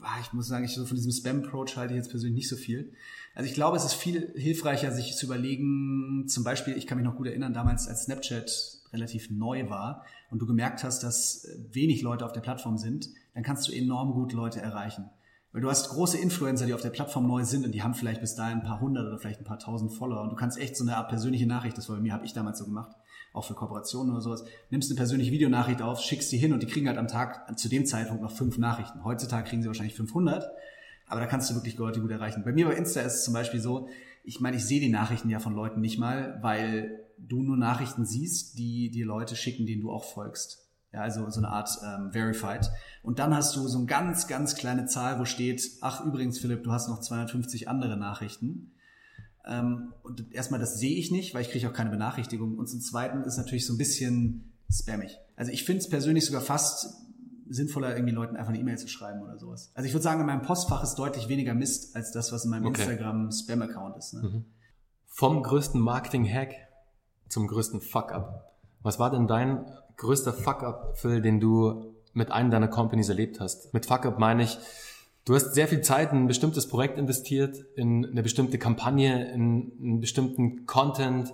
ah, 0.00 0.20
ich 0.20 0.32
muss 0.32 0.46
sagen, 0.46 0.64
ich 0.64 0.72
so 0.72 0.84
von 0.84 0.96
diesem 0.96 1.10
Spam-Approach 1.10 1.76
halte 1.76 1.94
ich 1.94 1.98
jetzt 1.98 2.10
persönlich 2.10 2.36
nicht 2.36 2.48
so 2.48 2.56
viel. 2.56 2.92
Also 3.34 3.48
ich 3.48 3.54
glaube, 3.54 3.76
es 3.76 3.84
ist 3.84 3.94
viel 3.94 4.32
hilfreicher, 4.36 4.92
sich 4.92 5.16
zu 5.16 5.26
überlegen, 5.26 6.26
zum 6.28 6.44
Beispiel, 6.44 6.76
ich 6.76 6.86
kann 6.86 6.98
mich 6.98 7.04
noch 7.04 7.16
gut 7.16 7.26
erinnern, 7.26 7.54
damals 7.54 7.88
als 7.88 8.04
Snapchat 8.04 8.81
relativ 8.92 9.30
neu 9.30 9.68
war 9.70 10.04
und 10.30 10.40
du 10.40 10.46
gemerkt 10.46 10.84
hast, 10.84 11.02
dass 11.02 11.48
wenig 11.70 12.02
Leute 12.02 12.24
auf 12.24 12.32
der 12.32 12.40
Plattform 12.40 12.78
sind, 12.78 13.08
dann 13.34 13.42
kannst 13.42 13.68
du 13.68 13.72
enorm 13.72 14.12
gut 14.12 14.32
Leute 14.32 14.60
erreichen. 14.60 15.10
Weil 15.52 15.60
du 15.60 15.68
hast 15.68 15.90
große 15.90 16.16
Influencer, 16.16 16.64
die 16.64 16.72
auf 16.72 16.80
der 16.80 16.90
Plattform 16.90 17.26
neu 17.26 17.44
sind 17.44 17.66
und 17.66 17.72
die 17.72 17.82
haben 17.82 17.94
vielleicht 17.94 18.22
bis 18.22 18.34
dahin 18.34 18.58
ein 18.58 18.64
paar 18.64 18.80
hundert 18.80 19.06
oder 19.06 19.18
vielleicht 19.18 19.40
ein 19.40 19.44
paar 19.44 19.58
tausend 19.58 19.92
Follower 19.92 20.22
und 20.22 20.30
du 20.30 20.36
kannst 20.36 20.58
echt 20.58 20.76
so 20.76 20.84
eine 20.84 20.96
Art 20.96 21.08
persönliche 21.08 21.46
Nachricht, 21.46 21.76
das 21.76 21.88
war 21.88 21.96
bei 21.96 22.02
mir, 22.02 22.14
habe 22.14 22.24
ich 22.24 22.32
damals 22.32 22.58
so 22.58 22.64
gemacht, 22.64 22.96
auch 23.34 23.44
für 23.44 23.54
Kooperationen 23.54 24.12
oder 24.12 24.22
sowas, 24.22 24.44
nimmst 24.70 24.90
eine 24.90 24.96
persönliche 24.96 25.30
Videonachricht 25.30 25.82
auf, 25.82 26.00
schickst 26.00 26.32
die 26.32 26.38
hin 26.38 26.54
und 26.54 26.62
die 26.62 26.66
kriegen 26.66 26.88
halt 26.88 26.98
am 26.98 27.08
Tag 27.08 27.58
zu 27.58 27.68
dem 27.68 27.84
Zeitpunkt 27.84 28.22
noch 28.22 28.32
fünf 28.32 28.56
Nachrichten. 28.56 29.04
Heutzutage 29.04 29.48
kriegen 29.48 29.62
sie 29.62 29.68
wahrscheinlich 29.68 29.94
500, 29.94 30.44
aber 31.06 31.20
da 31.20 31.26
kannst 31.26 31.50
du 31.50 31.54
wirklich 31.54 31.76
Leute 31.76 32.00
gut 32.00 32.10
erreichen. 32.10 32.44
Bei 32.44 32.52
mir 32.52 32.66
bei 32.66 32.74
Insta 32.74 33.00
ist 33.00 33.16
es 33.16 33.24
zum 33.24 33.34
Beispiel 33.34 33.60
so, 33.60 33.88
ich 34.24 34.40
meine, 34.40 34.56
ich 34.56 34.64
sehe 34.64 34.80
die 34.80 34.88
Nachrichten 34.88 35.28
ja 35.28 35.38
von 35.38 35.54
Leuten 35.54 35.80
nicht 35.80 35.98
mal, 35.98 36.38
weil 36.42 37.01
du 37.28 37.42
nur 37.42 37.56
Nachrichten 37.56 38.04
siehst, 38.04 38.58
die 38.58 38.90
dir 38.90 39.06
Leute 39.06 39.36
schicken, 39.36 39.66
denen 39.66 39.82
du 39.82 39.90
auch 39.90 40.04
folgst. 40.04 40.58
Ja, 40.92 41.00
also 41.00 41.28
so 41.30 41.40
eine 41.40 41.48
Art 41.48 41.70
ähm, 41.84 42.12
Verified. 42.12 42.70
Und 43.02 43.18
dann 43.18 43.34
hast 43.34 43.56
du 43.56 43.66
so 43.66 43.78
eine 43.78 43.86
ganz, 43.86 44.26
ganz 44.26 44.54
kleine 44.54 44.86
Zahl, 44.86 45.18
wo 45.18 45.24
steht, 45.24 45.62
ach 45.80 46.04
übrigens, 46.04 46.38
Philipp, 46.38 46.64
du 46.64 46.72
hast 46.72 46.88
noch 46.88 47.00
250 47.00 47.66
andere 47.68 47.96
Nachrichten. 47.96 48.72
Ähm, 49.46 49.94
und 50.02 50.32
erstmal, 50.32 50.60
das 50.60 50.78
sehe 50.78 50.96
ich 50.96 51.10
nicht, 51.10 51.34
weil 51.34 51.42
ich 51.42 51.50
kriege 51.50 51.68
auch 51.68 51.72
keine 51.72 51.90
Benachrichtigung. 51.90 52.58
Und 52.58 52.68
zum 52.68 52.80
Zweiten 52.80 53.22
ist 53.22 53.38
natürlich 53.38 53.66
so 53.66 53.72
ein 53.72 53.78
bisschen 53.78 54.52
spammig. 54.70 55.18
Also 55.34 55.50
ich 55.50 55.64
finde 55.64 55.80
es 55.80 55.88
persönlich 55.88 56.26
sogar 56.26 56.42
fast 56.42 56.94
sinnvoller, 57.48 57.94
irgendwie 57.94 58.14
Leuten 58.14 58.36
einfach 58.36 58.50
eine 58.50 58.60
E-Mail 58.60 58.78
zu 58.78 58.88
schreiben 58.88 59.22
oder 59.22 59.38
sowas. 59.38 59.70
Also 59.74 59.86
ich 59.86 59.94
würde 59.94 60.02
sagen, 60.02 60.20
in 60.20 60.26
meinem 60.26 60.42
Postfach 60.42 60.82
ist 60.82 60.94
deutlich 60.96 61.28
weniger 61.28 61.54
Mist 61.54 61.96
als 61.96 62.12
das, 62.12 62.32
was 62.32 62.44
in 62.44 62.50
meinem 62.50 62.66
okay. 62.66 62.82
Instagram-Spam-Account 62.82 63.96
ist. 63.96 64.14
Ne? 64.14 64.22
Mhm. 64.22 64.44
Vom 65.06 65.42
größten 65.42 65.80
Marketing-Hack 65.80 66.54
zum 67.32 67.46
größten 67.46 67.80
Fuck-up. 67.80 68.52
Was 68.82 68.98
war 68.98 69.10
denn 69.10 69.26
dein 69.26 69.64
größter 69.96 70.32
Fuck-up, 70.32 70.98
Phil, 70.98 71.22
den 71.22 71.40
du 71.40 71.94
mit 72.12 72.30
einem 72.30 72.50
deiner 72.50 72.68
Companies 72.68 73.08
erlebt 73.08 73.40
hast? 73.40 73.72
Mit 73.72 73.86
Fuck-up 73.86 74.18
meine 74.18 74.42
ich, 74.42 74.58
du 75.24 75.34
hast 75.34 75.54
sehr 75.54 75.66
viel 75.66 75.80
Zeit 75.80 76.12
in 76.12 76.18
ein 76.18 76.26
bestimmtes 76.26 76.68
Projekt 76.68 76.98
investiert, 76.98 77.56
in 77.74 78.04
eine 78.04 78.22
bestimmte 78.22 78.58
Kampagne, 78.58 79.32
in 79.32 79.72
einen 79.80 80.00
bestimmten 80.00 80.66
Content 80.66 81.32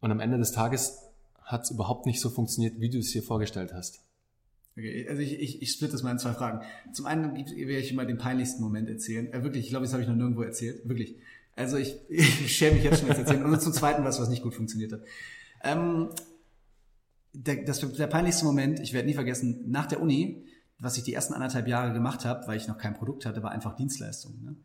und 0.00 0.10
am 0.10 0.20
Ende 0.20 0.36
des 0.36 0.52
Tages 0.52 0.98
hat 1.42 1.62
es 1.62 1.70
überhaupt 1.70 2.04
nicht 2.04 2.20
so 2.20 2.28
funktioniert, 2.28 2.78
wie 2.80 2.90
du 2.90 2.98
es 2.98 3.12
dir 3.12 3.22
vorgestellt 3.22 3.72
hast. 3.72 4.00
Okay, 4.76 5.06
also 5.08 5.22
ich, 5.22 5.40
ich, 5.40 5.62
ich 5.62 5.72
split 5.72 5.94
das 5.94 6.02
mal 6.02 6.10
in 6.10 6.18
zwei 6.18 6.34
Fragen. 6.34 6.60
Zum 6.92 7.06
einen 7.06 7.34
werde 7.34 7.78
ich 7.78 7.94
mal 7.94 8.06
den 8.06 8.18
peinlichsten 8.18 8.62
Moment 8.62 8.90
erzählen. 8.90 9.32
Äh, 9.32 9.42
wirklich, 9.42 9.64
ich 9.64 9.70
glaube, 9.70 9.86
das 9.86 9.94
habe 9.94 10.02
ich 10.02 10.08
noch 10.08 10.16
nirgendwo 10.16 10.42
erzählt. 10.42 10.86
Wirklich. 10.86 11.16
Also 11.56 11.76
ich, 11.78 11.96
ich 12.08 12.56
schäme 12.56 12.76
mich 12.76 12.84
jetzt 12.84 13.00
schon 13.00 13.08
jetzt 13.08 13.18
erzählen. 13.18 13.44
Und 13.44 13.60
zum 13.60 13.72
zweiten 13.72 14.04
was, 14.04 14.20
was 14.20 14.28
nicht 14.28 14.42
gut 14.42 14.54
funktioniert 14.54 14.92
hat. 14.92 15.00
Ähm, 15.64 16.10
der, 17.32 17.64
das, 17.64 17.80
der 17.80 18.06
peinlichste 18.06 18.44
Moment, 18.44 18.80
ich 18.80 18.92
werde 18.92 19.08
nie 19.08 19.14
vergessen, 19.14 19.64
nach 19.66 19.86
der 19.86 20.00
Uni, 20.00 20.44
was 20.78 20.96
ich 20.96 21.04
die 21.04 21.14
ersten 21.14 21.34
anderthalb 21.34 21.66
Jahre 21.66 21.92
gemacht 21.92 22.24
habe, 22.24 22.46
weil 22.46 22.56
ich 22.56 22.68
noch 22.68 22.78
kein 22.78 22.94
Produkt 22.94 23.26
hatte, 23.26 23.42
war 23.42 23.50
einfach 23.50 23.74
Dienstleistung. 23.74 24.42
Ne? 24.42 24.56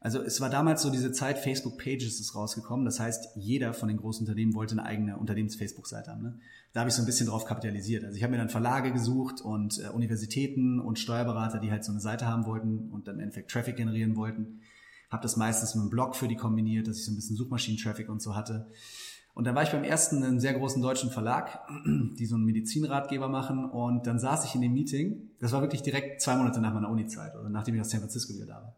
Also 0.00 0.22
es 0.22 0.40
war 0.40 0.48
damals 0.48 0.82
so 0.82 0.90
diese 0.90 1.10
Zeit, 1.10 1.38
Facebook 1.38 1.76
Pages 1.76 2.20
ist 2.20 2.34
rausgekommen. 2.34 2.84
Das 2.84 3.00
heißt, 3.00 3.30
jeder 3.36 3.74
von 3.74 3.88
den 3.88 3.96
großen 3.96 4.26
Unternehmen 4.26 4.54
wollte 4.54 4.72
eine 4.72 4.84
eigene 4.84 5.16
Unternehmens-Facebook-Seite 5.16 6.12
haben. 6.12 6.22
Ne? 6.22 6.40
Da 6.72 6.80
habe 6.80 6.90
ich 6.90 6.94
so 6.94 7.02
ein 7.02 7.06
bisschen 7.06 7.26
drauf 7.26 7.44
kapitalisiert. 7.44 8.04
Also 8.04 8.16
ich 8.16 8.22
habe 8.22 8.30
mir 8.30 8.38
dann 8.38 8.48
Verlage 8.48 8.92
gesucht 8.92 9.40
und 9.40 9.80
äh, 9.82 9.88
Universitäten 9.88 10.78
und 10.78 10.98
Steuerberater, 10.98 11.58
die 11.58 11.72
halt 11.72 11.84
so 11.84 11.90
eine 11.90 12.00
Seite 12.00 12.26
haben 12.26 12.46
wollten 12.46 12.90
und 12.90 13.08
dann 13.08 13.16
im 13.16 13.22
Endeffekt 13.22 13.50
Traffic 13.50 13.76
generieren 13.76 14.14
wollten. 14.14 14.60
Habe 15.10 15.22
das 15.22 15.36
meistens 15.36 15.74
mit 15.74 15.82
einem 15.82 15.90
Blog 15.90 16.16
für 16.16 16.28
die 16.28 16.36
kombiniert, 16.36 16.86
dass 16.86 16.98
ich 16.98 17.04
so 17.04 17.12
ein 17.12 17.16
bisschen 17.16 17.36
Suchmaschinen-Traffic 17.36 18.08
und 18.08 18.20
so 18.20 18.34
hatte. 18.34 18.66
Und 19.34 19.44
dann 19.44 19.54
war 19.54 19.62
ich 19.62 19.70
beim 19.70 19.84
ersten 19.84 20.22
einem 20.24 20.40
sehr 20.40 20.54
großen 20.54 20.82
deutschen 20.82 21.10
Verlag, 21.10 21.60
die 22.18 22.26
so 22.26 22.34
einen 22.34 22.44
Medizinratgeber 22.44 23.28
machen. 23.28 23.64
Und 23.64 24.06
dann 24.06 24.18
saß 24.18 24.44
ich 24.44 24.54
in 24.54 24.62
dem 24.62 24.72
Meeting. 24.72 25.30
Das 25.38 25.52
war 25.52 25.60
wirklich 25.60 25.82
direkt 25.82 26.20
zwei 26.20 26.36
Monate 26.36 26.60
nach 26.60 26.74
meiner 26.74 26.90
Uni-Zeit, 26.90 27.36
oder 27.36 27.48
nachdem 27.48 27.76
ich 27.76 27.80
aus 27.80 27.90
San 27.90 28.00
Francisco 28.00 28.34
wieder 28.34 28.46
da 28.46 28.54
war. 28.54 28.76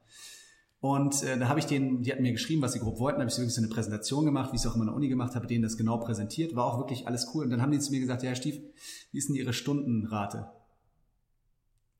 Und 0.80 1.22
äh, 1.22 1.38
da 1.38 1.48
habe 1.48 1.60
ich 1.60 1.66
denen, 1.66 2.02
die 2.02 2.10
hatten 2.10 2.22
mir 2.22 2.32
geschrieben, 2.32 2.62
was 2.62 2.72
sie 2.72 2.78
grob 2.78 2.98
wollten, 2.98 3.20
habe 3.20 3.28
ich 3.28 3.34
so 3.34 3.42
wirklich 3.42 3.54
so 3.54 3.60
eine 3.60 3.68
Präsentation 3.68 4.24
gemacht, 4.24 4.52
wie 4.52 4.56
ich 4.56 4.62
es 4.62 4.66
auch 4.66 4.74
in 4.74 4.80
meiner 4.80 4.94
Uni 4.94 5.08
gemacht 5.08 5.34
habe, 5.34 5.46
denen 5.46 5.62
das 5.62 5.76
genau 5.76 5.98
präsentiert, 5.98 6.56
war 6.56 6.64
auch 6.64 6.78
wirklich 6.78 7.06
alles 7.06 7.30
cool. 7.34 7.44
Und 7.44 7.50
dann 7.50 7.60
haben 7.60 7.70
die 7.70 7.78
zu 7.78 7.90
mir 7.90 8.00
gesagt, 8.00 8.22
ja, 8.22 8.28
Herr 8.28 8.36
Stief, 8.36 8.58
wie 9.12 9.18
ist 9.18 9.28
denn 9.28 9.36
Ihre 9.36 9.52
Stundenrate? 9.52 10.50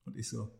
Und 0.06 0.16
ich 0.16 0.28
so, 0.28 0.50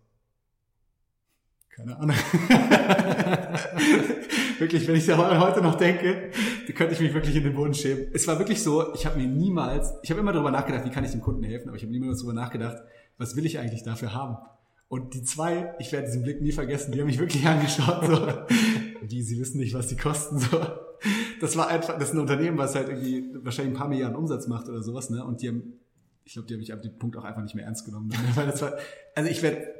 keine 1.81 1.99
Ahnung. 1.99 2.17
wirklich, 4.59 4.87
wenn 4.87 4.97
ich 4.97 5.07
da 5.07 5.41
heute 5.41 5.63
noch 5.63 5.77
denke, 5.77 6.31
könnte 6.75 6.95
ich 6.95 7.01
mich 7.01 7.15
wirklich 7.15 7.37
in 7.37 7.45
den 7.45 7.55
Boden 7.55 7.75
schämen. 7.75 8.09
Es 8.13 8.27
war 8.27 8.39
wirklich 8.39 8.63
so, 8.63 8.95
ich 8.95 9.07
habe 9.07 9.19
mir 9.19 9.27
niemals, 9.27 9.95
ich 10.03 10.11
habe 10.11 10.21
immer 10.21 10.33
darüber 10.33 10.51
nachgedacht, 10.51 10.85
wie 10.85 10.91
kann 10.91 11.05
ich 11.05 11.11
dem 11.11 11.21
Kunden 11.21 11.43
helfen, 11.43 11.69
aber 11.69 11.77
ich 11.77 11.83
habe 11.83 11.93
niemals 11.93 12.19
darüber 12.19 12.35
nachgedacht, 12.35 12.83
was 13.19 13.37
will 13.37 13.47
ich 13.47 13.59
eigentlich 13.59 13.83
dafür 13.83 14.15
haben. 14.15 14.37
Und 14.89 15.15
die 15.15 15.23
zwei, 15.23 15.75
ich 15.79 15.93
werde 15.93 16.07
diesen 16.07 16.23
Blick 16.23 16.41
nie 16.41 16.53
vergessen, 16.53 16.93
die 16.93 17.01
haben 17.01 17.07
mich 17.07 17.19
wirklich 17.19 17.47
angeschaut, 17.47 18.07
so, 18.07 18.29
wie, 19.03 19.23
sie 19.23 19.39
wissen 19.39 19.59
nicht, 19.59 19.75
was 19.75 19.89
die 19.89 19.97
kosten, 19.97 20.39
so. 20.39 20.61
Das 21.41 21.57
war 21.57 21.69
einfach, 21.69 21.99
das 21.99 22.09
ist 22.09 22.15
ein 22.15 22.21
Unternehmen, 22.21 22.59
was 22.59 22.75
halt 22.75 22.89
irgendwie 22.89 23.25
wahrscheinlich 23.43 23.75
ein 23.75 23.79
paar 23.79 23.89
Milliarden 23.89 24.17
Umsatz 24.17 24.49
macht 24.49 24.69
oder 24.69 24.83
sowas, 24.83 25.11
ne, 25.11 25.25
und 25.25 25.43
die 25.43 25.49
haben, 25.49 25.75
ich 26.25 26.35
glaube, 26.35 26.49
die 26.49 26.55
habe 26.55 26.63
ich 26.63 26.73
ab 26.73 26.83
dem 26.83 26.99
Punkt 26.99 27.17
auch 27.17 27.25
einfach 27.25 27.43
nicht 27.43 27.55
mehr 27.55 27.65
ernst 27.65 27.85
genommen, 27.85 28.09
ne? 28.09 28.17
weil 28.35 28.47
das 28.47 28.63
war, 28.63 28.75
also 29.15 29.31
ich 29.31 29.43
werde, 29.43 29.80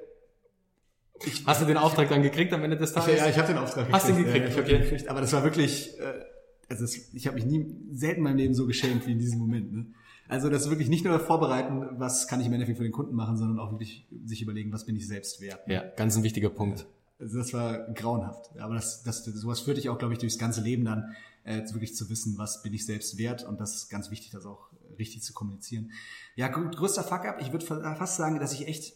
ich, 1.25 1.47
Hast 1.47 1.63
du 1.63 1.67
den 1.67 1.77
Auftrag 1.77 2.09
dann 2.09 2.23
gekriegt 2.23 2.53
am 2.53 2.63
Ende 2.65 2.77
des 2.77 2.93
Tages? 2.93 3.19
Ja, 3.19 3.29
ich 3.29 3.37
habe 3.37 3.49
den 3.49 3.59
Auftrag 3.59 3.87
gekriegt. 3.87 3.95
Hast 3.95 4.09
du 4.09 4.13
ihn 4.13 4.25
gekriegt? 4.25 4.45
Ja, 4.45 4.51
ich 4.51 4.59
okay. 4.59 4.79
gekriegt, 4.79 5.09
aber 5.09 5.21
das 5.21 5.33
war 5.33 5.45
wirklich, 5.45 5.99
äh, 5.99 6.25
also 6.69 6.85
es, 6.85 7.13
ich 7.13 7.27
habe 7.27 7.37
mich 7.37 7.45
nie 7.45 7.67
selten 7.93 8.19
in 8.19 8.25
meinem 8.25 8.37
Leben 8.37 8.55
so 8.55 8.67
geschämt 8.67 9.07
wie 9.07 9.13
in 9.13 9.19
diesem 9.19 9.39
Moment. 9.39 9.73
Ne? 9.73 9.87
Also 10.29 10.49
das 10.49 10.63
ist 10.63 10.71
wirklich 10.71 10.89
nicht 10.89 11.05
nur 11.05 11.19
vorbereiten, 11.19 11.99
was 11.99 12.29
kann 12.29 12.41
ich 12.41 12.47
im 12.47 12.53
Endeffekt 12.53 12.79
für 12.79 12.85
den 12.85 12.93
Kunden 12.93 13.15
machen, 13.15 13.37
sondern 13.37 13.59
auch 13.59 13.73
wirklich 13.73 14.07
sich 14.25 14.41
überlegen, 14.43 14.73
was 14.73 14.87
bin 14.87 14.97
ich 14.97 15.07
selbst 15.07 15.41
wert. 15.41 15.67
Ne? 15.67 15.75
Ja, 15.75 15.85
ganz 15.97 16.17
ein 16.17 16.23
wichtiger 16.23 16.51
Punkt. 16.51 16.87
Also 17.19 17.39
das 17.39 17.53
war 17.53 17.93
grauenhaft. 17.93 18.51
Aber 18.59 18.75
das, 18.75 19.03
das, 19.03 19.25
sowas 19.25 19.61
führt 19.61 19.77
dich 19.77 19.89
auch, 19.89 19.99
glaube 19.99 20.15
ich, 20.15 20.21
durchs 20.21 20.39
ganze 20.39 20.63
Leben 20.63 20.85
dann, 20.85 21.15
äh, 21.45 21.63
wirklich 21.73 21.97
zu 21.97 22.09
wissen, 22.11 22.39
was 22.39 22.63
bin 22.63 22.73
ich 22.73 22.87
selbst 22.87 23.19
wert. 23.19 23.45
Und 23.45 23.61
das 23.61 23.75
ist 23.75 23.89
ganz 23.91 24.11
wichtig, 24.11 24.31
das 24.31 24.47
auch 24.47 24.71
richtig 24.99 25.23
zu 25.23 25.33
kommunizieren. 25.33 25.91
Ja, 26.37 26.49
größter 26.49 27.03
Fuck-up. 27.03 27.41
Ich 27.41 27.53
würde 27.53 27.67
fast 27.67 28.17
sagen, 28.17 28.39
dass 28.39 28.53
ich 28.53 28.69
echt 28.69 28.95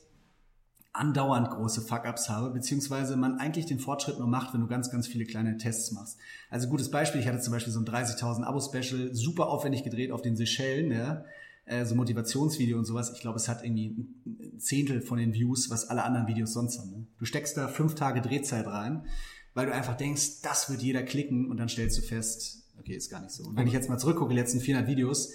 andauernd 0.95 1.51
große 1.51 1.82
Fuck-ups 1.82 2.28
habe, 2.28 2.51
beziehungsweise 2.51 3.16
man 3.16 3.38
eigentlich 3.38 3.66
den 3.66 3.80
Fortschritt 3.80 4.18
nur 4.18 4.28
macht, 4.28 4.55
wenn 4.55 4.61
du 4.61 4.68
ganz, 4.68 4.90
ganz 4.90 5.09
viele 5.09 5.24
kleine 5.24 5.57
Tests 5.59 5.90
machst. 5.90 6.18
Also 6.51 6.68
gutes 6.68 6.90
Beispiel, 6.90 7.20
ich 7.20 7.26
hatte 7.26 7.40
zum 7.40 7.53
Beispiel 7.53 7.72
so 7.72 7.80
ein 7.80 7.84
30.000 7.84 8.45
Abo-Special, 8.45 9.12
super 9.12 9.49
aufwendig 9.49 9.82
gedreht 9.82 10.12
auf 10.12 10.22
den 10.22 10.36
Seychellen, 10.36 10.92
ja, 10.92 11.24
äh, 11.64 11.84
so 11.84 11.97
Motivationsvideo 11.97 12.78
und 12.78 12.84
sowas. 12.84 13.11
Ich 13.12 13.20
glaube, 13.20 13.38
es 13.38 13.49
hat 13.49 13.64
irgendwie 13.64 13.88
ein 14.24 14.61
Zehntel 14.61 15.01
von 15.01 15.18
den 15.18 15.34
Views, 15.34 15.68
was 15.68 15.88
alle 15.88 16.05
anderen 16.05 16.28
Videos 16.28 16.53
sonst 16.53 16.78
haben. 16.78 16.90
Ne? 16.90 17.07
Du 17.18 17.24
steckst 17.24 17.57
da 17.57 17.66
fünf 17.66 17.97
Tage 17.97 18.22
Drehzeit 18.22 18.66
rein, 18.66 19.05
weil 19.53 19.66
du 19.66 19.74
einfach 19.74 19.97
denkst, 19.97 20.42
das 20.42 20.70
wird 20.70 20.80
jeder 20.80 21.03
klicken 21.03 21.51
und 21.51 21.57
dann 21.57 21.68
stellst 21.68 21.99
du 21.99 22.03
fest, 22.03 22.68
okay, 22.78 22.95
ist 22.95 23.11
gar 23.11 23.20
nicht 23.20 23.32
so. 23.32 23.45
Und 23.45 23.57
wenn 23.57 23.66
ich 23.66 23.72
jetzt 23.72 23.88
mal 23.88 23.99
zurückgucke, 23.99 24.30
die 24.30 24.38
letzten 24.38 24.61
400 24.61 24.88
Videos, 24.88 25.32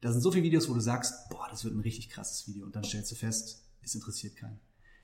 da 0.00 0.10
sind 0.10 0.22
so 0.22 0.32
viele 0.32 0.44
Videos, 0.44 0.70
wo 0.70 0.74
du 0.74 0.80
sagst, 0.80 1.28
boah, 1.28 1.48
das 1.50 1.64
wird 1.64 1.74
ein 1.74 1.80
richtig 1.80 2.08
krasses 2.08 2.48
Video 2.48 2.64
und 2.64 2.74
dann 2.74 2.84
stellst 2.84 3.10
du 3.10 3.14
fest, 3.14 3.62
es 3.82 3.94
interessiert 3.94 4.36
keinen. 4.36 4.58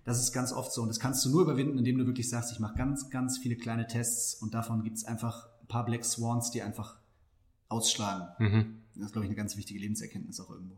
Das 0.08 0.18
ist 0.22 0.32
ganz 0.32 0.54
oft 0.54 0.72
so. 0.72 0.80
Und 0.80 0.88
das 0.88 1.00
kannst 1.00 1.22
du 1.26 1.28
nur 1.28 1.42
überwinden, 1.42 1.76
indem 1.76 1.98
du 1.98 2.06
wirklich 2.06 2.30
sagst, 2.30 2.50
ich 2.50 2.60
mache 2.60 2.74
ganz, 2.78 3.10
ganz 3.10 3.36
viele 3.36 3.56
kleine 3.56 3.86
Tests 3.86 4.32
und 4.36 4.54
davon 4.54 4.82
gibt 4.82 4.96
es 4.96 5.04
einfach 5.04 5.50
ein 5.60 5.66
paar 5.66 5.84
Black 5.84 6.02
Swans, 6.02 6.50
die 6.50 6.62
einfach 6.62 6.96
ausschlagen. 7.68 8.26
Mhm. 8.38 8.78
Das 8.94 9.08
ist, 9.08 9.12
glaube 9.12 9.26
ich, 9.26 9.28
eine 9.28 9.36
ganz 9.36 9.58
wichtige 9.58 9.78
Lebenserkenntnis 9.78 10.40
auch 10.40 10.48
irgendwo. 10.48 10.76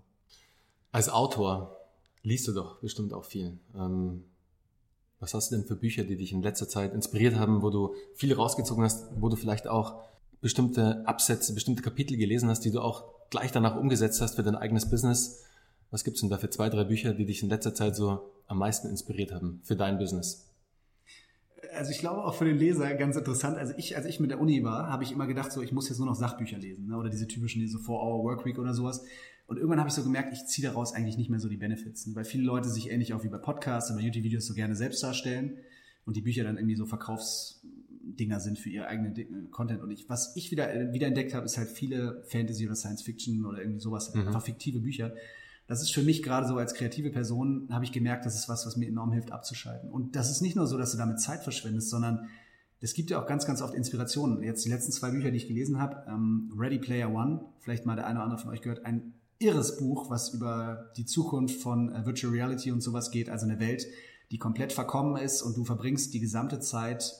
Als 0.90 1.08
Autor 1.08 1.76
liest 2.24 2.48
du 2.48 2.52
doch 2.52 2.80
bestimmt 2.80 3.12
auch 3.12 3.24
viel. 3.24 3.56
Ähm, 3.76 4.24
was 5.20 5.32
hast 5.32 5.52
du 5.52 5.56
denn 5.56 5.64
für 5.64 5.76
Bücher, 5.76 6.02
die 6.02 6.16
dich 6.16 6.32
in 6.32 6.42
letzter 6.42 6.68
Zeit 6.68 6.92
inspiriert 6.92 7.36
haben, 7.36 7.62
wo 7.62 7.70
du 7.70 7.94
viel 8.16 8.34
rausgezogen 8.34 8.82
hast, 8.82 9.10
wo 9.14 9.28
du 9.28 9.36
vielleicht 9.36 9.68
auch 9.68 10.02
bestimmte 10.40 11.06
Absätze, 11.06 11.54
bestimmte 11.54 11.82
Kapitel 11.82 12.16
gelesen 12.16 12.48
hast, 12.48 12.64
die 12.64 12.72
du 12.72 12.80
auch 12.80 13.04
gleich 13.30 13.52
danach 13.52 13.76
umgesetzt 13.76 14.20
hast 14.20 14.34
für 14.34 14.42
dein 14.42 14.56
eigenes 14.56 14.90
Business? 14.90 15.44
Was 15.92 16.02
gibt's 16.02 16.20
denn 16.20 16.30
da 16.30 16.38
für 16.38 16.50
zwei, 16.50 16.68
drei 16.68 16.82
Bücher, 16.82 17.14
die 17.14 17.26
dich 17.26 17.44
in 17.44 17.48
letzter 17.48 17.76
Zeit 17.76 17.94
so 17.94 18.32
am 18.50 18.58
meisten 18.58 18.88
inspiriert 18.88 19.32
haben 19.32 19.60
für 19.64 19.76
dein 19.76 19.98
Business? 19.98 20.50
also 21.74 21.90
ich 21.90 21.98
glaube 21.98 22.24
auch 22.24 22.34
für 22.34 22.44
den 22.44 22.58
Leser 22.58 22.94
ganz 22.94 23.16
interessant. 23.16 23.56
Also 23.56 23.74
ich, 23.76 23.96
als 23.96 24.06
ich 24.06 24.20
mit 24.20 24.30
der 24.30 24.40
Uni 24.40 24.62
war, 24.64 24.88
habe 24.88 25.04
ich 25.04 25.12
immer 25.12 25.26
gedacht, 25.26 25.52
so 25.52 25.62
ich 25.62 25.72
muss 25.72 25.88
jetzt 25.88 25.98
nur 25.98 26.06
noch 26.06 26.14
Sachbücher 26.14 26.58
lesen 26.58 26.88
ne? 26.88 26.96
oder 26.96 27.10
diese 27.10 27.28
typischen 27.28 27.60
diese 27.60 27.78
4-Hour-Workweek 27.78 28.58
oder 28.58 28.74
sowas. 28.74 29.04
Und 29.46 29.56
irgendwann 29.56 29.80
habe 29.80 29.88
ich 29.88 29.94
so 29.94 30.02
gemerkt, 30.02 30.32
ich 30.32 30.46
ziehe 30.46 30.66
daraus 30.66 30.92
eigentlich 30.92 31.16
nicht 31.16 31.30
mehr 31.30 31.40
so 31.40 31.48
die 31.48 31.56
Benefits, 31.56 32.06
ne? 32.06 32.14
weil 32.14 32.24
viele 32.24 32.44
Leute 32.44 32.68
sich 32.68 32.90
ähnlich 32.90 33.14
auch 33.14 33.24
wie 33.24 33.28
bei 33.28 33.38
Podcasts 33.38 33.90
oder 33.90 34.00
YouTube-Videos 34.00 34.46
so 34.46 34.54
gerne 34.54 34.76
selbst 34.76 35.02
darstellen 35.02 35.58
und 36.04 36.16
die 36.16 36.22
Bücher 36.22 36.44
dann 36.44 36.56
irgendwie 36.56 36.76
so 36.76 36.86
Verkaufsdinger 36.86 38.40
sind 38.40 38.58
für 38.58 38.70
ihr 38.70 38.86
eigenen 38.86 39.50
Content. 39.50 39.82
Und 39.82 39.90
ich, 39.90 40.08
was 40.08 40.36
ich 40.36 40.50
wieder, 40.50 40.92
wieder 40.92 41.06
entdeckt 41.06 41.34
habe, 41.34 41.46
ist 41.46 41.58
halt 41.58 41.68
viele 41.68 42.22
Fantasy 42.28 42.66
oder 42.66 42.76
Science 42.76 43.02
Fiction 43.02 43.44
oder 43.44 43.60
irgendwie 43.60 43.80
sowas, 43.80 44.14
mhm. 44.14 44.28
einfach 44.28 44.42
fiktive 44.42 44.80
Bücher. 44.80 45.14
Das 45.70 45.82
ist 45.82 45.94
für 45.94 46.02
mich 46.02 46.24
gerade 46.24 46.48
so 46.48 46.56
als 46.56 46.74
kreative 46.74 47.10
Person, 47.10 47.68
habe 47.70 47.84
ich 47.84 47.92
gemerkt, 47.92 48.26
das 48.26 48.34
ist 48.34 48.48
was, 48.48 48.66
was 48.66 48.76
mir 48.76 48.88
enorm 48.88 49.12
hilft 49.12 49.30
abzuschalten. 49.30 49.88
Und 49.88 50.16
das 50.16 50.28
ist 50.28 50.40
nicht 50.40 50.56
nur 50.56 50.66
so, 50.66 50.76
dass 50.76 50.90
du 50.90 50.98
damit 50.98 51.20
Zeit 51.20 51.44
verschwendest, 51.44 51.90
sondern 51.90 52.28
es 52.80 52.92
gibt 52.92 53.10
ja 53.10 53.22
auch 53.22 53.26
ganz, 53.28 53.46
ganz 53.46 53.62
oft 53.62 53.74
Inspirationen. 53.74 54.42
Jetzt 54.42 54.64
die 54.64 54.68
letzten 54.68 54.90
zwei 54.90 55.12
Bücher, 55.12 55.30
die 55.30 55.36
ich 55.36 55.46
gelesen 55.46 55.78
habe, 55.78 56.04
ähm, 56.08 56.52
Ready 56.58 56.80
Player 56.80 57.14
One, 57.14 57.44
vielleicht 57.60 57.86
mal 57.86 57.94
der 57.94 58.08
eine 58.08 58.18
oder 58.18 58.24
andere 58.24 58.40
von 58.40 58.50
euch 58.50 58.62
gehört, 58.62 58.84
ein 58.84 59.14
irres 59.38 59.76
Buch, 59.76 60.10
was 60.10 60.34
über 60.34 60.90
die 60.96 61.04
Zukunft 61.04 61.62
von 61.62 61.94
äh, 61.94 62.04
Virtual 62.04 62.32
Reality 62.32 62.72
und 62.72 62.80
sowas 62.80 63.12
geht, 63.12 63.30
also 63.30 63.46
eine 63.46 63.60
Welt, 63.60 63.86
die 64.32 64.38
komplett 64.38 64.72
verkommen 64.72 65.22
ist 65.22 65.40
und 65.40 65.56
du 65.56 65.64
verbringst 65.64 66.12
die 66.12 66.18
gesamte 66.20 66.58
Zeit 66.58 67.14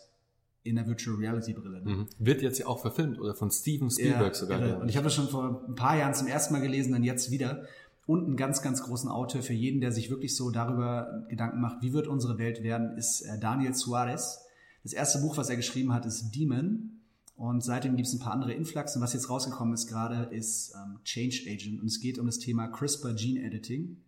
in 0.63 0.75
der 0.75 0.87
Virtual 0.87 1.17
Reality 1.17 1.55
Brille. 1.55 1.83
Ne? 1.83 1.91
Mhm. 1.91 2.07
Wird 2.19 2.43
jetzt 2.43 2.59
ja 2.59 2.67
auch 2.67 2.81
verfilmt 2.81 3.21
oder 3.21 3.35
von 3.35 3.51
Steven 3.51 3.91
Spielberg 3.91 4.35
ja, 4.35 4.35
sogar. 4.35 4.67
Ja. 4.67 4.77
Und 4.79 4.89
ich 4.89 4.97
habe 4.97 5.05
das 5.05 5.15
schon 5.15 5.29
vor 5.29 5.65
ein 5.69 5.75
paar 5.75 5.97
Jahren 5.97 6.15
zum 6.15 6.27
ersten 6.27 6.53
Mal 6.53 6.61
gelesen, 6.61 6.93
dann 6.93 7.05
jetzt 7.05 7.31
wieder. 7.31 7.63
Und 8.11 8.27
einen 8.27 8.37
ganz, 8.37 8.61
ganz 8.61 8.83
großen 8.83 9.09
Autor 9.09 9.41
für 9.41 9.53
jeden, 9.53 9.81
der 9.81 9.93
sich 9.93 10.11
wirklich 10.11 10.35
so 10.35 10.51
darüber 10.51 11.25
Gedanken 11.29 11.61
macht, 11.61 11.81
wie 11.81 11.93
wird 11.93 12.09
unsere 12.09 12.39
Welt 12.39 12.65
werden, 12.65 12.99
ist 12.99 13.21
äh, 13.21 13.39
Daniel 13.39 13.73
Suarez. 13.73 14.41
Das 14.83 14.93
erste 14.93 15.21
Buch, 15.21 15.37
was 15.37 15.49
er 15.49 15.55
geschrieben 15.55 15.95
hat, 15.95 16.07
ist 16.07 16.33
Demon. 16.33 17.03
Und 17.37 17.63
seitdem 17.63 17.95
gibt 17.95 18.09
es 18.09 18.13
ein 18.13 18.19
paar 18.19 18.33
andere 18.33 18.53
Influx. 18.53 18.97
Und 18.97 19.03
was 19.03 19.13
jetzt 19.13 19.31
rausgekommen 19.31 19.75
ist 19.75 19.87
gerade, 19.87 20.25
ist 20.35 20.75
ähm, 20.75 20.99
Change 21.05 21.45
Agent. 21.47 21.81
Und 21.81 21.87
es 21.87 22.01
geht 22.01 22.19
um 22.19 22.27
das 22.27 22.41
Thema 22.41 22.67
CRISPR 22.67 23.15
Gene 23.15 23.45
Editing. 23.45 23.99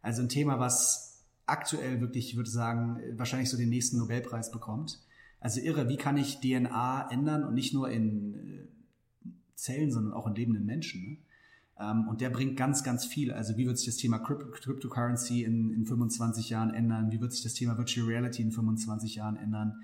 Also 0.00 0.22
ein 0.22 0.30
Thema, 0.30 0.58
was 0.58 1.22
aktuell 1.44 2.00
wirklich, 2.00 2.30
ich 2.30 2.36
würde 2.38 2.48
sagen, 2.48 3.02
wahrscheinlich 3.18 3.50
so 3.50 3.58
den 3.58 3.68
nächsten 3.68 3.98
Nobelpreis 3.98 4.50
bekommt. 4.50 4.98
Also 5.40 5.60
irre, 5.60 5.90
wie 5.90 5.98
kann 5.98 6.16
ich 6.16 6.40
DNA 6.40 7.10
ändern 7.10 7.44
und 7.44 7.52
nicht 7.52 7.74
nur 7.74 7.90
in 7.90 8.32
äh, 8.32 9.28
Zellen, 9.56 9.92
sondern 9.92 10.14
auch 10.14 10.26
in 10.26 10.36
lebenden 10.36 10.64
Menschen. 10.64 11.02
Ne? 11.02 11.18
Ähm, 11.82 12.06
und 12.08 12.20
der 12.20 12.30
bringt 12.30 12.56
ganz, 12.56 12.84
ganz 12.84 13.04
viel. 13.04 13.32
Also 13.32 13.56
wie 13.56 13.66
wird 13.66 13.78
sich 13.78 13.86
das 13.86 13.96
Thema 13.96 14.18
Cryptocurrency 14.18 15.42
in, 15.42 15.72
in 15.72 15.84
25 15.84 16.50
Jahren 16.50 16.72
ändern? 16.72 17.10
Wie 17.10 17.20
wird 17.20 17.32
sich 17.32 17.42
das 17.42 17.54
Thema 17.54 17.76
Virtual 17.76 18.06
Reality 18.06 18.42
in 18.42 18.52
25 18.52 19.16
Jahren 19.16 19.36
ändern? 19.36 19.82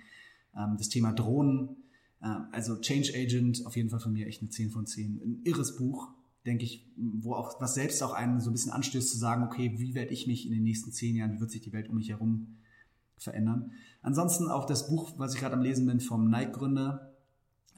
Ähm, 0.57 0.77
das 0.79 0.89
Thema 0.89 1.13
Drohnen. 1.13 1.77
Äh, 2.21 2.29
also 2.53 2.77
Change 2.77 3.13
Agent, 3.15 3.67
auf 3.67 3.77
jeden 3.77 3.91
Fall 3.91 4.01
von 4.01 4.13
mir 4.13 4.27
echt 4.27 4.43
eine 4.43 4.51
10 4.51 4.71
von 4.71 4.87
10. 4.87 5.21
Ein 5.25 5.41
irres 5.45 5.77
Buch 5.77 6.09
denke 6.47 6.65
ich, 6.65 6.87
wo 6.97 7.35
auch, 7.35 7.61
was 7.61 7.75
selbst 7.75 8.03
auch 8.03 8.13
einen 8.13 8.41
so 8.41 8.51
ein 8.51 8.53
bisschen 8.53 8.73
anstößt 8.73 9.11
zu 9.11 9.19
sagen, 9.19 9.43
okay, 9.43 9.75
wie 9.77 9.95
werde 9.95 10.13
ich 10.13 10.27
mich 10.27 10.47
in 10.47 10.53
den 10.53 10.63
nächsten 10.63 10.93
zehn 10.93 11.17
Jahren, 11.17 11.35
wie 11.35 11.41
wird 11.41 11.51
sich 11.51 11.61
die 11.61 11.73
Welt 11.73 11.89
um 11.91 11.97
mich 11.97 12.09
herum 12.09 12.57
verändern? 13.19 13.73
Ansonsten 14.03 14.49
auch 14.49 14.65
das 14.65 14.89
Buch, 14.89 15.13
was 15.19 15.35
ich 15.35 15.41
gerade 15.41 15.55
am 15.55 15.63
Lesen 15.63 15.87
bin, 15.87 16.01
vom 16.01 16.31
Nike-Gründer, 16.31 17.13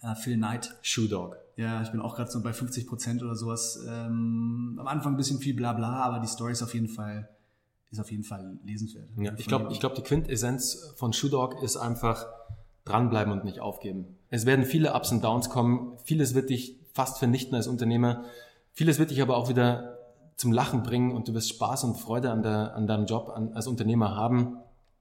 äh, 0.02 0.14
Phil 0.14 0.36
Knight. 0.36 0.76
Shoe 0.82 1.08
Dog. 1.08 1.36
Ja, 1.60 1.82
ich 1.82 1.90
bin 1.90 2.00
auch 2.00 2.16
gerade 2.16 2.30
so 2.30 2.40
bei 2.40 2.54
50 2.54 2.86
Prozent 2.86 3.22
oder 3.22 3.34
sowas. 3.34 3.84
Ähm, 3.86 4.78
am 4.80 4.86
Anfang 4.86 5.12
ein 5.12 5.16
bisschen 5.18 5.40
viel 5.40 5.52
Blabla, 5.52 6.02
aber 6.02 6.18
die 6.20 6.26
Story 6.26 6.52
ist 6.52 6.62
auf 6.62 6.72
jeden 6.72 6.88
Fall, 6.88 7.28
ist 7.90 8.00
auf 8.00 8.10
jeden 8.10 8.24
Fall 8.24 8.58
lesenswert. 8.64 9.10
Ja, 9.18 9.34
ich 9.36 9.46
glaube, 9.46 9.70
ich 9.70 9.78
glaube, 9.78 9.94
die 9.94 10.02
Quintessenz 10.02 10.94
von 10.96 11.12
Shoe 11.12 11.28
Dog 11.28 11.62
ist 11.62 11.76
einfach 11.76 12.24
dranbleiben 12.86 13.30
und 13.30 13.44
nicht 13.44 13.60
aufgeben. 13.60 14.16
Es 14.30 14.46
werden 14.46 14.64
viele 14.64 14.94
Ups 14.94 15.12
und 15.12 15.22
Downs 15.22 15.50
kommen. 15.50 15.98
Vieles 16.02 16.34
wird 16.34 16.48
dich 16.48 16.78
fast 16.94 17.18
vernichten 17.18 17.54
als 17.54 17.66
Unternehmer. 17.66 18.24
Vieles 18.72 18.98
wird 18.98 19.10
dich 19.10 19.20
aber 19.20 19.36
auch 19.36 19.50
wieder 19.50 19.98
zum 20.36 20.52
Lachen 20.52 20.82
bringen 20.82 21.12
und 21.12 21.28
du 21.28 21.34
wirst 21.34 21.50
Spaß 21.50 21.84
und 21.84 21.96
Freude 21.96 22.30
an, 22.30 22.42
der, 22.42 22.74
an 22.74 22.86
deinem 22.86 23.04
Job 23.04 23.28
an, 23.28 23.52
als 23.52 23.66
Unternehmer 23.66 24.16
haben. 24.16 24.56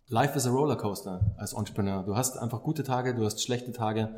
Life 0.10 0.36
is 0.36 0.46
a 0.46 0.50
Rollercoaster 0.50 1.22
als 1.38 1.54
Entrepreneur. 1.54 2.04
Du 2.04 2.18
hast 2.18 2.38
einfach 2.38 2.64
gute 2.64 2.84
Tage, 2.84 3.16
du 3.16 3.24
hast 3.24 3.42
schlechte 3.42 3.72
Tage 3.72 4.14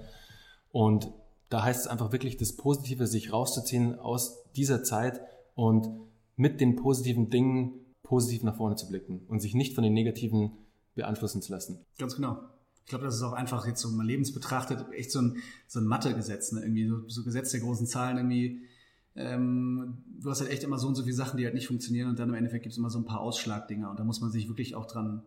und 0.71 1.11
da 1.51 1.63
heißt 1.63 1.81
es 1.81 1.87
einfach 1.87 2.11
wirklich, 2.11 2.37
das 2.37 2.55
Positive 2.55 3.05
sich 3.05 3.31
rauszuziehen 3.31 3.99
aus 3.99 4.43
dieser 4.55 4.83
Zeit 4.83 5.21
und 5.53 5.87
mit 6.35 6.59
den 6.61 6.75
positiven 6.75 7.29
Dingen 7.29 7.73
positiv 8.01 8.43
nach 8.43 8.55
vorne 8.55 8.75
zu 8.75 8.87
blicken 8.87 9.21
und 9.27 9.41
sich 9.41 9.53
nicht 9.53 9.75
von 9.75 9.83
den 9.83 9.93
negativen 9.93 10.53
beeinflussen 10.95 11.41
zu 11.41 11.51
lassen. 11.51 11.85
Ganz 11.99 12.15
genau. 12.15 12.39
Ich 12.83 12.89
glaube, 12.89 13.05
das 13.05 13.15
ist 13.15 13.21
auch 13.21 13.33
einfach 13.33 13.67
jetzt 13.67 13.81
so 13.81 13.89
mal 13.89 14.05
lebensbetrachtet 14.05 14.91
echt 14.93 15.11
so 15.11 15.21
ein, 15.21 15.37
so 15.67 15.79
ein 15.79 15.85
Mathe-Gesetz, 15.85 16.51
ne? 16.53 16.61
irgendwie 16.61 16.87
so, 16.87 17.07
so 17.07 17.23
Gesetz 17.23 17.51
der 17.51 17.59
großen 17.59 17.85
Zahlen 17.85 18.17
irgendwie 18.17 18.63
ähm, 19.15 20.03
du 20.19 20.29
hast 20.29 20.39
halt 20.39 20.51
echt 20.51 20.63
immer 20.63 20.77
so 20.77 20.87
und 20.87 20.95
so 20.95 21.03
viele 21.03 21.15
Sachen, 21.15 21.37
die 21.37 21.43
halt 21.43 21.53
nicht 21.53 21.67
funktionieren 21.67 22.09
und 22.09 22.17
dann 22.17 22.29
im 22.29 22.35
Endeffekt 22.35 22.63
gibt 22.63 22.71
es 22.71 22.77
immer 22.77 22.89
so 22.89 22.99
ein 22.99 23.05
paar 23.05 23.19
Ausschlagdinger 23.19 23.89
und 23.89 23.99
da 23.99 24.03
muss 24.05 24.21
man 24.21 24.31
sich 24.31 24.47
wirklich 24.47 24.73
auch 24.75 24.85
dran 24.85 25.23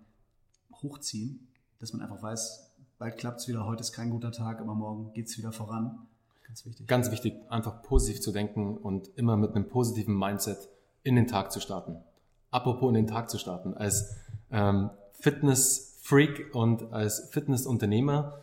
hochziehen, 0.73 1.49
dass 1.81 1.93
man 1.93 2.01
einfach 2.01 2.23
weiß, 2.23 2.73
bald 2.99 3.19
klappt 3.19 3.41
es 3.41 3.49
wieder, 3.49 3.67
heute 3.67 3.83
ist 3.83 3.93
kein 3.93 4.11
guter 4.11 4.33
Tag, 4.33 4.61
aber 4.61 4.75
morgen 4.75 5.13
geht 5.13 5.27
es 5.27 5.37
wieder 5.37 5.53
voran. 5.53 6.07
Ganz 6.45 6.65
wichtig. 6.67 6.87
Ganz 6.87 7.11
wichtig, 7.11 7.35
einfach 7.49 7.83
positiv 7.83 8.21
zu 8.21 8.33
denken 8.33 8.77
und 8.77 9.11
immer 9.17 9.37
mit 9.37 9.55
einem 9.55 9.69
positiven 9.69 10.17
Mindset 10.17 10.69
in 11.03 11.17
den 11.17 11.27
Tag 11.27 11.53
zu 11.53 11.61
starten. 11.61 11.97
Apropos 12.51 12.89
in 12.89 12.95
den 12.95 13.07
Tag 13.07 13.31
zu 13.31 13.39
starten, 13.39 13.75
als 13.75 14.15
ähm, 14.51 14.91
Fitness-Freak 15.15 16.55
und 16.55 16.93
als 16.93 17.29
Fitnessunternehmer 17.31 18.39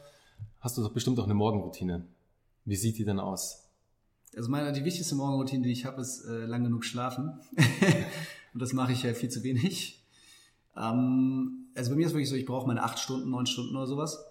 hast 0.59 0.77
du 0.77 0.81
doch 0.81 0.91
bestimmt 0.91 1.19
auch 1.19 1.25
eine 1.25 1.33
Morgenroutine. 1.33 2.05
Wie 2.65 2.75
sieht 2.75 2.97
die 2.97 3.05
denn 3.05 3.19
aus? 3.19 3.69
Also 4.35 4.49
meine, 4.49 4.71
die 4.71 4.85
wichtigste 4.85 5.15
Morgenroutine, 5.15 5.63
die 5.63 5.71
ich 5.71 5.85
habe, 5.85 6.01
ist 6.01 6.25
äh, 6.25 6.45
lang 6.45 6.63
genug 6.63 6.85
schlafen. 6.85 7.39
und 8.53 8.61
das 8.61 8.73
mache 8.73 8.93
ich 8.93 9.03
ja 9.03 9.13
viel 9.13 9.29
zu 9.29 9.43
wenig. 9.43 10.03
Ähm, 10.75 11.67
also 11.75 11.91
bei 11.91 11.97
mir 11.97 12.05
ist 12.05 12.13
wirklich 12.13 12.29
so, 12.29 12.35
ich 12.35 12.45
brauche 12.45 12.67
meine 12.67 12.83
acht 12.83 12.99
Stunden, 12.99 13.29
neun 13.29 13.45
Stunden 13.45 13.75
oder 13.75 13.87
sowas, 13.87 14.23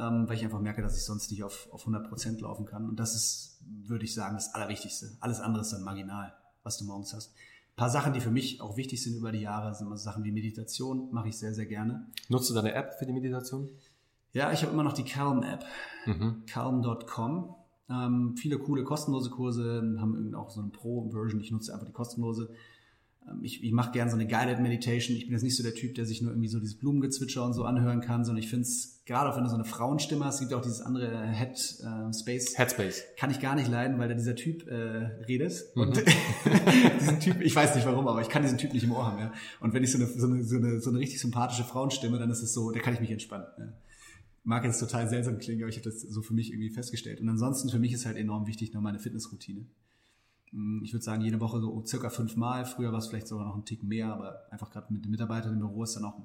ähm, 0.00 0.28
weil 0.28 0.36
ich 0.36 0.44
einfach 0.44 0.60
merke, 0.60 0.82
dass 0.82 0.96
ich 0.96 1.04
sonst 1.04 1.30
nicht 1.30 1.44
auf, 1.44 1.68
auf 1.70 1.82
100 1.82 2.08
Prozent 2.08 2.40
laufen 2.40 2.64
kann. 2.64 2.88
Und 2.88 2.96
das 2.96 3.14
ist, 3.14 3.60
würde 3.86 4.04
ich 4.04 4.14
sagen, 4.14 4.34
das 4.34 4.54
Allerwichtigste. 4.54 5.16
Alles 5.20 5.40
andere 5.40 5.62
ist 5.62 5.72
dann 5.72 5.82
marginal, 5.82 6.32
was 6.62 6.78
du 6.78 6.84
morgens 6.84 7.12
hast. 7.12 7.34
Ein 7.34 7.76
paar 7.76 7.90
Sachen, 7.90 8.12
die 8.12 8.20
für 8.20 8.30
mich 8.30 8.60
auch 8.60 8.76
wichtig 8.76 9.02
sind 9.02 9.16
über 9.16 9.32
die 9.32 9.40
Jahre, 9.40 9.74
sind 9.74 9.86
immer 9.86 9.96
Sachen 9.96 10.24
wie 10.24 10.32
Meditation, 10.32 11.12
mache 11.12 11.28
ich 11.28 11.38
sehr, 11.38 11.54
sehr 11.54 11.66
gerne. 11.66 12.06
Nutzt 12.28 12.48
du 12.50 12.54
deine 12.54 12.72
App 12.72 12.94
für 12.98 13.06
die 13.06 13.12
Meditation? 13.12 13.68
Ja, 14.32 14.52
ich 14.52 14.62
habe 14.62 14.72
immer 14.72 14.84
noch 14.84 14.92
die 14.92 15.04
Calm-App. 15.04 15.64
Mhm. 16.06 16.44
Calm.com 16.46 17.54
ähm, 17.90 18.36
viele 18.36 18.58
coole 18.58 18.84
kostenlose 18.84 19.30
Kurse, 19.30 19.96
haben 19.98 20.34
auch 20.34 20.50
so 20.50 20.60
eine 20.60 20.70
Pro-Version, 20.70 21.40
ich 21.40 21.50
nutze 21.50 21.72
einfach 21.72 21.86
die 21.86 21.92
kostenlose. 21.92 22.50
Ähm, 23.30 23.40
ich, 23.42 23.62
ich 23.62 23.72
mache 23.72 23.92
gerne 23.92 24.10
so 24.10 24.16
eine 24.16 24.26
Guided 24.26 24.60
Meditation. 24.60 25.16
Ich 25.16 25.24
bin 25.24 25.32
jetzt 25.32 25.42
nicht 25.42 25.56
so 25.56 25.62
der 25.62 25.74
Typ, 25.74 25.94
der 25.94 26.06
sich 26.06 26.22
nur 26.22 26.32
irgendwie 26.32 26.48
so 26.48 26.58
dieses 26.58 26.78
Blumengezwitscher 26.78 27.44
und 27.44 27.52
so 27.52 27.64
anhören 27.64 28.00
kann, 28.00 28.24
sondern 28.24 28.42
ich 28.42 28.50
finde 28.50 28.62
es, 28.62 29.02
gerade 29.06 29.30
auch 29.30 29.36
wenn 29.36 29.44
du 29.44 29.50
so 29.50 29.56
eine 29.56 29.64
Frauenstimme 29.64 30.24
hast, 30.24 30.36
es 30.36 30.40
gibt 30.40 30.54
auch 30.54 30.62
dieses 30.62 30.80
andere 30.80 31.30
Head 31.32 31.50
äh, 31.82 32.12
Space. 32.12 32.56
Headspace. 32.56 33.02
Kann 33.18 33.30
ich 33.30 33.40
gar 33.40 33.54
nicht 33.54 33.68
leiden, 33.68 33.98
weil 33.98 34.08
da 34.08 34.14
dieser 34.14 34.36
Typ 34.36 34.66
äh, 34.68 34.74
redet. 35.26 35.64
Mhm. 35.74 35.82
Und 35.82 35.96
diesen 37.00 37.20
Typ, 37.20 37.40
ich 37.40 37.54
weiß 37.54 37.74
nicht 37.74 37.86
warum, 37.86 38.08
aber 38.08 38.20
ich 38.20 38.28
kann 38.28 38.42
diesen 38.42 38.58
Typ 38.58 38.72
nicht 38.72 38.84
im 38.84 38.92
Ohr 38.92 39.06
haben. 39.06 39.18
Ja? 39.18 39.32
Und 39.60 39.74
wenn 39.74 39.84
ich 39.84 39.92
so 39.92 39.98
eine, 39.98 40.06
so 40.06 40.26
eine, 40.26 40.44
so 40.44 40.56
eine, 40.56 40.80
so 40.80 40.90
eine 40.90 40.98
richtig 40.98 41.20
sympathische 41.20 41.64
Frauenstimme, 41.64 42.18
dann 42.18 42.30
ist 42.30 42.42
es 42.42 42.52
so, 42.52 42.70
da 42.70 42.80
kann 42.80 42.94
ich 42.94 43.00
mich 43.00 43.10
entspannen. 43.10 43.46
Ja? 43.58 43.72
mag 44.42 44.64
jetzt 44.64 44.80
total 44.80 45.08
seltsam 45.08 45.38
klingen, 45.38 45.62
aber 45.62 45.68
ich 45.68 45.76
habe 45.76 45.84
das 45.84 46.00
so 46.00 46.22
für 46.22 46.34
mich 46.34 46.50
irgendwie 46.50 46.70
festgestellt. 46.70 47.20
Und 47.20 47.28
ansonsten 47.28 47.68
für 47.68 47.78
mich 47.78 47.92
ist 47.92 48.06
halt 48.06 48.16
enorm 48.16 48.46
wichtig 48.46 48.72
noch 48.72 48.80
meine 48.80 48.98
Fitnessroutine. 48.98 49.66
Mm, 50.52 50.82
ich 50.82 50.92
würde 50.92 51.04
sagen, 51.04 51.22
jede 51.22 51.40
Woche 51.40 51.60
so 51.60 51.84
circa 51.86 52.10
fünfmal. 52.10 52.64
Früher 52.64 52.92
war 52.92 52.98
es 52.98 53.08
vielleicht 53.08 53.28
sogar 53.28 53.46
noch 53.46 53.56
ein 53.56 53.64
Tick 53.64 53.82
mehr, 53.82 54.12
aber 54.12 54.46
einfach 54.50 54.70
gerade 54.70 54.92
mit 54.92 55.04
den 55.04 55.10
Mitarbeitern 55.10 55.52
im 55.52 55.60
Büro 55.60 55.84
ist 55.84 55.96
dann 55.96 56.04
auch, 56.04 56.20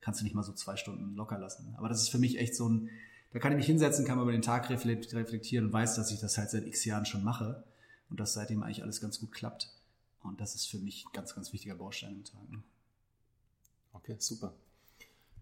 kannst 0.00 0.20
du 0.20 0.24
nicht 0.24 0.34
mal 0.34 0.42
so 0.42 0.52
zwei 0.52 0.76
Stunden 0.76 1.14
locker 1.14 1.38
lassen. 1.38 1.74
Aber 1.76 1.88
das 1.88 2.02
ist 2.02 2.08
für 2.08 2.18
mich 2.18 2.38
echt 2.38 2.54
so 2.54 2.68
ein, 2.68 2.88
da 3.32 3.38
kann 3.38 3.52
ich 3.52 3.58
mich 3.58 3.66
hinsetzen, 3.66 4.04
kann 4.04 4.16
mal 4.16 4.22
über 4.22 4.32
den 4.32 4.42
Tag 4.42 4.70
reflektieren 4.70 5.66
und 5.66 5.72
weiß, 5.72 5.96
dass 5.96 6.10
ich 6.10 6.20
das 6.20 6.38
halt 6.38 6.50
seit 6.50 6.66
x 6.66 6.84
Jahren 6.84 7.04
schon 7.04 7.24
mache 7.24 7.64
und 8.08 8.20
dass 8.20 8.34
seitdem 8.34 8.62
eigentlich 8.62 8.82
alles 8.82 9.00
ganz 9.00 9.20
gut 9.20 9.32
klappt. 9.32 9.70
Und 10.22 10.40
das 10.40 10.54
ist 10.54 10.66
für 10.66 10.78
mich 10.78 11.06
ein 11.06 11.12
ganz, 11.12 11.34
ganz 11.34 11.52
wichtiger 11.52 11.74
Baustein 11.74 12.14
im 12.14 12.24
Tag. 12.24 12.50
Ne? 12.50 12.62
Okay, 13.92 14.16
super. 14.18 14.54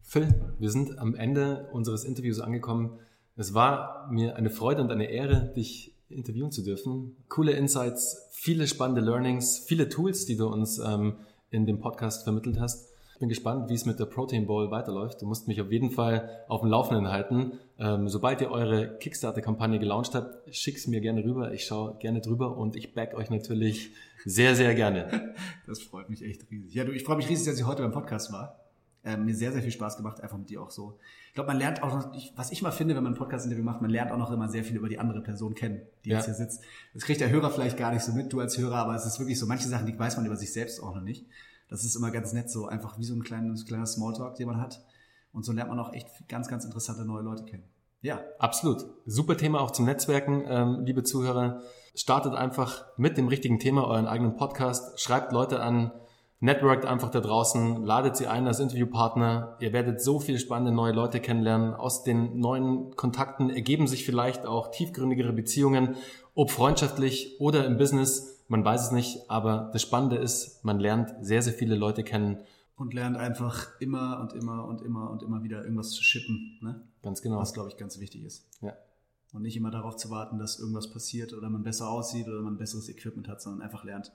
Phil, 0.02 0.54
wir 0.58 0.70
sind 0.70 0.98
am 0.98 1.14
Ende 1.14 1.68
unseres 1.72 2.04
Interviews 2.04 2.40
angekommen. 2.40 2.98
Es 3.36 3.54
war 3.54 4.08
mir 4.10 4.36
eine 4.36 4.50
Freude 4.50 4.82
und 4.82 4.90
eine 4.90 5.06
Ehre, 5.06 5.52
dich 5.54 5.95
interviewen 6.08 6.50
zu 6.50 6.62
dürfen. 6.62 7.16
Coole 7.28 7.52
Insights, 7.52 8.28
viele 8.30 8.66
spannende 8.66 9.00
Learnings, 9.00 9.58
viele 9.58 9.88
Tools, 9.88 10.26
die 10.26 10.36
du 10.36 10.46
uns 10.48 10.78
ähm, 10.78 11.16
in 11.50 11.66
dem 11.66 11.80
Podcast 11.80 12.24
vermittelt 12.24 12.60
hast. 12.60 12.92
Ich 13.14 13.20
bin 13.20 13.30
gespannt, 13.30 13.70
wie 13.70 13.74
es 13.74 13.86
mit 13.86 13.98
der 13.98 14.04
Protein 14.04 14.46
Bowl 14.46 14.70
weiterläuft. 14.70 15.22
Du 15.22 15.26
musst 15.26 15.48
mich 15.48 15.58
auf 15.62 15.72
jeden 15.72 15.90
Fall 15.90 16.44
auf 16.48 16.60
dem 16.60 16.68
Laufenden 16.68 17.08
halten. 17.08 17.52
Ähm, 17.78 18.08
sobald 18.08 18.42
ihr 18.42 18.50
eure 18.50 18.98
Kickstarter-Kampagne 18.98 19.78
gelauncht 19.78 20.14
habt, 20.14 20.54
schick's 20.54 20.86
mir 20.86 21.00
gerne 21.00 21.24
rüber. 21.24 21.52
Ich 21.54 21.64
schaue 21.64 21.96
gerne 21.98 22.20
drüber 22.20 22.58
und 22.58 22.76
ich 22.76 22.92
back 22.92 23.14
euch 23.14 23.30
natürlich 23.30 23.90
sehr, 24.26 24.54
sehr 24.54 24.74
gerne. 24.74 25.34
Das 25.66 25.80
freut 25.80 26.10
mich 26.10 26.22
echt 26.22 26.50
riesig. 26.50 26.74
Ja, 26.74 26.84
du, 26.84 26.92
ich 26.92 27.04
freue 27.04 27.16
mich 27.16 27.28
riesig, 27.28 27.46
dass 27.46 27.58
ich 27.58 27.66
heute 27.66 27.82
beim 27.82 27.92
Podcast 27.92 28.32
war. 28.32 28.65
Äh, 29.06 29.16
mir 29.16 29.34
sehr, 29.34 29.52
sehr 29.52 29.62
viel 29.62 29.70
Spaß 29.70 29.96
gemacht, 29.96 30.20
einfach 30.20 30.36
mit 30.36 30.50
dir 30.50 30.60
auch 30.60 30.70
so. 30.70 30.98
Ich 31.28 31.34
glaube, 31.34 31.48
man 31.48 31.58
lernt 31.58 31.82
auch 31.82 31.94
noch, 31.94 32.14
ich, 32.14 32.32
was 32.36 32.50
ich 32.50 32.60
mal 32.62 32.70
finde, 32.72 32.94
wenn 32.96 33.02
man 33.04 33.12
ein 33.14 33.16
Podcast-Interview 33.16 33.64
macht, 33.64 33.80
man 33.80 33.90
lernt 33.90 34.10
auch 34.12 34.18
noch 34.18 34.30
immer 34.30 34.48
sehr 34.48 34.64
viel 34.64 34.76
über 34.76 34.88
die 34.88 34.98
andere 34.98 35.20
Person 35.22 35.54
kennen, 35.54 35.80
die 36.04 36.10
Ja. 36.10 36.16
jetzt 36.16 36.26
hier 36.26 36.34
sitzt. 36.34 36.62
Das 36.92 37.04
kriegt 37.04 37.20
der 37.20 37.30
Hörer 37.30 37.50
vielleicht 37.50 37.76
gar 37.78 37.92
nicht 37.92 38.02
so 38.02 38.12
mit, 38.12 38.32
du 38.32 38.40
als 38.40 38.58
Hörer, 38.58 38.76
aber 38.76 38.94
es 38.94 39.06
ist 39.06 39.18
wirklich 39.18 39.38
so, 39.38 39.46
manche 39.46 39.68
Sachen, 39.68 39.86
die 39.86 39.98
weiß 39.98 40.16
man 40.16 40.26
über 40.26 40.36
sich 40.36 40.52
selbst 40.52 40.82
auch 40.82 40.94
noch 40.94 41.02
nicht. 41.02 41.24
Das 41.68 41.84
ist 41.84 41.96
immer 41.96 42.10
ganz 42.10 42.32
nett, 42.32 42.50
so 42.50 42.66
einfach 42.66 42.98
wie 42.98 43.04
so 43.04 43.14
ein 43.14 43.22
kleines, 43.22 43.64
kleiner 43.66 43.86
Smalltalk, 43.86 44.34
den 44.36 44.46
man 44.48 44.60
hat. 44.60 44.84
Und 45.32 45.44
so 45.44 45.52
lernt 45.52 45.70
man 45.70 45.78
auch 45.78 45.92
echt 45.92 46.08
ganz, 46.28 46.48
ganz 46.48 46.64
interessante 46.64 47.04
neue 47.04 47.22
Leute 47.22 47.44
kennen. 47.44 47.64
Ja, 48.02 48.20
Absolut. 48.38 48.84
Super 49.04 49.36
Thema 49.36 49.60
auch 49.60 49.70
zum 49.72 49.84
Netzwerken, 49.84 50.44
ähm, 50.48 50.84
liebe 50.84 51.02
Zuhörer. 51.02 51.60
Startet 51.94 52.34
einfach 52.34 52.84
mit 52.96 53.16
dem 53.18 53.26
richtigen 53.28 53.58
Thema 53.58 53.86
euren 53.86 54.06
eigenen 54.06 54.36
Podcast. 54.36 55.00
Schreibt 55.00 55.32
Leute 55.32 55.60
an, 55.60 55.90
networkt 56.40 56.84
einfach 56.84 57.10
da 57.10 57.20
draußen, 57.20 57.84
ladet 57.84 58.16
sie 58.16 58.26
ein 58.26 58.46
als 58.46 58.60
Interviewpartner. 58.60 59.56
Ihr 59.60 59.72
werdet 59.72 60.02
so 60.02 60.20
viele 60.20 60.38
spannende 60.38 60.72
neue 60.72 60.92
Leute 60.92 61.20
kennenlernen. 61.20 61.74
Aus 61.74 62.02
den 62.02 62.38
neuen 62.38 62.94
Kontakten 62.96 63.50
ergeben 63.50 63.86
sich 63.86 64.04
vielleicht 64.04 64.46
auch 64.46 64.70
tiefgründigere 64.70 65.32
Beziehungen, 65.32 65.96
ob 66.34 66.50
freundschaftlich 66.50 67.40
oder 67.40 67.64
im 67.64 67.78
Business. 67.78 68.44
Man 68.48 68.64
weiß 68.64 68.86
es 68.86 68.92
nicht, 68.92 69.30
aber 69.30 69.70
das 69.72 69.82
Spannende 69.82 70.16
ist, 70.16 70.64
man 70.64 70.78
lernt 70.78 71.14
sehr, 71.20 71.42
sehr 71.42 71.54
viele 71.54 71.74
Leute 71.74 72.04
kennen. 72.04 72.38
und 72.76 72.92
lernt 72.92 73.16
einfach 73.16 73.68
immer 73.80 74.20
und 74.20 74.34
immer 74.34 74.66
und 74.66 74.82
immer 74.82 75.10
und 75.10 75.22
immer 75.22 75.42
wieder 75.42 75.62
irgendwas 75.62 75.90
zu 75.90 76.02
shippen, 76.02 76.58
ne? 76.60 76.82
Ganz 77.02 77.22
genau. 77.22 77.38
was 77.38 77.54
glaube 77.54 77.70
ich 77.70 77.76
ganz 77.76 77.98
wichtig 77.98 78.24
ist. 78.24 78.46
Ja. 78.60 78.74
Und 79.32 79.42
nicht 79.42 79.56
immer 79.56 79.70
darauf 79.70 79.96
zu 79.96 80.10
warten, 80.10 80.38
dass 80.38 80.58
irgendwas 80.58 80.90
passiert 80.90 81.32
oder 81.32 81.48
man 81.50 81.62
besser 81.62 81.88
aussieht 81.88 82.28
oder 82.28 82.40
man 82.42 82.58
besseres 82.58 82.88
Equipment 82.88 83.28
hat, 83.28 83.40
sondern 83.40 83.62
einfach 83.62 83.84
lernt, 83.84 84.12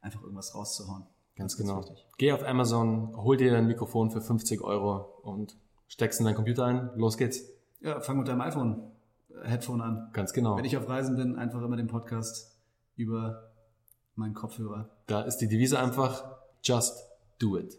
einfach 0.00 0.22
irgendwas 0.22 0.54
rauszuhauen. 0.54 1.04
Ganz 1.40 1.56
genau. 1.56 1.82
Geh 2.18 2.32
auf 2.32 2.46
Amazon, 2.46 3.16
hol 3.16 3.38
dir 3.38 3.56
ein 3.56 3.66
Mikrofon 3.66 4.10
für 4.10 4.20
50 4.20 4.60
Euro 4.60 5.06
und 5.22 5.56
steckst 5.88 6.20
in 6.20 6.26
deinen 6.26 6.34
Computer 6.34 6.66
ein. 6.66 6.90
Los 6.96 7.16
geht's. 7.16 7.42
Ja, 7.80 7.98
fang 8.00 8.18
mit 8.18 8.28
deinem 8.28 8.42
iPhone, 8.42 8.90
äh, 9.30 9.48
Headphone 9.48 9.80
an. 9.80 10.10
Ganz 10.12 10.34
genau. 10.34 10.58
Wenn 10.58 10.66
ich 10.66 10.76
auf 10.76 10.86
Reisen 10.86 11.16
bin, 11.16 11.36
einfach 11.36 11.62
immer 11.62 11.78
den 11.78 11.86
Podcast 11.86 12.58
über 12.94 13.50
meinen 14.16 14.34
Kopfhörer. 14.34 14.90
Da 15.06 15.22
ist 15.22 15.38
die 15.38 15.48
Devise 15.48 15.78
einfach, 15.78 16.36
just 16.62 17.08
do 17.38 17.56
it. 17.56 17.78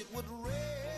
It 0.00 0.06
would 0.14 0.24
rain. 0.44 0.95